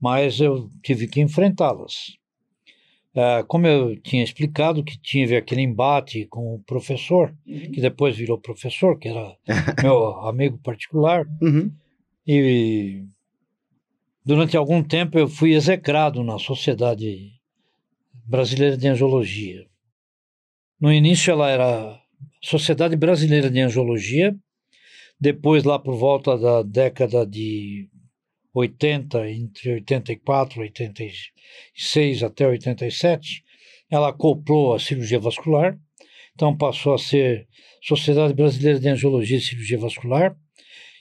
mas 0.01 0.41
eu 0.41 0.71
tive 0.83 1.07
que 1.07 1.21
enfrentá-las. 1.21 2.17
É, 3.15 3.45
como 3.47 3.67
eu 3.67 3.97
tinha 4.01 4.25
explicado 4.25 4.83
que 4.83 4.99
tive 4.99 5.37
aquele 5.37 5.63
embate 5.63 6.27
com 6.27 6.57
o 6.57 6.59
professor, 6.65 7.33
uhum. 7.47 7.71
que 7.71 7.81
depois 7.81 8.17
virou 8.17 8.39
professor, 8.39 8.99
que 8.99 9.09
era 9.09 9.37
meu 9.83 10.21
amigo 10.27 10.59
particular, 10.59 11.25
uhum. 11.41 11.71
e 12.27 13.05
durante 14.25 14.57
algum 14.57 14.83
tempo 14.83 15.17
eu 15.17 15.29
fui 15.29 15.55
execrado 15.55 16.25
na 16.25 16.41
Sociedade 16.41 17.33
Brasileira 18.27 18.77
de 18.77 18.89
Angiologia. 18.89 19.65
No 20.85 20.93
início 20.93 21.31
ela 21.31 21.51
era 21.51 21.99
Sociedade 22.43 22.95
Brasileira 22.95 23.51
de 23.51 23.59
Angiologia, 23.59 24.37
depois 25.19 25.65
lá 25.65 25.79
por 25.79 25.97
volta 25.97 26.37
da 26.37 26.63
década 26.63 27.27
de 27.27 27.89
80, 28.53 29.31
entre 29.31 29.73
84 29.77 30.61
e 30.61 30.65
86 30.65 32.23
até 32.23 32.47
87, 32.47 33.43
ela 33.91 34.11
acoplou 34.11 34.75
a 34.75 34.79
cirurgia 34.79 35.19
vascular, 35.19 35.75
então 36.35 36.55
passou 36.55 36.93
a 36.93 36.99
ser 36.99 37.49
Sociedade 37.83 38.35
Brasileira 38.35 38.79
de 38.79 38.91
Angiologia 38.91 39.39
e 39.39 39.41
Cirurgia 39.41 39.79
Vascular. 39.79 40.37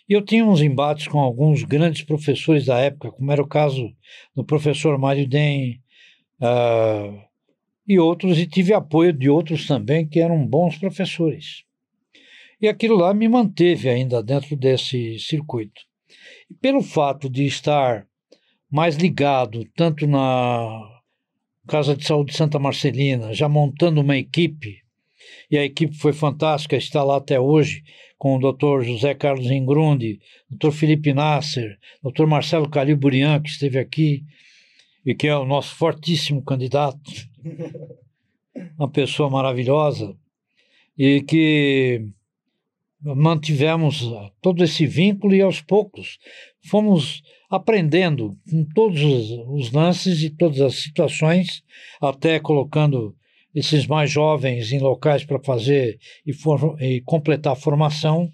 E 0.08 0.14
eu 0.14 0.22
tinha 0.22 0.46
uns 0.46 0.62
embates 0.62 1.10
com 1.10 1.20
alguns 1.20 1.62
grandes 1.64 2.04
professores 2.04 2.68
da 2.68 2.80
época, 2.80 3.12
como 3.12 3.30
era 3.30 3.42
o 3.42 3.48
caso 3.50 3.94
do 4.34 4.46
professor 4.46 4.98
Mário 4.98 5.28
Den, 5.28 5.82
uh, 6.40 7.33
e 7.88 8.00
outros, 8.00 8.38
e 8.40 8.48
tive 8.48 8.74
apoio 8.74 9.12
de 9.12 9.30
outros 9.30 9.68
também 9.68 10.08
que 10.08 10.20
eram 10.20 10.46
bons 10.46 10.78
professores. 10.78 11.64
E 12.62 12.68
aquilo 12.68 12.96
lá 12.96 13.14
me 13.14 13.28
manteve 13.28 13.90
ainda 13.90 14.24
dentro 14.24 14.56
desse 14.56 15.20
circuito. 15.20 15.82
E 16.50 16.54
pelo 16.54 16.82
fato 16.82 17.30
de 17.30 17.46
estar 17.46 18.08
mais 18.72 18.96
ligado, 18.96 19.66
tanto 19.76 20.08
na 20.08 20.90
Casa 21.68 21.96
de 21.96 22.06
Saúde 22.06 22.34
Santa 22.34 22.58
Marcelina, 22.58 23.34
já 23.34 23.48
montando 23.50 24.02
uma 24.02 24.18
equipe, 24.18 24.78
e 25.50 25.58
a 25.58 25.64
equipe 25.64 25.96
foi 25.96 26.14
fantástica, 26.14 26.76
está 26.76 27.04
lá 27.04 27.18
até 27.18 27.40
hoje, 27.40 27.84
com 28.18 28.38
o 28.38 28.40
Dr. 28.40 28.84
José 28.84 29.14
Carlos 29.14 29.52
Ingrundi, 29.52 30.20
Dr. 30.50 30.72
Felipe 30.72 31.14
Nasser, 31.14 31.78
Dr. 32.02 32.26
Marcelo 32.26 32.70
Calil 32.70 32.98
Burian, 32.98 33.42
que 33.42 33.50
esteve 33.50 33.78
aqui, 33.78 34.24
e 35.06 35.14
que 35.14 35.28
é 35.28 35.36
o 35.36 35.46
nosso 35.46 35.76
fortíssimo 35.76 36.42
candidato 36.42 37.12
uma 38.78 38.90
pessoa 38.90 39.30
maravilhosa 39.30 40.16
e 40.98 41.22
que 41.22 42.08
mantivemos 43.02 44.02
todo 44.42 44.64
esse 44.64 44.86
vínculo 44.86 45.36
e 45.36 45.42
aos 45.42 45.62
poucos 45.62 46.20
fomos 46.66 47.22
aprendendo 47.50 48.38
com 48.50 48.66
todos 48.74 49.02
os 49.48 49.72
lances 49.72 50.24
e 50.24 50.30
todas 50.30 50.60
as 50.62 50.76
situações, 50.76 51.64
até 52.02 52.40
colocando 52.40 53.16
esses 53.54 53.86
mais 53.86 54.10
jovens 54.10 54.72
em 54.72 54.80
locais 54.80 55.24
para 55.24 55.40
fazer 55.44 56.00
e, 56.26 56.34
for, 56.34 56.76
e 56.82 57.02
completar 57.02 57.54
a 57.54 57.58
formação, 57.58 58.32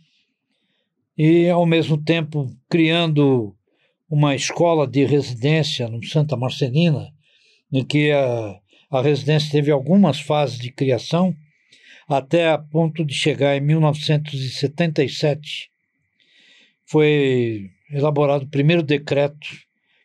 e 1.17 1.49
ao 1.49 1.65
mesmo 1.65 2.01
tempo 2.01 2.47
criando 2.69 3.53
uma 4.09 4.33
escola 4.33 4.87
de 4.87 5.03
residência 5.03 5.89
no 5.89 6.01
Santa 6.05 6.37
Marcelina, 6.37 7.11
em 7.73 7.83
que 7.83 8.11
a, 8.11 8.57
a 8.89 9.01
residência 9.01 9.51
teve 9.51 9.69
algumas 9.69 10.19
fases 10.19 10.57
de 10.57 10.71
criação, 10.71 11.35
até 12.07 12.49
a 12.49 12.57
ponto 12.57 13.05
de 13.05 13.13
chegar 13.13 13.55
em 13.55 13.61
1977. 13.61 15.69
Foi 16.87 17.69
elaborado 17.91 18.45
o 18.45 18.49
primeiro 18.49 18.81
decreto 18.81 19.47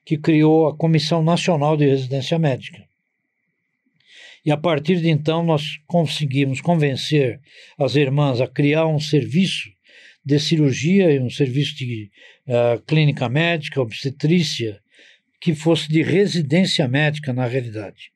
que 0.05 0.19
criou 0.19 0.69
a 0.69 0.77
Comissão 0.77 1.23
Nacional 1.23 1.79
de 1.79 1.87
Residência 1.87 2.39
Médica. 2.39 2.85
E 4.45 4.51
a 4.51 4.57
partir 4.59 5.01
de 5.01 5.09
então 5.09 5.43
nós 5.43 5.79
conseguimos 5.87 6.61
convencer 6.61 7.41
as 7.79 7.97
irmãs 7.97 8.43
a 8.43 8.47
criar 8.47 8.87
um 8.87 9.01
serviço 9.01 9.73
de 10.23 10.39
cirurgia 10.39 11.11
e 11.11 11.19
um 11.19 11.31
serviço 11.31 11.75
de 11.77 12.11
uh, 12.47 12.79
clínica 12.83 13.31
médica, 13.31 13.81
obstetrícia, 13.81 14.79
que 15.41 15.55
fosse 15.55 15.89
de 15.89 16.03
residência 16.03 16.87
médica 16.87 17.33
na 17.33 17.47
realidade 17.47 18.13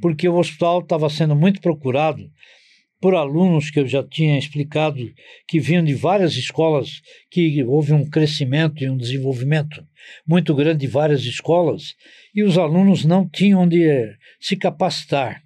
porque 0.00 0.28
o 0.28 0.36
hospital 0.36 0.80
estava 0.80 1.08
sendo 1.08 1.34
muito 1.34 1.60
procurado 1.60 2.30
por 3.00 3.14
alunos 3.14 3.70
que 3.70 3.80
eu 3.80 3.86
já 3.86 4.04
tinha 4.04 4.38
explicado 4.38 4.98
que 5.48 5.58
vinham 5.58 5.82
de 5.82 5.94
várias 5.94 6.36
escolas, 6.36 7.00
que 7.30 7.62
houve 7.64 7.94
um 7.94 8.08
crescimento 8.08 8.84
e 8.84 8.90
um 8.90 8.96
desenvolvimento 8.96 9.82
muito 10.26 10.54
grande 10.54 10.80
de 10.80 10.86
várias 10.86 11.22
escolas, 11.22 11.94
e 12.34 12.42
os 12.42 12.58
alunos 12.58 13.04
não 13.04 13.26
tinham 13.26 13.62
onde 13.62 13.80
se 14.38 14.54
capacitar, 14.54 15.42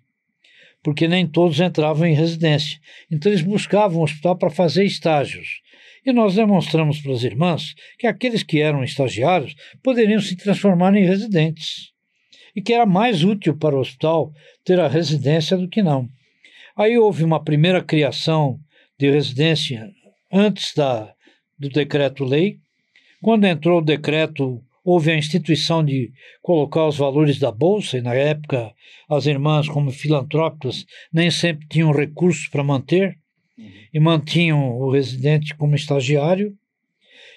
porque 0.82 1.06
nem 1.06 1.26
todos 1.26 1.60
entravam 1.60 2.06
em 2.06 2.14
residência. 2.14 2.78
Então 3.10 3.30
eles 3.30 3.42
buscavam 3.42 4.00
o 4.00 4.04
hospital 4.04 4.36
para 4.36 4.50
fazer 4.50 4.84
estágios. 4.84 5.62
E 6.04 6.12
nós 6.12 6.34
demonstramos 6.34 7.00
para 7.00 7.12
as 7.12 7.22
irmãs 7.22 7.74
que 7.98 8.06
aqueles 8.06 8.42
que 8.42 8.60
eram 8.60 8.84
estagiários 8.84 9.54
poderiam 9.82 10.20
se 10.20 10.36
transformar 10.36 10.94
em 10.94 11.06
residentes 11.06 11.93
e 12.54 12.62
que 12.62 12.72
era 12.72 12.86
mais 12.86 13.24
útil 13.24 13.56
para 13.56 13.76
o 13.76 13.80
hospital 13.80 14.32
ter 14.64 14.78
a 14.78 14.88
residência 14.88 15.56
do 15.56 15.68
que 15.68 15.82
não. 15.82 16.08
Aí 16.76 16.98
houve 16.98 17.24
uma 17.24 17.42
primeira 17.42 17.82
criação 17.82 18.58
de 18.98 19.10
residência 19.10 19.90
antes 20.32 20.74
da, 20.74 21.12
do 21.58 21.68
decreto-lei. 21.68 22.58
Quando 23.22 23.44
entrou 23.44 23.78
o 23.78 23.84
decreto, 23.84 24.62
houve 24.84 25.10
a 25.10 25.16
instituição 25.16 25.84
de 25.84 26.12
colocar 26.42 26.86
os 26.86 26.96
valores 26.96 27.38
da 27.38 27.50
bolsa, 27.50 27.98
e 27.98 28.02
na 28.02 28.14
época 28.14 28.72
as 29.08 29.26
irmãs, 29.26 29.68
como 29.68 29.90
filantrópicas, 29.90 30.84
nem 31.12 31.30
sempre 31.30 31.66
tinham 31.68 31.92
recursos 31.92 32.48
para 32.48 32.62
manter, 32.62 33.16
e 33.92 34.00
mantinham 34.00 34.76
o 34.76 34.90
residente 34.90 35.54
como 35.54 35.76
estagiário 35.76 36.56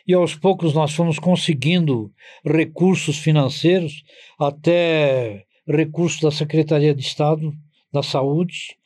e 0.08 0.14
aos 0.14 0.34
poucos 0.34 0.74
nós 0.74 0.94
fomos 0.94 1.20
conseguindo 1.20 2.10
recursos 2.46 3.18
financeiros, 3.18 4.06
até 4.40 5.44
recursos 5.68 6.22
da 6.22 6.32
Secretaria 6.32 6.96
de 6.96 7.02
Estado 7.02 7.54
da 7.92 8.02
Saúde, 8.02 8.78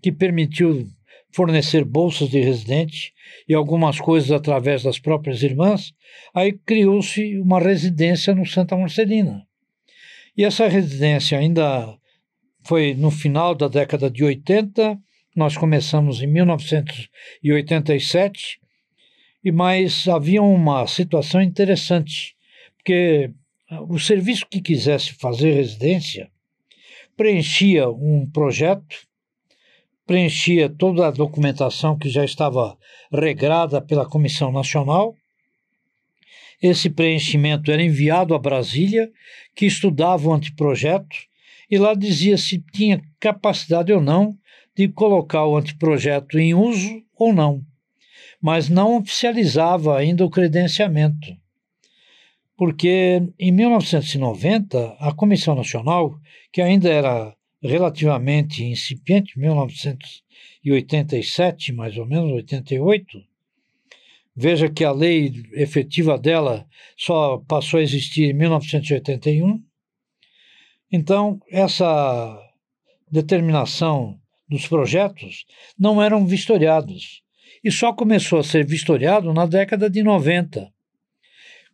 que 0.00 0.12
permitiu 0.12 0.86
fornecer 1.30 1.84
bolsas 1.84 2.30
de 2.30 2.40
residente 2.40 3.12
e 3.48 3.54
algumas 3.54 4.00
coisas 4.00 4.30
através 4.30 4.84
das 4.84 4.98
próprias 4.98 5.42
irmãs. 5.42 5.92
Aí 6.32 6.52
criou-se 6.52 7.38
uma 7.40 7.60
residência 7.60 8.34
no 8.34 8.46
Santa 8.46 8.74
Marcelina. 8.76 9.46
E 10.36 10.44
essa 10.44 10.68
residência 10.68 11.38
ainda 11.38 11.96
foi 12.62 12.92
no 12.94 13.10
final 13.10 13.54
da 13.54 13.66
década 13.66 14.10
de 14.10 14.22
80, 14.22 14.98
nós 15.34 15.56
começamos 15.56 16.20
em 16.22 16.26
1987, 16.26 18.60
e 19.44 19.52
mas 19.52 20.08
havia 20.08 20.42
uma 20.42 20.86
situação 20.86 21.40
interessante, 21.40 22.36
porque 22.76 23.30
o 23.88 23.98
serviço 23.98 24.46
que 24.46 24.60
quisesse 24.60 25.12
fazer 25.14 25.52
residência 25.52 26.30
preenchia 27.16 27.88
um 27.88 28.28
projeto, 28.30 28.96
preenchia 30.06 30.68
toda 30.68 31.06
a 31.06 31.10
documentação 31.10 31.98
que 31.98 32.08
já 32.08 32.24
estava 32.24 32.78
regrada 33.12 33.82
pela 33.82 34.08
Comissão 34.08 34.52
Nacional. 34.52 35.14
Esse 36.62 36.88
preenchimento 36.88 37.70
era 37.70 37.82
enviado 37.82 38.34
a 38.34 38.38
Brasília, 38.38 39.10
que 39.54 39.66
estudava 39.66 40.28
o 40.28 40.32
anteprojeto, 40.32 41.16
e 41.70 41.76
lá 41.76 41.92
dizia 41.92 42.38
se 42.38 42.64
tinha 42.72 43.02
capacidade 43.20 43.92
ou 43.92 44.00
não 44.00 44.36
de 44.74 44.88
colocar 44.88 45.44
o 45.44 45.56
anteprojeto 45.56 46.38
em 46.38 46.54
uso 46.54 47.02
ou 47.16 47.32
não, 47.32 47.64
mas 48.40 48.68
não 48.68 48.98
oficializava 48.98 49.98
ainda 49.98 50.24
o 50.24 50.30
credenciamento 50.30 51.36
porque 52.58 53.22
em 53.38 53.52
1990 53.52 54.96
a 54.98 55.14
Comissão 55.14 55.54
Nacional, 55.54 56.20
que 56.52 56.60
ainda 56.60 56.90
era 56.90 57.34
relativamente 57.62 58.64
incipiente, 58.64 59.38
1987 59.38 61.72
mais 61.72 61.96
ou 61.96 62.04
menos, 62.04 62.32
88, 62.32 63.24
veja 64.34 64.68
que 64.68 64.84
a 64.84 64.90
lei 64.90 65.32
efetiva 65.52 66.18
dela 66.18 66.66
só 66.96 67.38
passou 67.46 67.78
a 67.78 67.82
existir 67.82 68.30
em 68.30 68.34
1981. 68.34 69.62
Então, 70.90 71.40
essa 71.48 72.42
determinação 73.08 74.18
dos 74.48 74.66
projetos 74.66 75.46
não 75.78 76.02
eram 76.02 76.26
vistoriados 76.26 77.22
e 77.68 77.72
só 77.72 77.92
começou 77.92 78.40
a 78.40 78.44
ser 78.44 78.66
vistoriado 78.66 79.32
na 79.32 79.46
década 79.46 79.90
de 79.90 80.02
90 80.02 80.72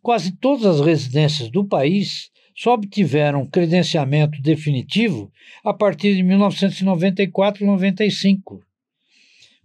quase 0.05 0.31
todas 0.33 0.79
as 0.79 0.85
residências 0.85 1.49
do 1.49 1.65
país 1.65 2.29
só 2.55 2.75
obtiveram 2.75 3.47
credenciamento 3.47 4.39
definitivo 4.39 5.31
a 5.63 5.73
partir 5.73 6.15
de 6.15 6.21
1994-95, 6.21 8.59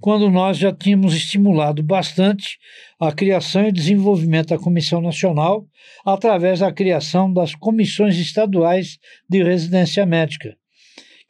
quando 0.01 0.31
nós 0.31 0.57
já 0.57 0.72
tínhamos 0.72 1.14
estimulado 1.14 1.83
bastante 1.83 2.59
a 2.99 3.12
criação 3.12 3.68
e 3.68 3.72
desenvolvimento 3.72 4.49
da 4.49 4.59
Comissão 4.59 5.03
Nacional 5.03 5.66
através 6.07 6.61
da 6.61 6.72
criação 6.72 7.31
das 7.31 7.55
comissões 7.55 8.16
estaduais 8.16 8.99
de 9.28 9.43
residência 9.43 10.07
médica, 10.07 10.57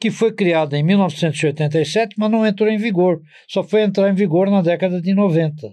que 0.01 0.09
foi 0.09 0.33
criada 0.33 0.75
em 0.75 0.81
1987, 0.81 2.15
mas 2.17 2.31
não 2.31 2.43
entrou 2.43 2.67
em 2.67 2.77
vigor, 2.77 3.21
só 3.47 3.63
foi 3.63 3.83
entrar 3.83 4.09
em 4.09 4.15
vigor 4.15 4.49
na 4.49 4.63
década 4.63 4.99
de 4.99 5.13
90. 5.13 5.71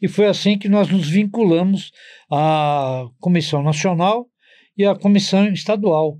E 0.00 0.06
foi 0.06 0.26
assim 0.26 0.58
que 0.58 0.68
nós 0.68 0.90
nos 0.90 1.08
vinculamos 1.08 1.90
à 2.30 3.06
Comissão 3.18 3.62
Nacional 3.62 4.26
e 4.76 4.84
à 4.84 4.94
Comissão 4.94 5.48
Estadual, 5.48 6.18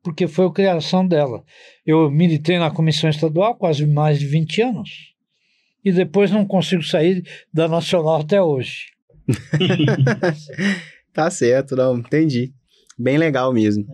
porque 0.00 0.28
foi 0.28 0.46
a 0.46 0.52
criação 0.52 1.04
dela. 1.04 1.42
Eu 1.84 2.08
militei 2.08 2.56
na 2.56 2.70
Comissão 2.70 3.10
Estadual 3.10 3.56
quase 3.56 3.84
mais 3.84 4.20
de 4.20 4.26
20 4.26 4.62
anos 4.62 4.90
e 5.84 5.90
depois 5.90 6.30
não 6.30 6.46
consigo 6.46 6.84
sair 6.84 7.24
da 7.52 7.66
Nacional 7.66 8.20
até 8.20 8.40
hoje. 8.40 8.92
tá 11.12 11.28
certo, 11.32 11.74
não, 11.74 11.98
entendi. 11.98 12.52
Bem 12.96 13.18
legal 13.18 13.52
mesmo. 13.52 13.84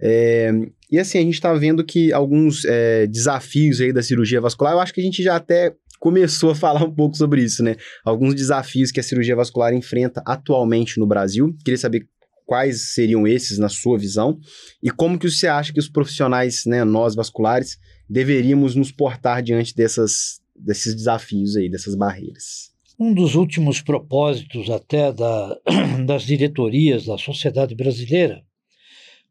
É, 0.00 0.50
e 0.90 0.98
assim, 0.98 1.18
a 1.18 1.22
gente 1.22 1.34
está 1.34 1.52
vendo 1.54 1.84
que 1.84 2.12
alguns 2.12 2.64
é, 2.64 3.06
desafios 3.06 3.80
aí 3.80 3.92
da 3.92 4.02
cirurgia 4.02 4.40
vascular, 4.40 4.74
eu 4.74 4.80
acho 4.80 4.92
que 4.92 5.00
a 5.00 5.04
gente 5.04 5.22
já 5.22 5.36
até 5.36 5.74
começou 5.98 6.50
a 6.50 6.54
falar 6.54 6.84
um 6.84 6.94
pouco 6.94 7.16
sobre 7.16 7.42
isso, 7.42 7.62
né? 7.62 7.76
Alguns 8.04 8.34
desafios 8.34 8.92
que 8.92 9.00
a 9.00 9.02
cirurgia 9.02 9.34
vascular 9.34 9.74
enfrenta 9.74 10.22
atualmente 10.26 11.00
no 11.00 11.06
Brasil. 11.06 11.56
Queria 11.64 11.78
saber 11.78 12.06
quais 12.44 12.92
seriam 12.92 13.26
esses 13.26 13.58
na 13.58 13.68
sua 13.68 13.98
visão 13.98 14.38
e 14.80 14.90
como 14.90 15.18
que 15.18 15.28
você 15.28 15.48
acha 15.48 15.72
que 15.72 15.80
os 15.80 15.88
profissionais, 15.88 16.62
né, 16.64 16.84
nós 16.84 17.16
vasculares, 17.16 17.76
deveríamos 18.08 18.76
nos 18.76 18.92
portar 18.92 19.42
diante 19.42 19.74
dessas, 19.74 20.40
desses 20.54 20.94
desafios 20.94 21.56
aí, 21.56 21.68
dessas 21.68 21.96
barreiras. 21.96 22.70
Um 22.98 23.12
dos 23.12 23.34
últimos 23.34 23.80
propósitos 23.80 24.70
até 24.70 25.12
da, 25.12 25.58
das 26.06 26.22
diretorias 26.22 27.06
da 27.06 27.18
sociedade 27.18 27.74
brasileira 27.74 28.45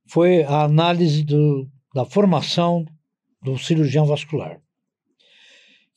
foi 0.06 0.44
a 0.44 0.64
análise 0.64 1.24
do, 1.24 1.70
da 1.94 2.06
formação 2.06 2.86
do 3.42 3.58
cirurgião 3.58 4.06
vascular. 4.06 4.62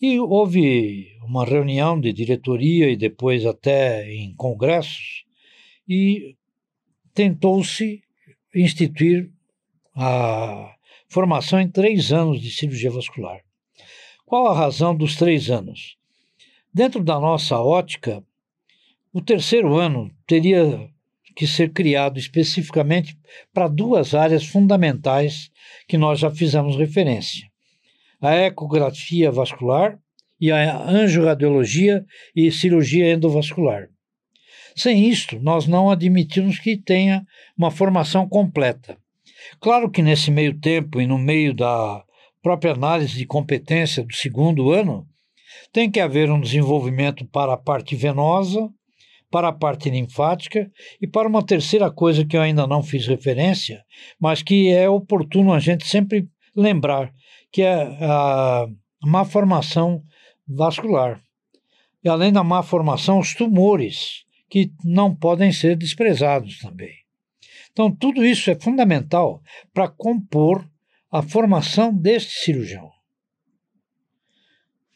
E 0.01 0.19
houve 0.21 1.09
uma 1.25 1.45
reunião 1.45 2.01
de 2.01 2.13
diretoria 2.13 2.91
e 2.91 2.97
depois 2.97 3.45
até 3.45 4.11
em 4.13 4.35
congressos, 4.35 5.25
e 5.89 6.37
tentou-se 7.13 8.03
instituir 8.55 9.31
a 9.95 10.75
formação 11.09 11.61
em 11.61 11.69
três 11.69 12.13
anos 12.13 12.41
de 12.41 12.51
cirurgia 12.51 12.91
vascular. 12.91 13.41
Qual 14.25 14.47
a 14.47 14.55
razão 14.55 14.95
dos 14.95 15.17
três 15.17 15.51
anos? 15.51 15.97
Dentro 16.73 17.03
da 17.03 17.19
nossa 17.19 17.59
ótica, 17.59 18.23
o 19.13 19.21
terceiro 19.21 19.77
ano 19.77 20.11
teria 20.27 20.89
que 21.39 21.47
ser 21.47 21.73
criado 21.73 22.19
especificamente 22.19 23.17
para 23.55 23.69
duas 23.69 24.13
áreas 24.13 24.45
fundamentais 24.45 25.51
que 25.87 25.97
nós 25.97 26.19
já 26.19 26.31
fizemos 26.31 26.77
referência 26.77 27.49
a 28.21 28.35
ecografia 28.35 29.31
vascular 29.31 29.99
e 30.41 30.51
a 30.51 30.83
angioradiologia 30.89 32.05
e 32.35 32.51
cirurgia 32.51 33.13
endovascular. 33.13 33.89
Sem 34.77 35.09
isto, 35.09 35.39
nós 35.41 35.67
não 35.67 35.91
admitimos 35.91 36.59
que 36.59 36.77
tenha 36.77 37.27
uma 37.57 37.71
formação 37.71 38.29
completa. 38.29 38.97
Claro 39.61 39.91
que 39.91 40.03
nesse 40.03 40.31
meio 40.31 40.59
tempo 40.59 41.01
e 41.01 41.07
no 41.07 41.19
meio 41.19 41.55
da 41.55 42.05
própria 42.43 42.73
análise 42.73 43.17
de 43.17 43.27
competência 43.27 44.05
do 44.05 44.15
segundo 44.15 44.71
ano, 44.71 45.07
tem 45.73 45.91
que 45.91 46.01
haver 46.01 46.31
um 46.31 46.41
desenvolvimento 46.41 47.25
para 47.27 47.55
a 47.55 47.57
parte 47.57 47.97
venosa, 47.97 48.69
para 49.31 49.49
a 49.49 49.53
parte 49.53 49.91
linfática 49.91 50.71
e 51.01 51.07
para 51.07 51.29
uma 51.29 51.45
terceira 51.45 51.91
coisa 51.91 52.25
que 52.25 52.37
eu 52.37 52.41
ainda 52.41 52.67
não 52.67 52.83
fiz 52.83 53.07
referência, 53.07 53.85
mas 54.21 54.43
que 54.43 54.71
é 54.71 54.89
oportuno 54.89 55.53
a 55.53 55.59
gente 55.59 55.87
sempre 55.87 56.29
lembrar, 56.57 57.13
que 57.53 57.63
é 57.63 57.83
a 58.01 58.67
má 59.05 59.25
formação 59.25 60.03
vascular. 60.47 61.21
E 62.03 62.09
além 62.09 62.33
da 62.33 62.43
má 62.43 62.63
formação, 62.63 63.19
os 63.19 63.35
tumores, 63.35 64.25
que 64.49 64.73
não 64.85 65.15
podem 65.15 65.53
ser 65.53 65.77
desprezados 65.77 66.59
também. 66.59 66.95
Então, 67.71 67.95
tudo 67.95 68.25
isso 68.25 68.51
é 68.51 68.55
fundamental 68.55 69.43
para 69.73 69.89
compor 69.89 70.69
a 71.13 71.23
formação 71.23 71.95
deste 71.95 72.33
cirurgião. 72.41 72.91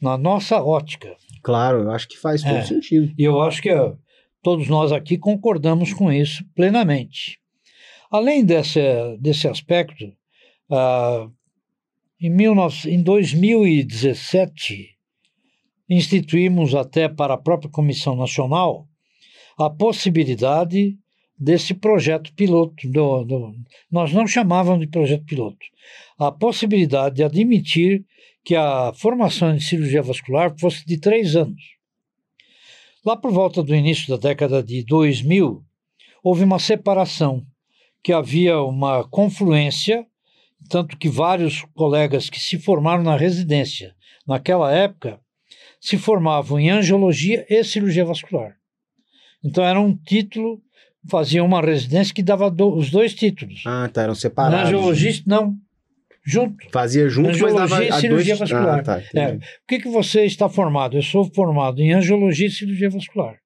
Na 0.00 0.18
nossa 0.18 0.60
ótica. 0.60 1.14
Claro, 1.42 1.82
eu 1.82 1.90
acho 1.92 2.08
que 2.08 2.18
faz 2.18 2.42
todo 2.42 2.56
é, 2.56 2.64
sentido. 2.64 3.12
E 3.16 3.22
eu 3.22 3.40
acho 3.40 3.62
que 3.62 3.70
todos 4.42 4.68
nós 4.68 4.92
aqui 4.92 5.16
concordamos 5.16 5.92
com 5.94 6.12
isso 6.12 6.44
plenamente. 6.54 7.38
Além 8.10 8.44
desse, 8.44 8.80
desse 9.18 9.48
aspecto, 9.48 10.04
uh, 10.68 11.32
em, 12.20 12.30
19, 12.36 12.90
em 12.90 13.02
2017, 13.02 14.90
instituímos 15.88 16.74
até 16.74 17.08
para 17.08 17.34
a 17.34 17.38
própria 17.38 17.70
Comissão 17.70 18.16
Nacional 18.16 18.86
a 19.58 19.70
possibilidade 19.70 20.96
desse 21.38 21.74
projeto 21.74 22.32
piloto. 22.34 22.88
Do, 22.88 23.24
do, 23.24 23.54
nós 23.90 24.12
não 24.12 24.26
chamávamos 24.26 24.80
de 24.80 24.86
projeto 24.86 25.24
piloto. 25.24 25.64
A 26.18 26.30
possibilidade 26.30 27.16
de 27.16 27.24
admitir 27.24 28.04
que 28.44 28.54
a 28.54 28.92
formação 28.94 29.54
de 29.54 29.62
cirurgia 29.62 30.02
vascular 30.02 30.54
fosse 30.58 30.84
de 30.84 30.98
três 30.98 31.36
anos. 31.36 31.62
Lá 33.04 33.16
por 33.16 33.32
volta 33.32 33.62
do 33.62 33.74
início 33.74 34.08
da 34.08 34.16
década 34.16 34.62
de 34.62 34.84
2000, 34.84 35.64
houve 36.22 36.44
uma 36.44 36.58
separação, 36.58 37.44
que 38.02 38.12
havia 38.12 38.60
uma 38.60 39.04
confluência 39.08 40.06
tanto 40.68 40.96
que 40.96 41.08
vários 41.08 41.64
colegas 41.74 42.30
que 42.30 42.38
se 42.40 42.58
formaram 42.58 43.02
na 43.02 43.16
residência 43.16 43.94
naquela 44.26 44.72
época 44.72 45.20
se 45.80 45.98
formavam 45.98 46.60
em 46.60 46.70
angiologia 46.70 47.44
e 47.48 47.64
cirurgia 47.64 48.04
vascular. 48.04 48.56
Então 49.44 49.64
era 49.64 49.80
um 49.80 49.96
título, 49.96 50.62
fazia 51.10 51.42
uma 51.42 51.60
residência 51.60 52.14
que 52.14 52.22
dava 52.22 52.50
do, 52.50 52.76
os 52.76 52.90
dois 52.90 53.14
títulos. 53.14 53.64
Ah, 53.66 53.88
tá, 53.92 54.02
eram 54.02 54.14
separados. 54.14 54.68
Angiologista, 54.68 55.24
não, 55.26 55.56
junto. 56.24 56.56
Fazia 56.70 57.08
junto, 57.08 57.30
angiologia 57.30 57.60
mas 57.60 57.70
dava 57.70 57.84
e 57.84 58.00
cirurgia 58.00 58.36
dois... 58.36 58.50
vascular. 58.50 58.78
Ah, 58.78 58.82
tá, 58.82 59.02
é. 59.14 59.34
O 59.34 59.40
que, 59.66 59.78
que 59.80 59.88
você 59.88 60.24
está 60.24 60.48
formado? 60.48 60.96
Eu 60.96 61.02
sou 61.02 61.24
formado 61.34 61.80
em 61.80 61.92
angiologia 61.92 62.46
e 62.46 62.50
cirurgia 62.50 62.90
vascular. 62.90 63.42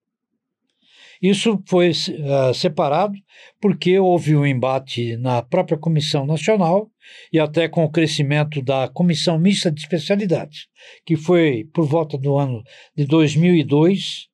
Isso 1.21 1.63
foi 1.67 1.91
uh, 1.91 2.55
separado 2.55 3.15
porque 3.61 3.99
houve 3.99 4.37
um 4.37 4.45
embate 4.45 5.17
na 5.17 5.43
própria 5.43 5.79
Comissão 5.79 6.27
Nacional 6.27 6.91
e 7.33 7.39
até 7.39 7.69
com 7.69 7.85
o 7.85 7.91
crescimento 7.91 8.61
da 8.61 8.89
Comissão 8.89 9.39
Mista 9.39 9.71
de 9.71 9.81
Especialidades, 9.81 10.67
que 11.05 11.17
foi 11.17 11.69
por 11.73 11.87
volta 11.87 12.19
do 12.19 12.37
ano 12.37 12.63
de 12.95 13.07
2002. 13.07 14.29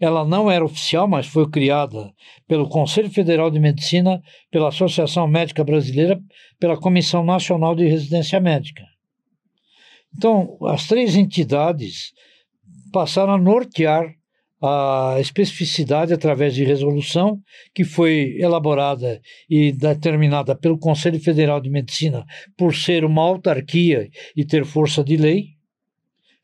Ela 0.00 0.24
não 0.24 0.50
era 0.50 0.64
oficial, 0.64 1.08
mas 1.08 1.26
foi 1.26 1.48
criada 1.48 2.12
pelo 2.46 2.68
Conselho 2.68 3.10
Federal 3.10 3.50
de 3.50 3.58
Medicina, 3.58 4.20
pela 4.50 4.68
Associação 4.68 5.26
Médica 5.26 5.64
Brasileira, 5.64 6.20
pela 6.58 6.76
Comissão 6.76 7.24
Nacional 7.24 7.74
de 7.74 7.86
Residência 7.86 8.38
Médica. 8.40 8.82
Então, 10.16 10.56
as 10.66 10.86
três 10.86 11.16
entidades 11.16 12.12
passaram 12.92 13.34
a 13.34 13.38
nortear 13.38 14.14
a 14.62 15.16
especificidade 15.20 16.14
através 16.14 16.54
de 16.54 16.64
resolução 16.64 17.40
que 17.74 17.84
foi 17.84 18.36
elaborada 18.38 19.20
e 19.50 19.70
determinada 19.70 20.56
pelo 20.56 20.78
Conselho 20.78 21.20
Federal 21.20 21.60
de 21.60 21.68
Medicina 21.68 22.24
por 22.56 22.74
ser 22.74 23.04
uma 23.04 23.22
autarquia 23.22 24.08
e 24.34 24.44
ter 24.44 24.64
força 24.64 25.04
de 25.04 25.16
lei. 25.16 25.48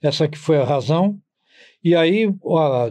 Essa 0.02 0.28
que 0.28 0.36
foi 0.36 0.58
a 0.58 0.64
razão. 0.64 1.18
E 1.84 1.96
aí, 1.96 2.26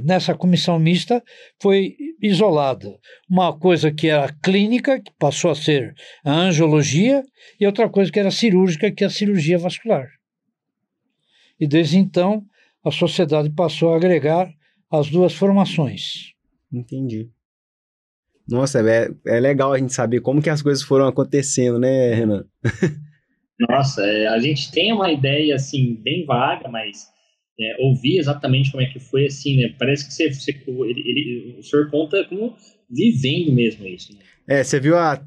nessa 0.04 0.36
comissão 0.36 0.78
mista, 0.78 1.24
foi 1.62 1.96
isolada 2.22 3.00
uma 3.30 3.58
coisa 3.58 3.90
que 3.92 4.08
era 4.08 4.34
clínica, 4.44 5.00
que 5.00 5.12
passou 5.18 5.52
a 5.52 5.56
ser 5.56 5.94
a 6.26 6.34
angiologia, 6.34 7.24
e 7.60 7.66
outra 7.66 7.90
coisa 7.90 8.12
que 8.12 8.20
era 8.20 8.30
cirúrgica, 8.30 8.92
que 8.92 9.04
é 9.04 9.08
a 9.08 9.10
cirurgia 9.10 9.58
vascular. 9.58 10.08
E 11.60 11.66
desde 11.66 11.98
então, 11.98 12.44
a 12.84 12.92
sociedade 12.92 13.50
passou 13.52 13.94
a 13.94 13.96
agregar 13.96 14.52
as 14.92 15.10
duas 15.10 15.34
formações. 15.34 16.34
Entendi. 16.72 17.30
Nossa, 18.48 18.82
é, 18.82 19.10
é 19.26 19.40
legal 19.40 19.72
a 19.72 19.78
gente 19.78 19.94
saber 19.94 20.20
como 20.20 20.42
que 20.42 20.50
as 20.50 20.62
coisas 20.62 20.84
foram 20.84 21.08
acontecendo, 21.08 21.80
né, 21.80 22.14
Renan? 22.14 22.46
Nossa, 23.70 24.04
é, 24.04 24.28
a 24.28 24.40
gente 24.40 24.72
tem 24.72 24.92
uma 24.92 25.12
ideia, 25.12 25.56
assim, 25.56 25.96
bem 26.02 26.26
vaga, 26.26 26.68
mas 26.68 27.11
é, 27.62 27.76
ouvir 27.80 28.18
exatamente 28.18 28.72
como 28.72 28.84
é 28.84 28.88
que 28.88 29.00
foi, 29.00 29.26
assim, 29.26 29.58
né? 29.58 29.74
Parece 29.78 30.08
que 30.08 30.14
você, 30.14 30.34
você 30.34 30.52
ele, 30.52 31.02
ele, 31.06 31.56
o 31.60 31.64
senhor 31.64 31.90
conta 31.90 32.24
como 32.26 32.56
vivendo 32.90 33.52
mesmo 33.54 33.88
isso, 33.88 34.14
né? 34.14 34.20
É, 34.48 34.64
você 34.64 34.80
viu 34.80 34.98
a, 34.98 35.22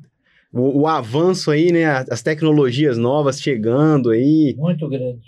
o, 0.52 0.82
o 0.82 0.86
avanço 0.86 1.50
aí, 1.50 1.72
né? 1.72 1.84
As 2.10 2.22
tecnologias 2.22 2.98
novas 2.98 3.40
chegando 3.40 4.10
aí. 4.10 4.54
Muito 4.56 4.88
grande. 4.88 5.20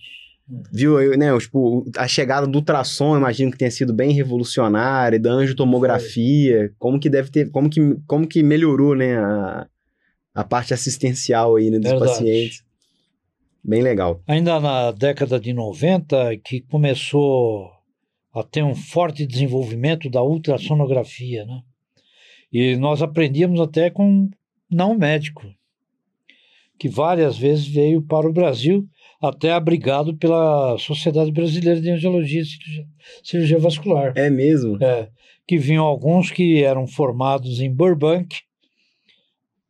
Viu, 0.73 1.17
né, 1.19 1.37
tipo, 1.41 1.85
a 1.97 2.07
chegada 2.07 2.47
do 2.47 2.59
ultrassom, 2.59 3.17
imagino 3.17 3.51
que 3.51 3.59
tenha 3.59 3.71
sido 3.71 3.93
bem 3.93 4.13
revolucionária, 4.13 5.19
da 5.19 5.33
angiotomografia, 5.33 6.73
como 6.79 7.01
que 7.01 7.11
deve 7.11 7.31
ter, 7.31 7.51
como 7.51 7.69
que, 7.69 7.81
como 8.07 8.29
que 8.29 8.45
melhorou, 8.45 8.95
né, 8.95 9.19
a, 9.19 9.67
a 10.33 10.45
parte 10.45 10.73
assistencial 10.73 11.57
aí, 11.57 11.69
né, 11.69 11.81
dos 11.81 11.91
Verdade. 11.91 12.13
pacientes. 12.13 12.66
Bem 13.67 13.83
legal. 13.83 14.23
Ainda 14.29 14.61
na 14.61 14.93
década 14.93 15.41
de 15.41 15.53
90, 15.53 16.37
que 16.45 16.61
começou 16.61 17.69
a 18.33 18.45
ter 18.45 18.63
um 18.63 18.77
forte 18.77 19.27
desenvolvimento 19.27 20.09
da 20.09 20.23
ultrassonografia, 20.23 21.45
né? 21.45 21.63
E 22.53 22.77
nós 22.77 23.03
aprendíamos 23.03 23.59
até 23.59 23.91
com 23.91 24.31
não 24.71 24.97
médico, 24.97 25.43
que 26.79 26.89
várias 26.89 27.37
vezes 27.37 27.67
veio 27.67 28.01
para 28.01 28.29
o 28.29 28.33
Brasil 28.33 28.87
até 29.21 29.51
abrigado 29.51 30.17
pela 30.17 30.79
Sociedade 30.79 31.33
Brasileira 31.33 31.81
de 31.81 31.91
Angiologia 31.91 32.43
e 32.43 32.45
Cirurgia, 32.45 32.87
Cirurgia 33.25 33.59
Vascular. 33.59 34.13
É 34.15 34.31
mesmo? 34.31 34.81
É, 34.81 35.09
que 35.45 35.59
vinham 35.59 35.85
alguns 35.85 36.31
que 36.31 36.63
eram 36.63 36.87
formados 36.87 37.59
em 37.59 37.75
Burbank, 37.75 38.37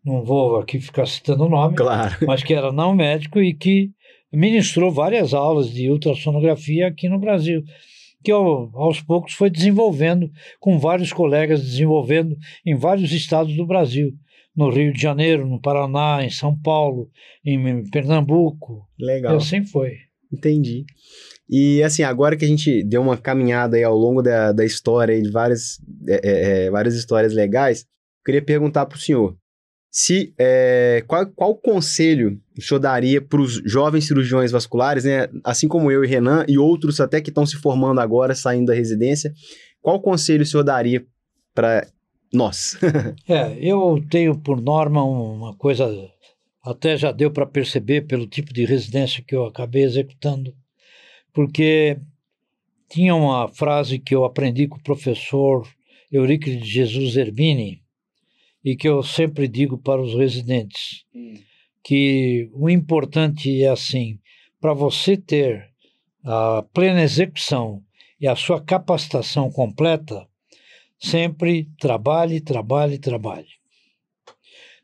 não 0.07 0.23
vou 0.23 0.57
aqui 0.61 0.81
ficar 0.81 1.05
citando 1.05 1.45
o 1.45 1.49
nome, 1.49 1.75
claro. 1.75 2.17
mas 2.25 2.43
que 2.45 2.55
era 2.55 2.71
não 2.71 2.95
médico 2.95 3.41
e 3.41 3.53
que 3.53 3.91
ministrou 4.33 4.91
várias 4.91 5.35
aulas 5.35 5.69
de 5.69 5.91
ultrassonografia 5.91 6.87
aqui 6.87 7.09
no 7.09 7.19
Brasil, 7.19 7.65
que 8.23 8.31
aos 8.31 9.01
poucos 9.01 9.33
foi 9.33 9.51
desenvolvendo, 9.51 10.31
com 10.61 10.79
vários 10.79 11.13
colegas 11.13 11.61
desenvolvendo 11.61 12.37
em 12.65 12.77
vários 12.77 13.13
estados 13.13 13.57
do 13.57 13.67
Brasil 13.67 14.13
no 14.57 14.71
Rio 14.71 14.93
de 14.93 15.03
Janeiro, 15.03 15.47
no 15.47 15.61
Paraná, 15.61 16.25
em 16.25 16.31
São 16.31 16.57
Paulo, 16.59 17.11
em 17.45 17.85
Pernambuco. 17.91 18.89
Legal. 18.99 19.35
E 19.35 19.37
assim 19.37 19.65
foi. 19.67 19.97
Entendi. 20.33 20.85
E 21.49 21.83
assim, 21.83 22.03
agora 22.03 22.37
que 22.37 22.45
a 22.45 22.49
gente 22.49 22.83
deu 22.83 23.03
uma 23.03 23.17
caminhada 23.17 23.77
aí 23.77 23.85
ao 23.85 23.95
longo 23.95 24.23
da, 24.23 24.53
da 24.53 24.65
história, 24.65 25.21
de 25.21 25.31
várias, 25.31 25.79
é, 26.09 26.15
é, 26.15 26.65
é, 26.67 26.71
várias 26.71 26.95
histórias 26.95 27.35
legais, 27.35 27.85
queria 28.25 28.43
perguntar 28.43 28.87
para 28.87 28.97
o 28.97 29.01
senhor 29.01 29.37
se 29.99 30.35
é, 30.39 31.03
qual, 31.07 31.27
qual 31.29 31.55
conselho 31.55 32.39
o 32.55 32.61
senhor 32.61 32.79
daria 32.79 33.19
para 33.19 33.41
os 33.41 33.63
jovens 33.65 34.07
cirurgiões 34.07 34.53
vasculares, 34.53 35.05
né, 35.05 35.27
assim 35.43 35.67
como 35.67 35.91
eu 35.91 36.05
e 36.05 36.07
Renan, 36.07 36.45
e 36.47 36.59
outros 36.59 37.01
até 37.01 37.19
que 37.19 37.31
estão 37.31 37.47
se 37.47 37.57
formando 37.57 37.99
agora, 37.99 38.35
saindo 38.35 38.67
da 38.67 38.75
residência, 38.75 39.33
qual 39.81 39.99
conselho 39.99 40.43
o 40.43 40.45
senhor 40.45 40.65
daria 40.65 41.03
para 41.55 41.89
nós. 42.31 42.77
é, 43.27 43.57
eu 43.59 43.99
tenho 44.11 44.39
por 44.39 44.61
norma 44.61 45.03
uma 45.03 45.57
coisa, 45.57 45.89
até 46.63 46.95
já 46.99 47.11
deu 47.11 47.31
para 47.31 47.47
perceber 47.47 48.03
pelo 48.03 48.27
tipo 48.27 48.53
de 48.53 48.67
residência 48.67 49.25
que 49.27 49.35
eu 49.35 49.47
acabei 49.47 49.83
executando, 49.83 50.55
porque 51.33 51.99
tinha 52.91 53.15
uma 53.15 53.49
frase 53.49 53.99
que 53.99 54.15
eu 54.15 54.27
aprendi 54.27 54.69
com 54.69 54.77
o 54.77 54.83
professor 54.83 55.67
Euríclides 56.13 56.67
de 56.67 56.71
Jesus 56.71 57.17
Herbini 57.17 57.86
e 58.67 58.77
que 58.77 58.89
eu 58.89 59.03
sempre 59.03 59.49
digo 59.49 59.79
para 59.79 60.03
os 60.03 60.15
residentes, 60.15 61.05
hum. 61.15 61.35
que 61.83 62.51
o 62.53 62.69
importante 62.69 63.63
é 63.63 63.69
assim, 63.69 64.19
para 64.61 64.75
você 64.75 65.17
ter 65.17 65.71
a 66.25 66.63
plena 66.75 67.03
execução 67.03 67.83
e 68.21 68.27
a 68.27 68.37
sua 68.37 68.61
capacitação 68.61 69.51
completa, 69.51 70.27
Sempre 70.99 71.69
trabalhe, 71.79 72.41
trabalhe, 72.41 72.99
trabalhe. 72.99 73.49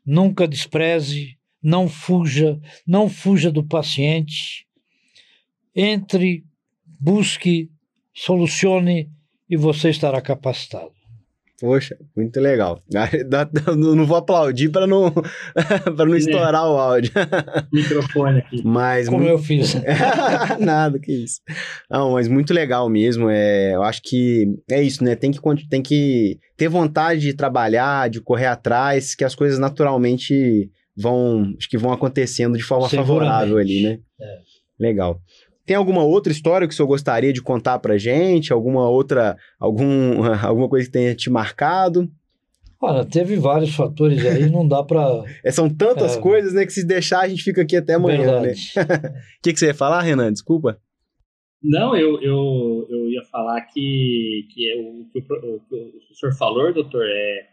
Nunca 0.05 0.47
despreze, 0.47 1.37
não 1.61 1.89
fuja, 1.89 2.59
não 2.85 3.09
fuja 3.09 3.51
do 3.51 3.63
paciente. 3.63 4.67
Entre, 5.75 6.45
busque, 6.85 7.71
solucione 8.13 9.09
e 9.49 9.57
você 9.57 9.89
estará 9.89 10.21
capacitado. 10.21 10.93
Poxa, 11.63 11.97
muito 12.13 12.41
legal. 12.41 12.77
Não 13.77 14.05
vou 14.05 14.17
aplaudir 14.17 14.67
para 14.67 14.85
não, 14.85 15.09
para 15.95 16.05
não 16.05 16.17
estourar 16.17 16.69
o 16.69 16.77
áudio. 16.77 17.09
Microfone 17.71 18.39
aqui. 18.39 18.61
Mas 18.65 19.07
Como 19.07 19.19
muito... 19.19 19.31
eu 19.31 19.37
fiz. 19.39 19.73
Nada, 20.59 20.99
que 20.99 21.23
isso. 21.23 21.39
Não, 21.89 22.11
mas 22.11 22.27
muito 22.27 22.53
legal 22.53 22.89
mesmo. 22.89 23.29
É, 23.29 23.75
eu 23.75 23.81
acho 23.81 24.01
que 24.03 24.45
é 24.69 24.83
isso, 24.83 25.05
né? 25.05 25.15
Tem 25.15 25.31
que, 25.31 25.39
tem 25.69 25.81
que 25.81 26.37
ter 26.57 26.67
vontade 26.67 27.21
de 27.21 27.33
trabalhar, 27.33 28.09
de 28.09 28.19
correr 28.19 28.47
atrás, 28.47 29.15
que 29.15 29.23
as 29.23 29.33
coisas 29.33 29.57
naturalmente 29.57 30.69
vão, 30.97 31.53
acho 31.57 31.69
que 31.69 31.77
vão 31.77 31.93
acontecendo 31.93 32.57
de 32.57 32.63
forma 32.63 32.89
favorável 32.89 33.57
ali, 33.57 33.83
né? 33.83 33.99
É. 34.19 34.39
Legal. 34.77 35.17
Tem 35.65 35.75
alguma 35.75 36.03
outra 36.03 36.31
história 36.31 36.67
que 36.67 36.73
o 36.73 36.75
senhor 36.75 36.87
gostaria 36.87 37.31
de 37.31 37.41
contar 37.41 37.79
pra 37.79 37.97
gente? 37.97 38.51
Alguma 38.51 38.89
outra, 38.89 39.37
algum, 39.59 40.23
alguma 40.43 40.67
coisa 40.67 40.85
que 40.85 40.91
tenha 40.91 41.15
te 41.15 41.29
marcado? 41.29 42.09
Olha, 42.81 43.05
teve 43.05 43.37
vários 43.37 43.73
fatores 43.73 44.25
aí, 44.25 44.49
não 44.51 44.67
dá 44.67 44.83
para. 44.83 45.23
É, 45.43 45.51
são 45.51 45.69
tantas 45.69 46.17
é... 46.17 46.19
coisas, 46.19 46.53
né, 46.53 46.65
que 46.65 46.73
se 46.73 46.85
deixar 46.85 47.21
a 47.21 47.27
gente 47.27 47.43
fica 47.43 47.61
aqui 47.61 47.77
até 47.77 47.93
amanhã, 47.93 48.41
né? 48.41 48.53
Verdade. 48.53 48.73
né? 48.75 49.21
O 49.39 49.41
que, 49.43 49.53
que 49.53 49.59
você 49.59 49.67
ia 49.67 49.73
falar, 49.73 50.01
Renan? 50.01 50.31
Desculpa. 50.33 50.77
Não, 51.61 51.95
eu, 51.95 52.21
eu, 52.21 52.87
eu 52.89 53.09
ia 53.09 53.23
falar 53.31 53.61
que, 53.61 54.45
que 54.53 54.69
é 54.69 54.75
o, 54.75 55.05
que 55.11 55.19
o, 55.19 55.61
o 55.71 56.03
o 56.13 56.15
senhor 56.15 56.33
falou, 56.35 56.73
doutor, 56.73 57.05
é, 57.05 57.47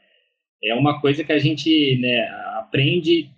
é 0.65 0.75
uma 0.75 1.01
coisa 1.01 1.25
que 1.25 1.33
a 1.33 1.39
gente 1.39 1.99
né, 2.01 2.29
aprende, 2.59 3.31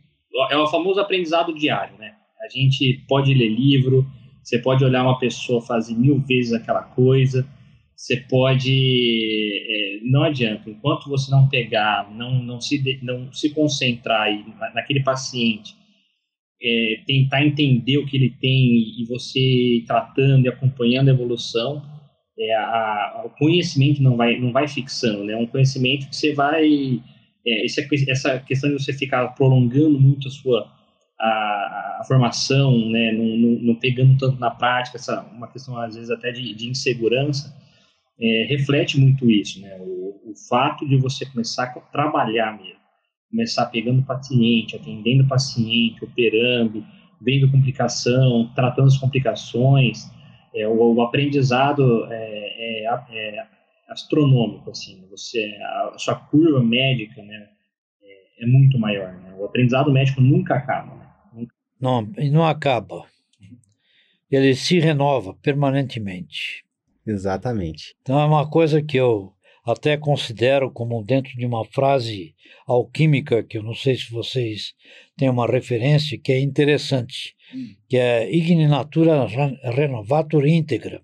é 0.50 0.56
o 0.56 0.66
famoso 0.66 0.98
aprendizado 0.98 1.54
diário, 1.54 1.96
né? 1.98 2.14
A 2.42 2.48
gente 2.48 3.04
pode 3.06 3.32
ler 3.32 3.48
livro, 3.48 4.04
você 4.42 4.58
pode 4.58 4.84
olhar 4.84 5.04
uma 5.04 5.18
pessoa 5.18 5.62
fazer 5.62 5.94
mil 5.94 6.20
vezes 6.20 6.52
aquela 6.52 6.82
coisa. 6.82 7.46
Você 7.94 8.16
pode. 8.16 8.72
É, 9.68 10.00
não 10.02 10.24
adianta. 10.24 10.68
Enquanto 10.68 11.08
você 11.08 11.30
não 11.30 11.48
pegar, 11.48 12.10
não, 12.12 12.42
não, 12.42 12.60
se, 12.60 12.98
não 13.02 13.32
se 13.32 13.50
concentrar 13.50 14.22
aí 14.22 14.44
naquele 14.74 15.02
paciente, 15.02 15.76
é, 16.60 17.00
tentar 17.06 17.44
entender 17.46 17.98
o 17.98 18.06
que 18.06 18.16
ele 18.16 18.30
tem 18.30 19.00
e 19.00 19.04
você 19.08 19.84
tratando 19.86 20.46
e 20.46 20.48
acompanhando 20.48 21.08
a 21.08 21.12
evolução, 21.12 21.82
é, 22.38 22.54
a, 22.56 23.22
o 23.24 23.30
conhecimento 23.30 24.02
não 24.02 24.16
vai, 24.16 24.38
não 24.40 24.50
vai 24.50 24.66
fixando. 24.66 25.24
Né? 25.24 25.34
É 25.34 25.36
um 25.36 25.46
conhecimento 25.46 26.08
que 26.08 26.16
você 26.16 26.34
vai. 26.34 27.00
É, 27.46 27.64
essa, 27.64 27.86
essa 28.08 28.38
questão 28.40 28.70
de 28.74 28.82
você 28.82 28.92
ficar 28.92 29.28
prolongando 29.28 30.00
muito 30.00 30.26
a 30.26 30.30
sua 30.30 30.81
a, 31.22 31.98
a 32.00 32.04
formação, 32.04 32.90
né, 32.90 33.12
não, 33.12 33.24
não, 33.36 33.62
não, 33.62 33.74
pegando 33.76 34.18
tanto 34.18 34.40
na 34.40 34.50
prática, 34.50 34.96
essa 34.96 35.22
uma 35.32 35.46
questão 35.46 35.78
às 35.78 35.94
vezes 35.94 36.10
até 36.10 36.32
de, 36.32 36.52
de 36.54 36.68
insegurança, 36.68 37.54
é, 38.20 38.46
reflete 38.48 38.98
muito 38.98 39.30
isso, 39.30 39.60
né? 39.60 39.76
O, 39.80 40.32
o 40.32 40.34
fato 40.48 40.86
de 40.86 40.96
você 40.96 41.24
começar 41.26 41.64
a 41.64 41.80
trabalhar 41.80 42.58
mesmo, 42.58 42.80
começar 43.30 43.66
pegando 43.66 44.02
paciente, 44.02 44.76
atendendo 44.76 45.26
paciente, 45.26 46.04
operando, 46.04 46.84
vendo 47.20 47.50
complicação, 47.50 48.50
tratando 48.54 48.88
as 48.88 48.98
complicações, 48.98 50.10
é, 50.54 50.66
o, 50.66 50.94
o, 50.94 51.02
aprendizado 51.02 52.06
é, 52.10 52.84
é, 52.84 53.02
é, 53.10 53.46
astronômico, 53.88 54.70
assim, 54.70 55.04
você, 55.10 55.56
a, 55.62 55.94
sua 55.98 56.16
curva 56.16 56.62
médica, 56.62 57.22
né, 57.22 57.48
é, 58.02 58.44
é, 58.44 58.46
muito 58.46 58.78
maior, 58.78 59.12
né? 59.12 59.34
o 59.38 59.44
aprendizado 59.44 59.90
médico 59.92 60.20
nunca 60.20 60.54
acaba, 60.54 61.01
Não, 61.82 62.02
não 62.30 62.46
acaba, 62.46 63.04
ele 64.30 64.54
se 64.54 64.78
renova 64.78 65.34
permanentemente. 65.34 66.64
Exatamente. 67.04 67.96
Então 68.00 68.20
é 68.20 68.24
uma 68.24 68.48
coisa 68.48 68.80
que 68.80 68.96
eu 68.96 69.32
até 69.64 69.96
considero 69.96 70.70
como 70.70 71.02
dentro 71.02 71.36
de 71.36 71.44
uma 71.44 71.64
frase 71.64 72.36
alquímica, 72.68 73.42
que 73.42 73.58
eu 73.58 73.64
não 73.64 73.74
sei 73.74 73.96
se 73.96 74.12
vocês 74.12 74.74
têm 75.16 75.28
uma 75.28 75.44
referência, 75.44 76.16
que 76.16 76.30
é 76.30 76.38
interessante, 76.38 77.34
hum. 77.52 77.74
que 77.88 77.96
é 77.96 78.32
Igni 78.32 78.68
Natura 78.68 79.26
Renovatur 79.74 80.46
Integra, 80.46 81.02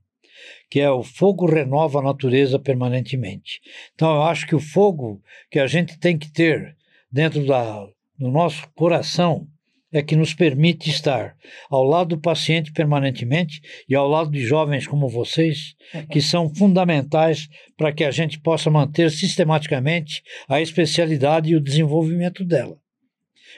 que 0.70 0.79
é 0.79 0.89
o 0.89 1.03
fogo 1.03 1.45
renova 1.45 1.99
a 1.99 2.03
natureza 2.03 2.57
permanentemente. 2.57 3.61
Então 3.97 4.14
eu 4.14 4.22
acho 4.22 4.47
que 4.47 4.55
o 4.55 4.61
fogo 4.61 5.20
que 5.51 5.59
a 5.59 5.66
gente 5.66 5.99
tem 5.99 6.16
que 6.16 6.31
ter 6.31 6.76
dentro 7.11 7.45
da, 7.45 7.85
do 8.16 8.31
nosso 8.31 8.68
coração 8.76 9.49
é 9.93 10.03
que 10.03 10.16
nos 10.16 10.34
permite 10.34 10.91
estar 10.91 11.34
ao 11.70 11.82
lado 11.82 12.11
do 12.16 12.20
paciente 12.20 12.72
permanentemente 12.72 13.61
e 13.89 13.95
ao 13.95 14.09
lado 14.09 14.30
de 14.30 14.45
jovens 14.45 14.86
como 14.86 15.09
vocês, 15.09 15.74
que 16.11 16.20
são 16.20 16.53
fundamentais 16.55 17.49
para 17.76 17.93
que 17.93 18.05
a 18.05 18.11
gente 18.11 18.39
possa 18.39 18.70
manter 18.70 19.11
sistematicamente 19.11 20.22
a 20.49 20.61
especialidade 20.61 21.51
e 21.51 21.57
o 21.57 21.61
desenvolvimento 21.61 22.45
dela. 22.45 22.78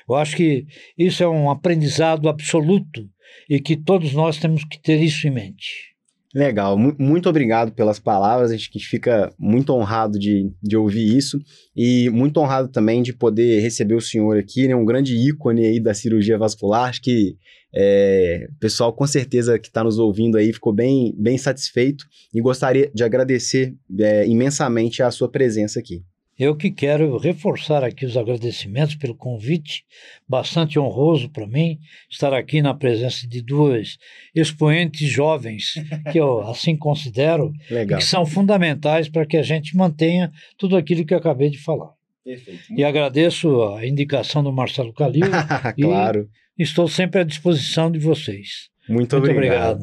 Eu 0.09 0.15
acho 0.15 0.37
que 0.37 0.67
isso 0.97 1.23
é 1.23 1.29
um 1.29 1.51
aprendizado 1.51 2.29
absoluto 2.29 3.09
e 3.49 3.61
que 3.61 3.77
todos 3.77 4.13
nós 4.13 4.39
temos 4.39 4.65
que 4.65 4.79
ter 4.79 5.01
isso 5.01 5.27
em 5.27 5.31
mente. 5.31 5.90
Legal, 6.33 6.79
muito 6.79 7.29
obrigado 7.29 7.73
pelas 7.73 7.99
palavras, 7.99 8.53
a 8.53 8.57
gente 8.57 8.79
fica 8.87 9.33
muito 9.37 9.73
honrado 9.73 10.17
de, 10.17 10.49
de 10.63 10.77
ouvir 10.77 11.17
isso. 11.17 11.41
E 11.75 12.09
muito 12.11 12.39
honrado 12.39 12.69
também 12.69 13.03
de 13.03 13.13
poder 13.13 13.61
receber 13.61 13.97
o 13.97 14.01
senhor 14.01 14.39
aqui, 14.39 14.69
né, 14.69 14.77
um 14.77 14.85
grande 14.85 15.17
ícone 15.17 15.67
aí 15.67 15.81
da 15.81 15.93
cirurgia 15.93 16.39
vascular, 16.39 16.89
acho 16.89 17.03
que 17.03 17.37
é, 17.75 18.49
pessoal 18.59 18.93
com 18.93 19.07
certeza 19.07 19.59
que 19.59 19.69
está 19.69 19.83
nos 19.83 19.99
ouvindo 19.99 20.37
aí 20.37 20.53
ficou 20.53 20.73
bem, 20.73 21.15
bem 21.19 21.37
satisfeito. 21.37 22.05
E 22.33 22.41
gostaria 22.41 22.91
de 22.95 23.03
agradecer 23.03 23.75
é, 23.99 24.25
imensamente 24.27 25.03
a 25.03 25.11
sua 25.11 25.29
presença 25.29 25.81
aqui. 25.81 26.05
Eu 26.41 26.57
que 26.57 26.71
quero 26.71 27.19
reforçar 27.19 27.85
aqui 27.85 28.07
os 28.07 28.17
agradecimentos 28.17 28.95
pelo 28.95 29.15
convite, 29.15 29.85
bastante 30.27 30.79
honroso 30.79 31.29
para 31.29 31.47
mim 31.47 31.79
estar 32.09 32.33
aqui 32.33 32.63
na 32.63 32.73
presença 32.73 33.29
de 33.29 33.43
duas 33.43 33.99
expoentes 34.35 35.07
jovens, 35.07 35.75
que 36.11 36.19
eu 36.19 36.41
assim 36.49 36.75
considero, 36.75 37.53
que 37.69 38.01
são 38.01 38.25
fundamentais 38.25 39.07
para 39.07 39.27
que 39.27 39.37
a 39.37 39.43
gente 39.43 39.77
mantenha 39.77 40.33
tudo 40.57 40.79
aquilo 40.79 41.05
que 41.05 41.13
eu 41.13 41.19
acabei 41.19 41.51
de 41.51 41.59
falar. 41.59 41.91
Perfeito. 42.25 42.73
E 42.75 42.83
agradeço 42.85 43.63
a 43.75 43.87
indicação 43.87 44.43
do 44.43 44.51
Marcelo 44.51 44.95
Calil. 44.95 45.27
claro. 45.79 46.27
E 46.59 46.63
estou 46.63 46.89
sempre 46.89 47.21
à 47.21 47.25
disposição 47.25 47.91
de 47.91 47.99
vocês. 47.99 48.71
Muito, 48.89 49.15
Muito 49.15 49.31
obrigado. 49.31 49.83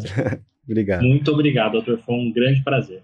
obrigado. 0.68 1.04
Muito 1.06 1.32
obrigado, 1.32 1.74
doutor. 1.74 2.00
Foi 2.04 2.16
um 2.16 2.32
grande 2.34 2.64
prazer. 2.64 3.04